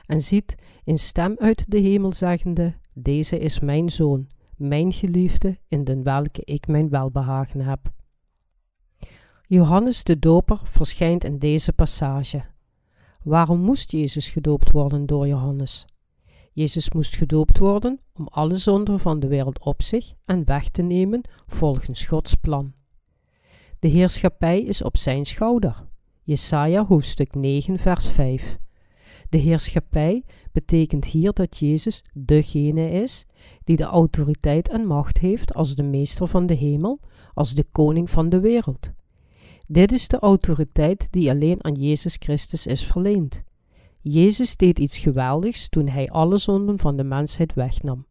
En 0.06 0.22
ziet, 0.22 0.56
een 0.84 0.98
stem 0.98 1.36
uit 1.38 1.66
de 1.68 1.78
hemel 1.78 2.14
zeggende, 2.14 2.74
Deze 2.96 3.38
is 3.38 3.60
mijn 3.60 3.90
zoon, 3.90 4.28
mijn 4.56 4.94
geliefde, 4.94 5.60
in 5.68 5.84
den 5.84 6.04
welke 6.04 6.42
ik 6.44 6.68
mijn 6.68 6.90
welbehagen 6.90 7.62
heb. 7.62 7.92
Johannes 9.42 10.04
de 10.04 10.20
Doper 10.20 10.60
verschijnt 10.64 11.24
in 11.24 11.40
deze 11.40 11.74
passage. 11.74 12.44
Waarom 13.24 13.60
moest 13.60 13.92
Jezus 13.92 14.30
gedoopt 14.30 14.72
worden 14.72 15.06
door 15.06 15.28
Johannes? 15.28 15.86
Jezus 16.54 16.92
moest 16.92 17.16
gedoopt 17.16 17.58
worden 17.58 18.00
om 18.14 18.28
alle 18.28 18.56
zonden 18.56 19.00
van 19.00 19.20
de 19.20 19.28
wereld 19.28 19.60
op 19.60 19.82
zich 19.82 20.14
en 20.26 20.46
weg 20.46 20.70
te 20.70 20.82
nemen 20.82 21.22
volgens 21.48 22.06
Gods 22.06 22.36
plan. 22.36 22.74
De 23.80 23.88
heerschappij 23.88 24.62
is 24.62 24.82
op 24.82 24.98
zijn 24.98 25.26
schouder. 25.26 25.88
Jesaja 26.24 26.86
hoofdstuk 26.86 27.36
9 27.36 27.80
vers 27.80 28.10
5. 28.10 28.58
De 29.30 29.38
heerschappij 29.38 30.24
betekent 30.52 31.06
hier 31.06 31.34
dat 31.34 31.58
Jezus 31.58 32.04
degene 32.14 32.90
is 32.90 33.26
die 33.64 33.76
de 33.76 33.84
autoriteit 33.84 34.70
en 34.70 34.86
macht 34.86 35.18
heeft 35.18 35.54
als 35.54 35.76
de 35.76 35.84
meester 35.84 36.28
van 36.28 36.46
de 36.46 36.54
hemel, 36.54 37.00
als 37.34 37.54
de 37.54 37.66
koning 37.72 38.10
van 38.10 38.30
de 38.30 38.40
wereld. 38.40 38.92
Dit 39.68 39.92
is 39.92 40.08
de 40.08 40.20
autoriteit 40.20 41.12
die 41.12 41.30
alleen 41.30 41.64
aan 41.64 41.74
Jezus 41.74 42.16
Christus 42.20 42.68
is 42.68 42.86
verleend. 42.86 43.44
Jezus 44.02 44.56
deed 44.56 44.80
iets 44.80 45.00
geweldigs 45.00 45.70
toen 45.70 45.88
hij 45.88 46.10
alle 46.10 46.38
zonden 46.38 46.80
van 46.80 46.96
de 46.98 47.04
mensheid 47.04 47.54
wegnam. 47.54 48.06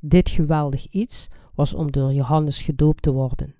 Dit 0.00 0.30
geweldig 0.30 0.86
iets 0.90 1.28
was 1.54 1.74
om 1.74 1.90
door 1.92 2.12
Johannes 2.12 2.62
gedoopt 2.62 3.02
te 3.02 3.12
worden. 3.12 3.54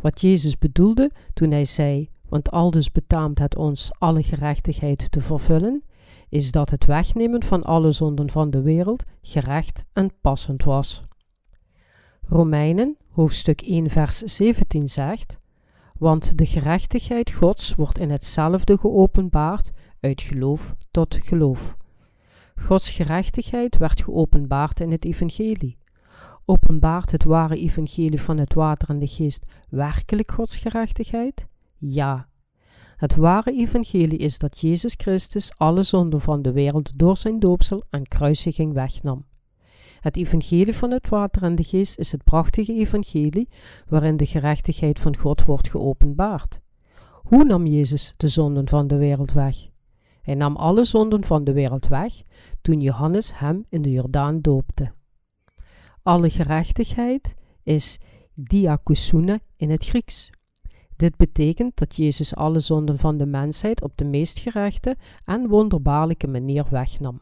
Wat 0.00 0.20
Jezus 0.20 0.58
bedoelde 0.58 1.10
toen 1.34 1.50
hij 1.50 1.64
zei: 1.64 2.10
Want 2.28 2.50
aldus 2.50 2.92
betaamt 2.92 3.38
het 3.38 3.56
ons 3.56 3.90
alle 3.98 4.22
gerechtigheid 4.22 5.10
te 5.10 5.20
vervullen, 5.20 5.82
is 6.28 6.50
dat 6.50 6.70
het 6.70 6.84
wegnemen 6.84 7.42
van 7.42 7.62
alle 7.62 7.90
zonden 7.90 8.30
van 8.30 8.50
de 8.50 8.62
wereld 8.62 9.04
gerecht 9.22 9.84
en 9.92 10.10
passend 10.20 10.64
was. 10.64 11.02
Romeinen, 12.28 12.96
hoofdstuk 13.10 13.60
1, 13.60 13.90
vers 13.90 14.18
17 14.18 14.88
zegt: 14.88 15.38
Want 15.98 16.38
de 16.38 16.46
gerechtigheid 16.46 17.32
Gods 17.32 17.74
wordt 17.74 17.98
in 17.98 18.10
hetzelfde 18.10 18.78
geopenbaard 18.78 19.70
uit 20.06 20.22
geloof 20.22 20.74
tot 20.90 21.18
geloof. 21.22 21.76
Gods 22.56 22.92
gerechtigheid 22.92 23.76
werd 23.76 24.02
geopenbaard 24.02 24.80
in 24.80 24.90
het 24.90 25.04
evangelie. 25.04 25.78
Openbaart 26.44 27.10
het 27.10 27.24
ware 27.24 27.56
evangelie 27.56 28.20
van 28.20 28.38
het 28.38 28.54
water 28.54 28.88
en 28.88 28.98
de 28.98 29.06
geest 29.06 29.46
werkelijk 29.68 30.30
Gods 30.30 30.56
gerechtigheid? 30.56 31.46
Ja. 31.76 32.28
Het 32.96 33.16
ware 33.16 33.52
evangelie 33.52 34.18
is 34.18 34.38
dat 34.38 34.60
Jezus 34.60 34.94
Christus 34.96 35.52
alle 35.56 35.82
zonden 35.82 36.20
van 36.20 36.42
de 36.42 36.52
wereld 36.52 36.98
door 36.98 37.16
zijn 37.16 37.38
doopsel 37.38 37.84
en 37.90 38.08
kruisiging 38.08 38.72
wegnam. 38.72 39.24
Het 40.00 40.16
evangelie 40.16 40.74
van 40.74 40.90
het 40.90 41.08
water 41.08 41.42
en 41.42 41.54
de 41.54 41.64
geest 41.64 41.98
is 41.98 42.12
het 42.12 42.24
prachtige 42.24 42.72
evangelie 42.72 43.48
waarin 43.88 44.16
de 44.16 44.26
gerechtigheid 44.26 45.00
van 45.00 45.16
God 45.16 45.44
wordt 45.44 45.70
geopenbaard. 45.70 46.60
Hoe 47.22 47.44
nam 47.44 47.66
Jezus 47.66 48.14
de 48.16 48.28
zonden 48.28 48.68
van 48.68 48.86
de 48.86 48.96
wereld 48.96 49.32
weg? 49.32 49.74
Hij 50.26 50.34
nam 50.34 50.56
alle 50.56 50.84
zonden 50.84 51.24
van 51.24 51.44
de 51.44 51.52
wereld 51.52 51.88
weg 51.88 52.22
toen 52.62 52.80
Johannes 52.80 53.38
hem 53.38 53.64
in 53.68 53.82
de 53.82 53.90
Jordaan 53.90 54.40
doopte. 54.40 54.92
Alle 56.02 56.30
gerechtigheid 56.30 57.34
is 57.62 57.98
diakousune 58.34 59.40
in 59.56 59.70
het 59.70 59.84
Grieks. 59.84 60.30
Dit 60.96 61.16
betekent 61.16 61.76
dat 61.76 61.96
Jezus 61.96 62.34
alle 62.34 62.60
zonden 62.60 62.98
van 62.98 63.16
de 63.16 63.26
mensheid 63.26 63.82
op 63.82 63.96
de 63.96 64.04
meest 64.04 64.38
gerechte 64.38 64.96
en 65.24 65.48
wonderbaarlijke 65.48 66.26
manier 66.26 66.66
wegnam. 66.70 67.20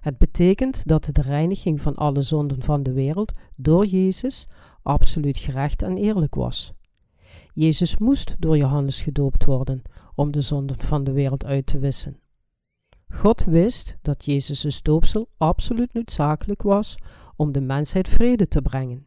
Het 0.00 0.18
betekent 0.18 0.86
dat 0.86 1.08
de 1.12 1.22
reiniging 1.22 1.80
van 1.80 1.94
alle 1.94 2.22
zonden 2.22 2.62
van 2.62 2.82
de 2.82 2.92
wereld 2.92 3.32
door 3.56 3.86
Jezus 3.86 4.48
absoluut 4.82 5.38
gerecht 5.38 5.82
en 5.82 5.96
eerlijk 5.96 6.34
was. 6.34 6.72
Jezus 7.54 7.98
moest 7.98 8.36
door 8.38 8.56
Johannes 8.56 9.02
gedoopt 9.02 9.44
worden 9.44 9.82
om 10.14 10.30
de 10.30 10.40
zonden 10.40 10.80
van 10.80 11.04
de 11.04 11.12
wereld 11.12 11.44
uit 11.44 11.66
te 11.66 11.78
wissen. 11.78 12.20
God 13.12 13.44
wist 13.44 13.96
dat 14.02 14.24
Jezus' 14.24 14.82
doopsel 14.82 15.28
absoluut 15.36 15.92
noodzakelijk 15.94 16.62
was 16.62 16.96
om 17.36 17.52
de 17.52 17.60
mensheid 17.60 18.08
vrede 18.08 18.48
te 18.48 18.62
brengen. 18.62 19.06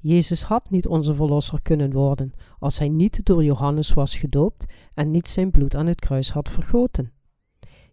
Jezus 0.00 0.42
had 0.42 0.70
niet 0.70 0.86
onze 0.86 1.14
verlosser 1.14 1.62
kunnen 1.62 1.92
worden 1.92 2.32
als 2.58 2.78
hij 2.78 2.88
niet 2.88 3.24
door 3.24 3.44
Johannes 3.44 3.92
was 3.92 4.16
gedoopt 4.16 4.72
en 4.94 5.10
niet 5.10 5.28
zijn 5.28 5.50
bloed 5.50 5.74
aan 5.74 5.86
het 5.86 6.00
kruis 6.00 6.30
had 6.30 6.50
vergoten. 6.50 7.12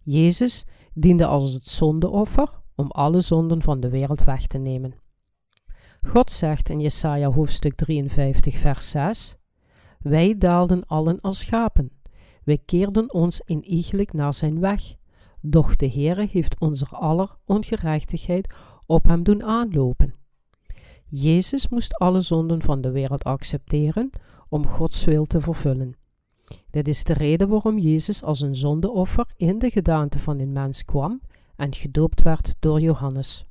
Jezus 0.02 0.66
diende 0.94 1.26
als 1.26 1.54
het 1.54 1.68
zondeoffer 1.68 2.50
om 2.76 2.92
alle 2.92 3.22
zonden 3.22 3.62
van 3.62 3.80
de 3.80 3.90
wereld 3.90 4.24
weg 4.24 4.48
te 4.48 4.58
nemen. 4.58 4.94
God 6.08 6.32
zegt 6.32 6.70
in 6.70 6.80
Jesaja 6.80 7.32
hoofdstuk 7.32 7.76
53 7.76 8.58
vers 8.58 8.90
6 8.90 9.36
Wij 10.00 10.38
daalden 10.38 10.86
allen 10.86 11.22
als 11.22 11.40
schapen, 11.40 11.92
wij 12.44 12.58
keerden 12.66 13.14
ons 13.14 13.42
iniegelijk 13.46 14.14
naar 14.14 14.34
zijn 14.34 14.60
weg, 14.60 14.96
doch 15.48 15.76
de 15.76 15.90
Heere 15.90 16.28
heeft 16.32 16.60
onze 16.60 16.86
aller 16.88 17.38
ongerechtigheid 17.46 18.54
op 18.86 19.04
hem 19.04 19.24
doen 19.24 19.44
aanlopen. 19.44 20.16
Jezus 21.06 21.70
moest 21.70 21.98
alle 21.98 22.22
zonden 22.22 22.62
van 22.62 22.82
de 22.82 22.92
wereld 22.92 23.24
accepteren 23.24 24.10
om 24.50 24.68
Gods 24.68 25.06
wil 25.06 25.26
te 25.26 25.42
vervullen. 25.42 25.98
Dit 26.70 26.88
is 26.88 27.04
de 27.04 27.14
reden 27.14 27.50
waarom 27.50 27.78
Jezus 27.78 28.24
als 28.24 28.42
een 28.42 28.56
zondeoffer 28.56 29.26
in 29.38 29.60
de 29.60 29.70
gedaante 29.70 30.20
van 30.20 30.40
een 30.40 30.52
mens 30.52 30.86
kwam 30.86 31.22
en 31.56 31.74
gedoopt 31.74 32.22
werd 32.22 32.56
door 32.60 32.80
Johannes. 32.80 33.46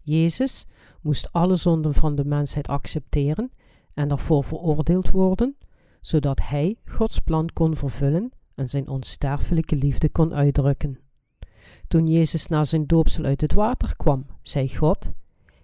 Jezus 0.00 0.66
moest 1.02 1.32
alle 1.32 1.54
zonden 1.54 1.94
van 1.94 2.14
de 2.14 2.24
mensheid 2.24 2.68
accepteren 2.68 3.50
en 3.94 4.10
ervoor 4.10 4.44
veroordeeld 4.44 5.10
worden, 5.10 5.56
zodat 6.00 6.40
hij 6.42 6.76
Gods 6.84 7.18
plan 7.18 7.52
kon 7.52 7.76
vervullen 7.76 8.32
en 8.56 8.68
zijn 8.68 8.88
onsterfelijke 8.88 9.76
liefde 9.76 10.08
kon 10.08 10.34
uitdrukken. 10.34 10.98
Toen 11.88 12.06
Jezus 12.06 12.46
na 12.46 12.64
zijn 12.64 12.86
doopsel 12.86 13.24
uit 13.24 13.40
het 13.40 13.52
water 13.52 13.96
kwam, 13.96 14.26
zei 14.42 14.76
God: 14.76 15.10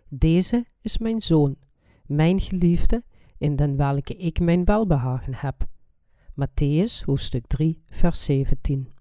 Deze 0.09 0.67
is 0.81 0.99
mijn 0.99 1.23
zoon, 1.23 1.57
mijn 2.07 2.41
geliefde, 2.41 3.03
in 3.39 3.57
den 3.57 3.77
welke 3.77 4.15
ik 4.17 4.41
mijn 4.41 4.65
welbehagen 4.65 5.35
heb. 5.35 5.67
Matthäus 6.33 7.05
hoofdstuk 7.05 7.47
3, 7.47 7.83
vers 7.87 8.25
17. 8.25 8.93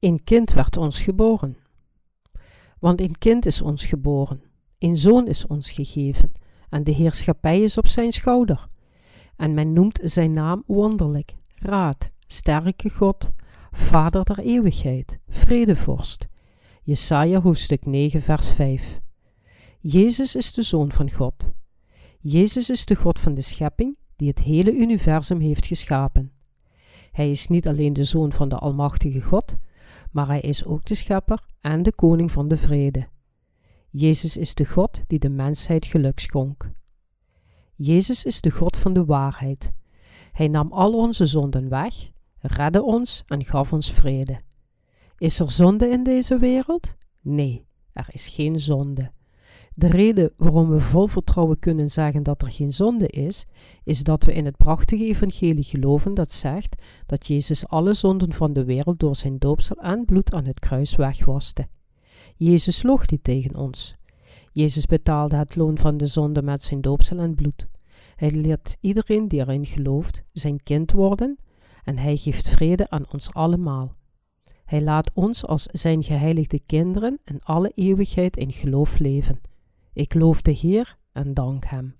Een 0.00 0.24
kind 0.24 0.52
werd 0.52 0.76
ons 0.76 1.02
geboren. 1.02 1.56
Want 2.78 3.00
een 3.00 3.18
kind 3.18 3.46
is 3.46 3.62
ons 3.62 3.86
geboren, 3.86 4.42
een 4.78 4.96
zoon 4.96 5.26
is 5.26 5.46
ons 5.46 5.70
gegeven, 5.70 6.32
en 6.68 6.84
de 6.84 6.92
heerschappij 6.92 7.62
is 7.62 7.78
op 7.78 7.86
zijn 7.86 8.12
schouder. 8.12 8.68
En 9.36 9.54
men 9.54 9.72
noemt 9.72 10.00
zijn 10.02 10.32
naam 10.32 10.62
wonderlijk, 10.66 11.34
raad, 11.54 12.10
sterke 12.26 12.90
God, 12.90 13.30
vader 13.72 14.24
der 14.24 14.38
eeuwigheid, 14.38 15.18
vredevorst. 15.28 16.28
Jesaja 16.82 17.40
hoofdstuk 17.40 17.86
9 17.86 18.22
vers 18.22 18.50
5. 18.50 19.00
Jezus 19.80 20.34
is 20.34 20.52
de 20.52 20.62
Zoon 20.62 20.92
van 20.92 21.10
God. 21.10 21.48
Jezus 22.20 22.70
is 22.70 22.84
de 22.84 22.94
God 22.94 23.18
van 23.18 23.34
de 23.34 23.40
schepping 23.40 23.96
die 24.16 24.28
het 24.28 24.38
hele 24.38 24.72
universum 24.72 25.40
heeft 25.40 25.66
geschapen. 25.66 26.32
Hij 27.12 27.30
is 27.30 27.48
niet 27.48 27.68
alleen 27.68 27.92
de 27.92 28.04
Zoon 28.04 28.32
van 28.32 28.48
de 28.48 28.58
Almachtige 28.58 29.20
God, 29.20 29.56
maar 30.10 30.26
hij 30.26 30.40
is 30.40 30.64
ook 30.64 30.84
de 30.84 30.94
Schepper 30.94 31.42
en 31.60 31.82
de 31.82 31.92
Koning 31.92 32.32
van 32.32 32.48
de 32.48 32.56
Vrede. 32.56 33.08
Jezus 33.90 34.36
is 34.36 34.54
de 34.54 34.64
God 34.64 35.02
die 35.06 35.18
de 35.18 35.28
mensheid 35.28 35.86
geluk 35.86 36.18
schonk. 36.18 36.70
Jezus 37.74 38.24
is 38.24 38.40
de 38.40 38.50
God 38.50 38.76
van 38.76 38.92
de 38.92 39.04
waarheid. 39.04 39.72
Hij 40.32 40.48
nam 40.48 40.72
al 40.72 40.92
onze 40.92 41.26
zonden 41.26 41.68
weg, 41.68 42.10
redde 42.46 42.82
ons 42.82 43.22
en 43.26 43.44
gaf 43.44 43.72
ons 43.72 43.92
vrede. 43.92 44.40
Is 45.18 45.40
er 45.40 45.50
zonde 45.50 45.88
in 45.88 46.02
deze 46.02 46.36
wereld? 46.36 46.94
Nee, 47.20 47.66
er 47.92 48.06
is 48.10 48.28
geen 48.28 48.60
zonde. 48.60 49.12
De 49.74 49.86
reden 49.86 50.32
waarom 50.36 50.68
we 50.70 50.80
vol 50.80 51.06
vertrouwen 51.06 51.58
kunnen 51.58 51.90
zeggen 51.90 52.22
dat 52.22 52.42
er 52.42 52.50
geen 52.50 52.72
zonde 52.72 53.06
is, 53.06 53.44
is 53.84 54.02
dat 54.02 54.24
we 54.24 54.32
in 54.32 54.44
het 54.44 54.56
prachtige 54.56 55.04
evangelie 55.04 55.64
geloven 55.64 56.14
dat 56.14 56.32
zegt 56.32 56.82
dat 57.06 57.26
Jezus 57.26 57.66
alle 57.66 57.94
zonden 57.94 58.32
van 58.32 58.52
de 58.52 58.64
wereld 58.64 58.98
door 59.00 59.16
zijn 59.16 59.38
doopsel 59.38 59.76
en 59.76 60.04
bloed 60.04 60.32
aan 60.32 60.44
het 60.44 60.58
kruis 60.58 60.96
wegwaste. 60.96 61.68
Jezus 62.36 62.82
loog 62.82 63.10
niet 63.10 63.24
tegen 63.24 63.56
ons. 63.56 63.96
Jezus 64.52 64.86
betaalde 64.86 65.36
het 65.36 65.56
loon 65.56 65.78
van 65.78 65.96
de 65.96 66.06
zonde 66.06 66.42
met 66.42 66.62
zijn 66.62 66.80
doopsel 66.80 67.18
en 67.18 67.34
bloed. 67.34 67.68
Hij 68.16 68.30
leert 68.30 68.76
iedereen 68.80 69.28
die 69.28 69.40
erin 69.40 69.66
gelooft 69.66 70.22
zijn 70.32 70.62
kind 70.62 70.92
worden 70.92 71.38
en 71.84 71.98
hij 71.98 72.16
geeft 72.16 72.48
vrede 72.48 72.90
aan 72.90 73.04
ons 73.12 73.32
allemaal. 73.32 73.94
Hij 74.64 74.82
laat 74.82 75.10
ons 75.14 75.46
als 75.46 75.62
zijn 75.62 76.02
geheiligde 76.02 76.60
kinderen 76.66 77.18
in 77.24 77.42
alle 77.42 77.72
eeuwigheid 77.74 78.36
in 78.36 78.52
geloof 78.52 78.98
leven. 78.98 79.40
Ik 79.92 80.14
loof 80.14 80.42
de 80.42 80.52
Heer 80.52 80.96
en 81.12 81.34
dank 81.34 81.64
Hem. 81.64 81.96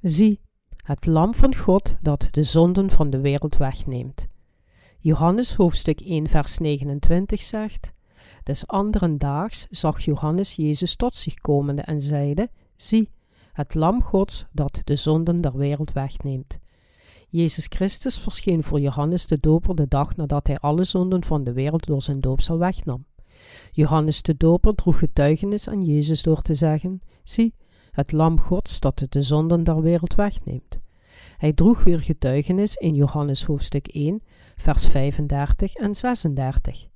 Zie, 0.00 0.40
het 0.84 1.06
lam 1.06 1.34
van 1.34 1.54
God 1.54 1.96
dat 2.00 2.28
de 2.30 2.42
zonden 2.42 2.90
van 2.90 3.10
de 3.10 3.20
wereld 3.20 3.56
wegneemt. 3.56 4.26
Johannes 4.98 5.54
hoofdstuk 5.54 6.00
1 6.00 6.28
vers 6.28 6.58
29 6.58 7.42
zegt, 7.42 7.92
Des 8.42 8.66
anderen 8.66 9.18
daags 9.18 9.66
zag 9.70 10.00
Johannes 10.00 10.54
Jezus 10.54 10.96
tot 10.96 11.14
zich 11.14 11.34
komende 11.34 11.82
en 11.82 12.02
zeide, 12.02 12.50
Zie, 12.76 13.10
het 13.52 13.74
lam 13.74 14.02
Gods 14.02 14.44
dat 14.52 14.80
de 14.84 14.96
zonden 14.96 15.40
der 15.40 15.56
wereld 15.56 15.92
wegneemt. 15.92 16.58
Jezus 17.28 17.66
Christus 17.68 18.18
verscheen 18.18 18.62
voor 18.62 18.80
Johannes 18.80 19.26
de 19.26 19.38
Doper 19.40 19.74
de 19.74 19.88
dag 19.88 20.16
nadat 20.16 20.46
hij 20.46 20.58
alle 20.58 20.84
zonden 20.84 21.24
van 21.24 21.44
de 21.44 21.52
wereld 21.52 21.86
door 21.86 22.02
zijn 22.02 22.20
doopsel 22.20 22.58
wegnam. 22.58 23.04
Johannes 23.70 24.22
de 24.22 24.36
Doper 24.36 24.74
droeg 24.74 24.98
getuigenis 24.98 25.68
aan 25.68 25.82
Jezus 25.82 26.22
door 26.22 26.42
te 26.42 26.54
zeggen: 26.54 27.00
Zie, 27.24 27.54
het 27.90 28.12
Lam 28.12 28.40
Gods 28.40 28.80
dat 28.80 29.06
de 29.08 29.22
zonden 29.22 29.64
der 29.64 29.82
wereld 29.82 30.14
wegneemt. 30.14 30.78
Hij 31.36 31.52
droeg 31.52 31.84
weer 31.84 32.00
getuigenis 32.00 32.74
in 32.74 32.94
Johannes 32.94 33.44
hoofdstuk 33.44 33.86
1, 33.86 34.22
vers 34.56 34.86
35 34.86 35.74
en 35.74 35.94
36. 35.94 36.86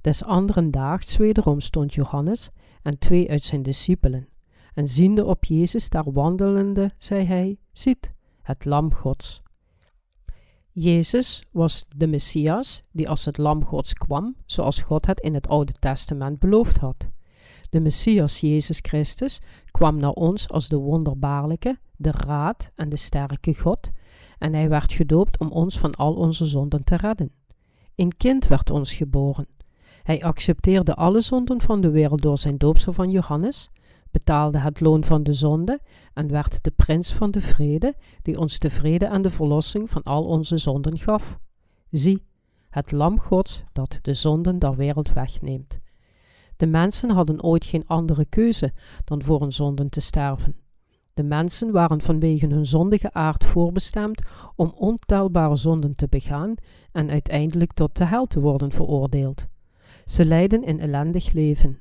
Des 0.00 0.24
anderen 0.24 0.70
daags 0.70 1.16
wederom 1.16 1.60
stond 1.60 1.94
Johannes 1.94 2.48
en 2.82 2.98
twee 2.98 3.30
uit 3.30 3.44
zijn 3.44 3.62
discipelen. 3.62 4.28
En 4.74 4.88
ziende 4.88 5.24
op 5.24 5.44
Jezus 5.44 5.88
daar 5.88 6.12
wandelende, 6.12 6.90
zei 6.98 7.24
hij: 7.24 7.58
Ziet, 7.72 8.12
het 8.42 8.64
Lam 8.64 8.94
Gods. 8.94 9.42
Jezus 10.74 11.44
was 11.50 11.84
de 11.96 12.06
Messias 12.06 12.82
die 12.92 13.08
als 13.08 13.24
het 13.24 13.38
lam 13.38 13.64
Gods 13.64 13.94
kwam, 13.94 14.36
zoals 14.46 14.80
God 14.80 15.06
het 15.06 15.20
in 15.20 15.34
het 15.34 15.48
Oude 15.48 15.72
Testament 15.72 16.38
beloofd 16.38 16.78
had. 16.78 17.08
De 17.70 17.80
Messias 17.80 18.40
Jezus 18.40 18.78
Christus 18.82 19.40
kwam 19.70 19.96
naar 19.96 20.10
ons 20.10 20.48
als 20.48 20.68
de 20.68 20.76
wonderbaarlijke, 20.76 21.78
de 21.96 22.10
raad 22.10 22.70
en 22.74 22.88
de 22.88 22.96
sterke 22.96 23.54
God, 23.54 23.90
en 24.38 24.54
hij 24.54 24.68
werd 24.68 24.92
gedoopt 24.92 25.38
om 25.38 25.50
ons 25.50 25.78
van 25.78 25.94
al 25.94 26.14
onze 26.14 26.46
zonden 26.46 26.84
te 26.84 26.96
redden. 26.96 27.30
Een 27.94 28.16
kind 28.16 28.46
werd 28.46 28.70
ons 28.70 28.94
geboren. 28.94 29.46
Hij 30.02 30.24
accepteerde 30.24 30.94
alle 30.94 31.20
zonden 31.20 31.60
van 31.60 31.80
de 31.80 31.90
wereld 31.90 32.22
door 32.22 32.38
zijn 32.38 32.58
doopsel 32.58 32.92
van 32.92 33.10
Johannes, 33.10 33.70
betaalde 34.12 34.58
het 34.58 34.80
loon 34.80 35.04
van 35.04 35.22
de 35.22 35.32
zonde 35.32 35.80
en 36.14 36.30
werd 36.30 36.64
de 36.64 36.70
prins 36.70 37.12
van 37.12 37.30
de 37.30 37.40
vrede, 37.40 37.94
die 38.22 38.38
ons 38.38 38.58
de 38.58 38.70
vrede 38.70 39.06
en 39.06 39.22
de 39.22 39.30
verlossing 39.30 39.90
van 39.90 40.02
al 40.02 40.24
onze 40.24 40.58
zonden 40.58 40.98
gaf. 40.98 41.38
Zie, 41.90 42.22
het 42.70 42.92
lam 42.92 43.20
Gods 43.20 43.62
dat 43.72 43.98
de 44.02 44.14
zonden 44.14 44.58
der 44.58 44.76
wereld 44.76 45.12
wegneemt. 45.12 45.78
De 46.56 46.66
mensen 46.66 47.10
hadden 47.10 47.42
ooit 47.42 47.64
geen 47.64 47.86
andere 47.86 48.24
keuze 48.24 48.72
dan 49.04 49.22
voor 49.22 49.40
hun 49.40 49.52
zonden 49.52 49.88
te 49.88 50.00
sterven. 50.00 50.56
De 51.14 51.22
mensen 51.22 51.72
waren 51.72 52.00
vanwege 52.00 52.46
hun 52.46 52.66
zondige 52.66 53.12
aard 53.12 53.44
voorbestemd 53.44 54.22
om 54.56 54.72
ontelbare 54.76 55.56
zonden 55.56 55.94
te 55.94 56.06
begaan 56.08 56.54
en 56.92 57.10
uiteindelijk 57.10 57.72
tot 57.72 57.96
de 57.96 58.04
hel 58.04 58.26
te 58.26 58.40
worden 58.40 58.72
veroordeeld. 58.72 59.46
Ze 60.04 60.26
leidden 60.26 60.68
een 60.68 60.80
ellendig 60.80 61.32
leven, 61.32 61.78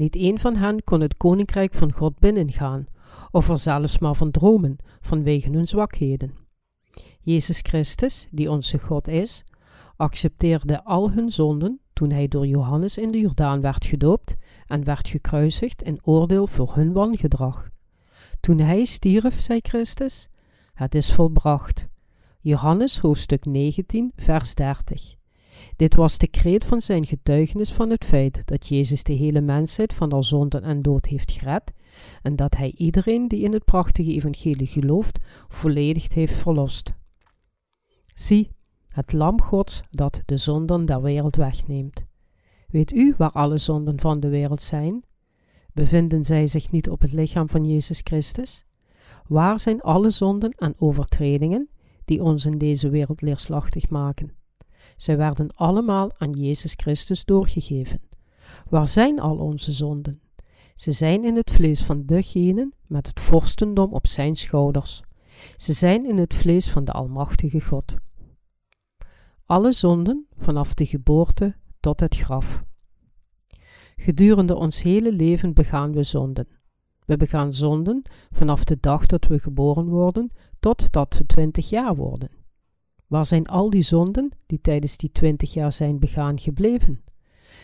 niet 0.00 0.16
één 0.16 0.38
van 0.38 0.56
hen 0.56 0.84
kon 0.84 1.00
het 1.00 1.16
koninkrijk 1.16 1.74
van 1.74 1.92
God 1.92 2.18
binnengaan, 2.18 2.86
of 3.30 3.48
er 3.48 3.58
zelfs 3.58 3.98
maar 3.98 4.14
van 4.14 4.30
dromen 4.30 4.76
vanwege 5.00 5.50
hun 5.50 5.68
zwakheden. 5.68 6.32
Jezus 7.20 7.60
Christus, 7.62 8.28
die 8.30 8.50
onze 8.50 8.78
God 8.78 9.08
is, 9.08 9.44
accepteerde 9.96 10.84
al 10.84 11.10
hun 11.10 11.30
zonden 11.30 11.80
toen 11.92 12.10
hij 12.10 12.28
door 12.28 12.46
Johannes 12.46 12.98
in 12.98 13.10
de 13.10 13.18
Jordaan 13.18 13.60
werd 13.60 13.86
gedoopt 13.86 14.34
en 14.66 14.84
werd 14.84 15.08
gekruisigd 15.08 15.82
in 15.82 16.00
oordeel 16.02 16.46
voor 16.46 16.74
hun 16.74 16.92
wangedrag. 16.92 17.68
Toen 18.40 18.58
hij 18.58 18.84
stierf, 18.84 19.42
zei 19.42 19.58
Christus, 19.62 20.28
het 20.72 20.94
is 20.94 21.12
volbracht. 21.12 21.86
Johannes 22.40 22.98
hoofdstuk 22.98 23.44
19, 23.44 24.12
vers 24.16 24.54
30. 24.54 25.19
Dit 25.76 25.94
was 25.94 26.18
de 26.18 26.28
kreet 26.28 26.64
van 26.64 26.82
zijn 26.82 27.06
getuigenis 27.06 27.72
van 27.72 27.90
het 27.90 28.04
feit 28.04 28.46
dat 28.46 28.68
Jezus 28.68 29.02
de 29.02 29.12
hele 29.12 29.40
mensheid 29.40 29.94
van 29.94 30.12
haar 30.12 30.24
zonden 30.24 30.62
en 30.62 30.82
dood 30.82 31.06
heeft 31.06 31.32
gered 31.32 31.72
en 32.22 32.36
dat 32.36 32.56
hij 32.56 32.74
iedereen 32.76 33.28
die 33.28 33.40
in 33.40 33.52
het 33.52 33.64
prachtige 33.64 34.12
evangelie 34.12 34.66
gelooft, 34.66 35.26
volledig 35.48 36.14
heeft 36.14 36.34
verlost. 36.34 36.92
Zie, 38.14 38.50
het 38.88 39.12
lam 39.12 39.40
Gods 39.40 39.82
dat 39.90 40.22
de 40.26 40.36
zonden 40.36 40.86
der 40.86 41.02
wereld 41.02 41.36
wegneemt. 41.36 42.04
Weet 42.68 42.92
u 42.92 43.14
waar 43.16 43.32
alle 43.32 43.58
zonden 43.58 44.00
van 44.00 44.20
de 44.20 44.28
wereld 44.28 44.62
zijn? 44.62 45.04
Bevinden 45.72 46.24
zij 46.24 46.46
zich 46.46 46.70
niet 46.70 46.90
op 46.90 47.00
het 47.00 47.12
lichaam 47.12 47.48
van 47.48 47.64
Jezus 47.64 48.00
Christus? 48.04 48.64
Waar 49.26 49.60
zijn 49.60 49.80
alle 49.80 50.10
zonden 50.10 50.50
en 50.50 50.74
overtredingen 50.78 51.68
die 52.04 52.22
ons 52.22 52.46
in 52.46 52.58
deze 52.58 52.88
wereld 52.88 53.20
leerslachtig 53.20 53.90
maken? 53.90 54.39
Zij 55.00 55.16
werden 55.16 55.54
allemaal 55.54 56.10
aan 56.16 56.30
Jezus 56.30 56.74
Christus 56.76 57.24
doorgegeven. 57.24 58.00
Waar 58.68 58.88
zijn 58.88 59.20
al 59.20 59.36
onze 59.36 59.72
zonden? 59.72 60.20
Ze 60.74 60.92
zijn 60.92 61.24
in 61.24 61.36
het 61.36 61.50
vlees 61.50 61.82
van 61.82 62.06
degene 62.06 62.72
met 62.86 63.06
het 63.06 63.20
vorstendom 63.20 63.92
op 63.92 64.06
zijn 64.06 64.36
schouders. 64.36 65.02
Ze 65.56 65.72
zijn 65.72 66.06
in 66.06 66.18
het 66.18 66.34
vlees 66.34 66.70
van 66.70 66.84
de 66.84 66.92
Almachtige 66.92 67.60
God. 67.60 67.94
Alle 69.44 69.72
zonden 69.72 70.26
vanaf 70.36 70.74
de 70.74 70.86
geboorte 70.86 71.56
tot 71.80 72.00
het 72.00 72.16
graf. 72.16 72.64
Gedurende 73.96 74.56
ons 74.56 74.82
hele 74.82 75.12
leven 75.12 75.54
begaan 75.54 75.92
we 75.92 76.02
zonden. 76.02 76.48
We 77.06 77.16
begaan 77.16 77.52
zonden 77.52 78.02
vanaf 78.30 78.64
de 78.64 78.76
dag 78.80 79.06
dat 79.06 79.26
we 79.26 79.38
geboren 79.38 79.86
worden 79.86 80.30
totdat 80.58 81.16
we 81.18 81.26
twintig 81.26 81.68
jaar 81.70 81.96
worden. 81.96 82.39
Waar 83.10 83.26
zijn 83.26 83.46
al 83.46 83.70
die 83.70 83.82
zonden 83.82 84.30
die 84.46 84.60
tijdens 84.60 84.96
die 84.96 85.12
twintig 85.12 85.54
jaar 85.54 85.72
zijn 85.72 85.98
begaan 85.98 86.38
gebleven? 86.38 87.02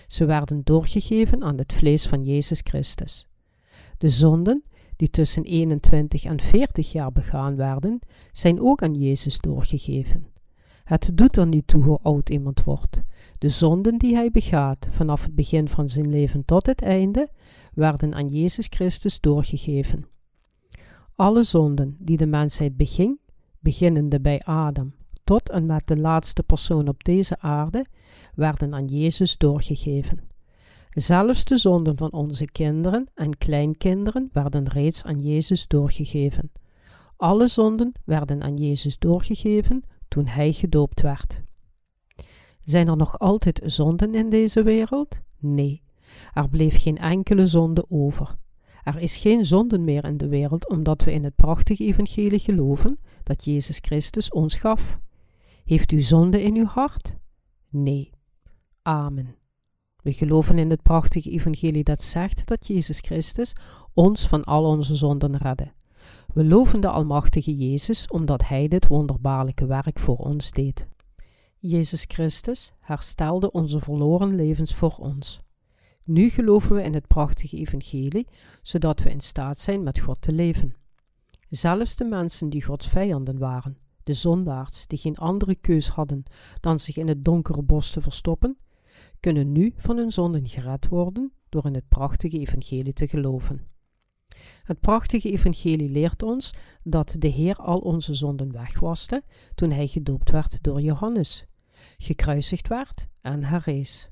Ze 0.07 0.25
werden 0.25 0.61
doorgegeven 0.65 1.43
aan 1.43 1.59
het 1.59 1.73
vlees 1.73 2.07
van 2.07 2.25
Jezus 2.25 2.61
Christus. 2.65 3.29
De 3.99 4.09
zonden 4.09 4.65
die 4.97 5.11
tussen 5.11 5.43
21 5.43 6.25
en 6.25 6.41
40 6.41 6.93
jaar 6.93 7.13
begaan 7.13 7.57
werden, 7.57 7.99
zijn 8.33 8.61
ook 8.61 8.83
aan 8.83 8.95
Jezus 8.95 9.39
doorgegeven. 9.39 10.27
Het 10.85 11.11
doet 11.15 11.37
er 11.37 11.47
niet 11.47 11.67
toe 11.67 11.85
hoe 11.85 11.99
oud 12.03 12.31
iemand 12.31 12.65
wordt. 12.65 13.03
De 13.39 13.49
zonden 13.49 13.99
die 13.99 14.15
hij 14.15 14.31
begaat 14.31 14.87
vanaf 14.91 15.23
het 15.23 15.35
begin 15.35 15.69
van 15.69 15.89
zijn 15.89 16.11
leven 16.11 16.45
tot 16.45 16.67
het 16.67 16.83
einde, 16.83 17.29
werden 17.75 18.15
aan 18.15 18.29
Jezus 18.29 18.67
Christus 18.67 19.21
doorgegeven. 19.21 20.07
Alle 21.15 21.43
zonden 21.43 21.97
die 21.99 22.17
de 22.17 22.27
mensheid 22.27 22.77
beging, 22.77 23.19
beginnende 23.61 24.21
bij 24.21 24.41
Adam 24.41 24.95
tot 25.27 25.51
en 25.51 25.67
met 25.67 25.87
de 25.87 25.97
laatste 25.97 26.43
persoon 26.43 26.89
op 26.89 27.05
deze 27.05 27.41
aarde, 27.41 27.87
werden 28.35 28.75
aan 28.75 28.87
Jezus 28.87 29.37
doorgegeven. 29.37 30.19
Zelfs 30.91 31.45
de 31.45 31.57
zonden 31.57 31.97
van 31.97 32.13
onze 32.13 32.45
kinderen 32.45 33.09
en 33.15 33.39
kleinkinderen 33.39 34.29
werden 34.33 34.69
reeds 34.69 35.05
aan 35.05 35.19
Jezus 35.19 35.67
doorgegeven. 35.67 36.53
Alle 37.17 37.47
zonden 37.47 37.93
werden 38.05 38.43
aan 38.43 38.57
Jezus 38.57 38.99
doorgegeven 38.99 39.83
toen 40.09 40.27
Hij 40.27 40.53
gedoopt 40.53 41.03
werd. 41.03 41.43
Zijn 42.61 42.89
er 42.89 42.97
nog 42.97 43.19
altijd 43.19 43.61
zonden 43.65 44.15
in 44.15 44.31
deze 44.31 44.63
wereld? 44.63 45.21
Nee, 45.39 45.83
er 46.33 46.49
bleef 46.49 46.83
geen 46.83 46.99
enkele 46.99 47.47
zonde 47.47 47.85
over. 47.89 48.37
Er 48.83 48.99
is 48.99 49.17
geen 49.17 49.45
zonde 49.45 49.79
meer 49.79 50.05
in 50.05 50.17
de 50.17 50.29
wereld 50.29 50.69
omdat 50.69 51.03
we 51.03 51.13
in 51.13 51.25
het 51.25 51.37
prachtige 51.37 51.85
evangelie 51.85 52.39
geloven 52.39 52.99
dat 53.23 53.45
Jezus 53.45 53.79
Christus 53.79 54.31
ons 54.31 54.55
gaf. 54.55 54.99
Heeft 55.67 55.93
u 55.93 56.01
zonde 56.01 56.43
in 56.43 56.57
uw 56.57 56.65
hart? 56.65 57.17
Nee. 57.71 58.11
Amen. 58.83 59.37
We 60.03 60.13
geloven 60.13 60.59
in 60.59 60.71
het 60.71 60.83
prachtige 60.83 61.31
evangelie 61.31 61.85
dat 61.85 62.03
zegt 62.03 62.47
dat 62.47 62.67
Jezus 62.67 63.01
Christus 63.01 63.53
ons 63.95 64.27
van 64.27 64.45
al 64.45 64.65
onze 64.65 64.97
zonden 64.97 65.37
redde. 65.37 65.73
We 66.35 66.45
loven 66.45 66.81
de 66.81 66.89
Almachtige 66.89 67.57
Jezus 67.57 68.09
omdat 68.09 68.49
Hij 68.49 68.69
dit 68.69 68.87
wonderbaarlijke 68.87 69.67
werk 69.67 69.99
voor 69.99 70.17
ons 70.17 70.51
deed. 70.51 70.87
Jezus 71.59 72.05
Christus 72.09 72.73
herstelde 72.81 73.51
onze 73.51 73.81
verloren 73.81 74.35
levens 74.35 74.75
voor 74.75 74.97
ons. 74.99 75.41
Nu 76.05 76.29
geloven 76.29 76.77
we 76.77 76.83
in 76.83 76.95
het 76.95 77.07
prachtige 77.07 77.57
evangelie, 77.57 78.27
zodat 78.63 79.03
we 79.03 79.11
in 79.11 79.21
staat 79.21 79.59
zijn 79.59 79.83
met 79.83 79.99
God 79.99 80.23
te 80.23 80.33
leven. 80.33 80.75
Zelfs 81.49 81.97
de 81.97 82.05
mensen 82.05 82.51
die 82.51 82.65
Gods 82.65 82.89
vijanden 82.89 83.39
waren, 83.39 83.77
de 84.07 84.13
zondaars 84.13 84.87
die 84.87 84.99
geen 84.99 85.17
andere 85.17 85.55
keus 85.55 85.89
hadden 85.89 86.23
dan 86.61 86.81
zich 86.81 86.97
in 86.97 87.09
het 87.09 87.25
donkere 87.25 87.63
bos 87.63 87.91
te 87.91 88.01
verstoppen, 88.01 88.59
kunnen 89.21 89.53
nu 89.53 89.73
van 89.77 89.97
hun 89.97 90.13
zonden 90.13 90.49
gered 90.49 90.89
worden 90.89 91.33
door 91.49 91.67
in 91.67 91.75
het 91.75 91.89
prachtige 91.89 92.39
evangelie 92.39 92.93
te 92.93 93.09
geloven. 93.09 93.67
Het 94.63 94.81
prachtige 94.81 95.31
evangelie 95.31 95.91
leert 95.91 96.23
ons 96.23 96.53
dat 96.85 97.17
de 97.19 97.29
Heer 97.29 97.57
al 97.57 97.79
onze 97.79 98.15
zonden 98.15 98.53
wegwaste 98.53 99.23
toen 99.55 99.71
hij 99.71 99.87
gedoopt 99.87 100.31
werd 100.31 100.59
door 100.63 100.81
Johannes, 100.81 101.45
gekruisigd 101.99 102.69
werd 102.69 103.07
en 103.21 103.45
herrees. 103.45 104.09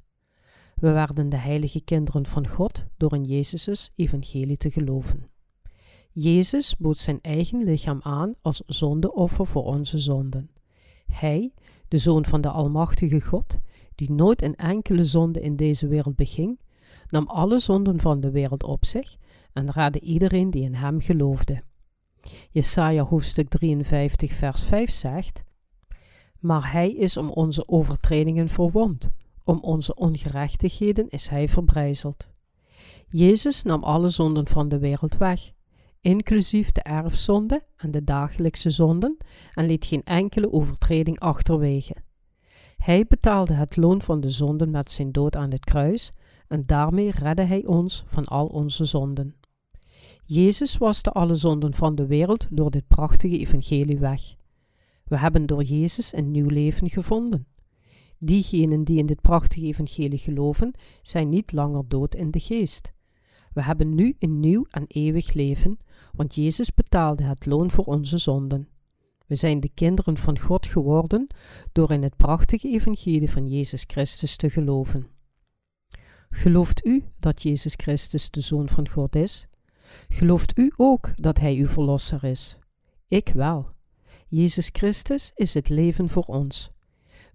We 0.75 0.91
werden 0.91 1.29
de 1.29 1.37
heilige 1.37 1.81
kinderen 1.81 2.27
van 2.27 2.49
God 2.49 2.85
door 2.97 3.15
in 3.15 3.25
Jezus' 3.25 3.91
evangelie 3.97 4.57
te 4.57 4.71
geloven. 4.71 5.34
Jezus 6.17 6.77
bood 6.77 6.99
zijn 6.99 7.19
eigen 7.21 7.65
lichaam 7.65 8.01
aan 8.03 8.35
als 8.43 8.63
zondeoffer 8.67 9.47
voor 9.47 9.65
onze 9.65 9.99
zonden. 9.99 10.51
Hij, 11.07 11.53
de 11.89 11.99
Zoon 11.99 12.25
van 12.25 12.41
de 12.41 12.49
Almachtige 12.49 13.21
God, 13.21 13.59
die 13.95 14.13
nooit 14.13 14.43
een 14.43 14.57
enkele 14.57 15.05
zonde 15.05 15.41
in 15.41 15.57
deze 15.57 15.87
wereld 15.87 16.17
beging, 16.17 16.61
nam 17.09 17.27
alle 17.27 17.59
zonden 17.59 18.01
van 18.01 18.21
de 18.21 18.31
wereld 18.31 18.63
op 18.63 18.85
zich 18.85 19.17
en 19.53 19.73
raadde 19.73 20.01
iedereen 20.01 20.51
die 20.51 20.63
in 20.63 20.75
hem 20.75 21.01
geloofde. 21.01 21.63
Jesaja 22.51 23.03
hoofdstuk 23.05 23.49
53 23.49 24.33
vers 24.33 24.63
5 24.63 24.91
zegt, 24.91 25.43
Maar 26.41 26.73
hij 26.73 26.93
is 26.93 27.17
om 27.17 27.31
onze 27.31 27.69
overtredingen 27.69 28.49
verwond, 28.49 29.09
om 29.45 29.59
onze 29.61 29.95
ongerechtigheden 29.95 31.09
is 31.09 31.29
hij 31.29 31.49
verbrijzeld. 31.49 32.29
Jezus 33.09 33.63
nam 33.63 33.83
alle 33.83 34.09
zonden 34.09 34.49
van 34.49 34.69
de 34.69 34.79
wereld 34.79 35.17
weg, 35.17 35.53
inclusief 36.05 36.73
de 36.73 36.83
erfzonde 36.83 37.63
en 37.77 37.91
de 37.91 38.05
dagelijkse 38.05 38.71
zonden, 38.71 39.17
en 39.55 39.67
liet 39.67 39.87
geen 39.87 40.03
enkele 40.03 40.53
overtreding 40.53 41.21
achterwege. 41.21 41.95
Hij 42.77 43.07
betaalde 43.09 43.53
het 43.53 43.77
loon 43.77 44.03
van 44.03 44.21
de 44.21 44.31
zonden 44.31 44.71
met 44.71 44.91
zijn 44.91 45.13
dood 45.13 45.37
aan 45.37 45.51
het 45.51 45.65
kruis, 45.65 46.13
en 46.49 46.63
daarmee 46.67 47.11
redde 47.11 47.43
hij 47.43 47.67
ons 47.67 48.05
van 48.07 48.25
al 48.25 48.47
onze 48.47 48.85
zonden. 48.85 49.35
Jezus 50.25 50.79
waste 50.79 51.11
alle 51.11 51.35
zonden 51.35 51.75
van 51.75 51.95
de 51.95 52.07
wereld 52.07 52.47
door 52.51 52.71
dit 52.71 52.89
prachtige 52.89 53.39
evangelie 53.39 53.99
weg. 53.99 54.35
We 55.05 55.19
hebben 55.19 55.47
door 55.47 55.63
Jezus 55.63 56.13
een 56.13 56.31
nieuw 56.31 56.49
leven 56.49 56.91
gevonden. 56.91 57.47
Diegenen 58.19 58.85
die 58.85 58.99
in 58.99 59.07
dit 59.07 59.21
prachtige 59.21 59.67
evangelie 59.67 60.19
geloven, 60.19 60.75
zijn 61.03 61.29
niet 61.29 61.53
langer 61.53 61.85
dood 61.89 62.15
in 62.15 62.31
de 62.31 62.41
geest. 62.41 62.93
We 63.55 63.63
hebben 63.63 63.95
nu 63.95 64.17
een 64.19 64.41
nieuw 64.41 64.67
en 64.71 64.85
eeuwig 64.87 65.33
leven, 65.33 65.79
want 66.17 66.35
Jezus 66.35 66.75
betaalde 66.75 67.23
het 67.23 67.47
loon 67.47 67.71
voor 67.71 67.85
onze 67.85 68.19
zonden. 68.19 68.69
We 69.27 69.37
zijn 69.37 69.61
de 69.61 69.71
kinderen 69.75 70.17
van 70.17 70.39
God 70.39 70.67
geworden 70.67 71.27
door 71.73 71.91
in 71.91 72.03
het 72.03 72.17
prachtige 72.17 72.69
evangelie 72.69 73.31
van 73.31 73.49
Jezus 73.49 73.85
Christus 73.87 74.37
te 74.37 74.51
geloven. 74.51 75.07
Gelooft 76.31 76.87
u 76.87 77.05
dat 77.19 77.43
Jezus 77.43 77.75
Christus 77.77 78.31
de 78.31 78.41
Zoon 78.41 78.69
van 78.69 78.89
God 78.89 79.17
is? 79.17 79.47
Gelooft 80.09 80.59
u 80.59 80.73
ook 80.77 81.11
dat 81.15 81.39
Hij 81.39 81.57
uw 81.57 81.67
Verlosser 81.67 82.25
is? 82.25 82.59
Ik 83.09 83.29
wel. 83.29 83.69
Jezus 84.29 84.69
Christus 84.73 85.33
is 85.35 85.55
het 85.55 85.69
leven 85.69 86.09
voor 86.09 86.25
ons. 86.25 86.71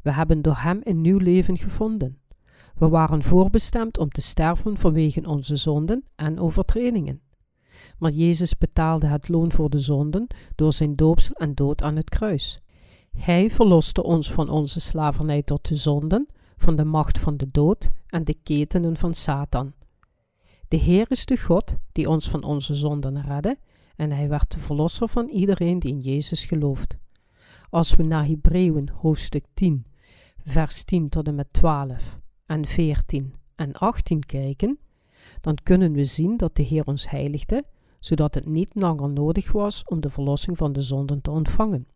We 0.01 0.11
hebben 0.11 0.41
door 0.41 0.57
Hem 0.57 0.79
een 0.83 1.01
nieuw 1.01 1.17
leven 1.17 1.57
gevonden. 1.57 2.17
We 2.75 2.87
waren 2.87 3.23
voorbestemd 3.23 3.97
om 3.97 4.09
te 4.09 4.21
sterven 4.21 4.77
vanwege 4.77 5.27
onze 5.27 5.55
zonden 5.55 6.03
en 6.15 6.39
overtredingen. 6.39 7.21
Maar 7.97 8.11
Jezus 8.11 8.57
betaalde 8.57 9.07
het 9.07 9.27
loon 9.27 9.51
voor 9.51 9.69
de 9.69 9.79
zonden 9.79 10.27
door 10.55 10.73
zijn 10.73 10.95
doopsel 10.95 11.35
en 11.35 11.55
dood 11.55 11.81
aan 11.81 11.95
het 11.95 12.09
kruis. 12.09 12.59
Hij 13.17 13.49
verloste 13.49 14.03
ons 14.03 14.31
van 14.31 14.49
onze 14.49 14.79
slavernij 14.79 15.43
tot 15.43 15.67
de 15.67 15.75
zonden, 15.75 16.27
van 16.57 16.75
de 16.75 16.85
macht 16.85 17.19
van 17.19 17.37
de 17.37 17.47
dood 17.51 17.89
en 18.07 18.23
de 18.23 18.35
ketenen 18.43 18.97
van 18.97 19.13
Satan. 19.13 19.73
De 20.67 20.77
Heer 20.77 21.05
is 21.09 21.25
de 21.25 21.37
God 21.37 21.75
die 21.91 22.09
ons 22.09 22.29
van 22.29 22.43
onze 22.43 22.75
zonden 22.75 23.21
redde 23.21 23.57
en 23.95 24.11
hij 24.11 24.29
werd 24.29 24.51
de 24.51 24.59
verlosser 24.59 25.07
van 25.07 25.27
iedereen 25.27 25.79
die 25.79 25.93
in 25.93 25.99
Jezus 25.99 26.45
gelooft. 26.45 26.97
Als 27.69 27.93
we 27.93 28.03
naar 28.03 28.25
Hebreeën 28.25 28.89
hoofdstuk 28.93 29.45
10, 29.53 29.85
vers 30.45 30.83
10 30.83 31.09
tot 31.09 31.27
en 31.27 31.35
met 31.35 31.53
12 31.53 32.19
en 32.45 32.65
14 32.65 33.33
en 33.55 33.73
18 33.73 34.25
kijken, 34.25 34.79
dan 35.41 35.57
kunnen 35.63 35.93
we 35.93 36.03
zien 36.03 36.37
dat 36.37 36.55
de 36.55 36.63
Heer 36.63 36.85
ons 36.85 37.09
heiligde, 37.09 37.63
zodat 37.99 38.35
het 38.35 38.45
niet 38.45 38.75
langer 38.75 39.09
nodig 39.09 39.51
was 39.51 39.83
om 39.85 40.01
de 40.01 40.09
verlossing 40.09 40.57
van 40.57 40.73
de 40.73 40.81
zonden 40.81 41.21
te 41.21 41.31
ontvangen. 41.31 41.87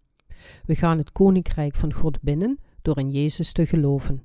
We 0.66 0.76
gaan 0.76 0.98
het 0.98 1.12
koninkrijk 1.12 1.76
van 1.76 1.94
God 1.94 2.22
binnen 2.22 2.60
door 2.82 3.00
in 3.00 3.10
Jezus 3.10 3.52
te 3.52 3.66
geloven. 3.66 4.24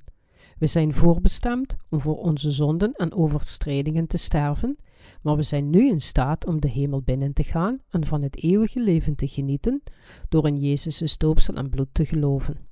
We 0.57 0.67
zijn 0.67 0.93
voorbestemd 0.93 1.75
om 1.89 2.01
voor 2.01 2.17
onze 2.17 2.51
zonden 2.51 2.93
en 2.93 3.13
overtredingen 3.13 4.07
te 4.07 4.17
sterven, 4.17 4.77
maar 5.21 5.35
we 5.35 5.43
zijn 5.43 5.69
nu 5.69 5.89
in 5.89 6.01
staat 6.01 6.45
om 6.45 6.61
de 6.61 6.69
hemel 6.69 7.01
binnen 7.01 7.33
te 7.33 7.43
gaan 7.43 7.81
en 7.89 8.05
van 8.05 8.21
het 8.21 8.43
eeuwige 8.43 8.79
leven 8.83 9.15
te 9.15 9.27
genieten 9.27 9.83
door 10.29 10.47
in 10.47 10.57
Jezus' 10.57 11.17
doopsel 11.17 11.53
en 11.53 11.69
bloed 11.69 11.89
te 11.91 12.05
geloven. 12.05 12.67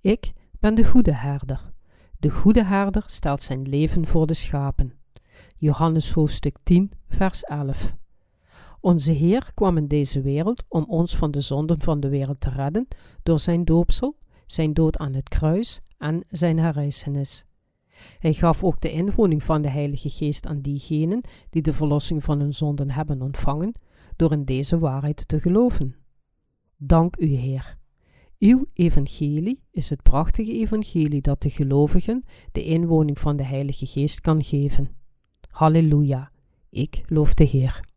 Ik 0.00 0.32
ben 0.60 0.74
de 0.74 0.84
goede 0.84 1.14
herder. 1.14 1.72
De 2.18 2.30
goede 2.30 2.64
herder 2.64 3.02
stelt 3.06 3.42
zijn 3.42 3.68
leven 3.68 4.06
voor 4.06 4.26
de 4.26 4.34
schapen. 4.34 4.97
Johannes 5.60 6.12
hoofdstuk 6.12 6.56
10, 6.62 6.90
vers 7.08 7.42
11. 7.42 7.94
Onze 8.80 9.12
Heer 9.12 9.50
kwam 9.54 9.76
in 9.76 9.88
deze 9.88 10.20
wereld 10.20 10.64
om 10.68 10.84
ons 10.88 11.16
van 11.16 11.30
de 11.30 11.40
zonden 11.40 11.80
van 11.80 12.00
de 12.00 12.08
wereld 12.08 12.40
te 12.40 12.50
redden 12.50 12.88
door 13.22 13.38
zijn 13.38 13.64
doopsel, 13.64 14.16
zijn 14.46 14.74
dood 14.74 14.98
aan 14.98 15.14
het 15.14 15.28
kruis 15.28 15.80
en 15.96 16.24
zijn 16.28 16.58
herrijzenis. 16.58 17.44
Hij 18.18 18.34
gaf 18.34 18.64
ook 18.64 18.80
de 18.80 18.90
inwoning 18.90 19.42
van 19.42 19.62
de 19.62 19.68
Heilige 19.68 20.10
Geest 20.10 20.46
aan 20.46 20.60
diegenen 20.60 21.20
die 21.50 21.62
de 21.62 21.72
verlossing 21.72 22.24
van 22.24 22.40
hun 22.40 22.54
zonden 22.54 22.90
hebben 22.90 23.22
ontvangen, 23.22 23.72
door 24.16 24.32
in 24.32 24.44
deze 24.44 24.78
waarheid 24.78 25.28
te 25.28 25.40
geloven. 25.40 25.96
Dank 26.76 27.16
u, 27.16 27.26
Heer. 27.26 27.76
Uw 28.38 28.66
evangelie 28.72 29.62
is 29.70 29.90
het 29.90 30.02
prachtige 30.02 30.52
evangelie 30.52 31.20
dat 31.20 31.42
de 31.42 31.50
gelovigen 31.50 32.24
de 32.52 32.64
inwoning 32.64 33.18
van 33.18 33.36
de 33.36 33.44
Heilige 33.44 33.86
Geest 33.86 34.20
kan 34.20 34.44
geven. 34.44 34.97
Halleluja, 35.50 36.30
ik 36.70 37.02
loof 37.06 37.34
de 37.34 37.44
Heer. 37.44 37.87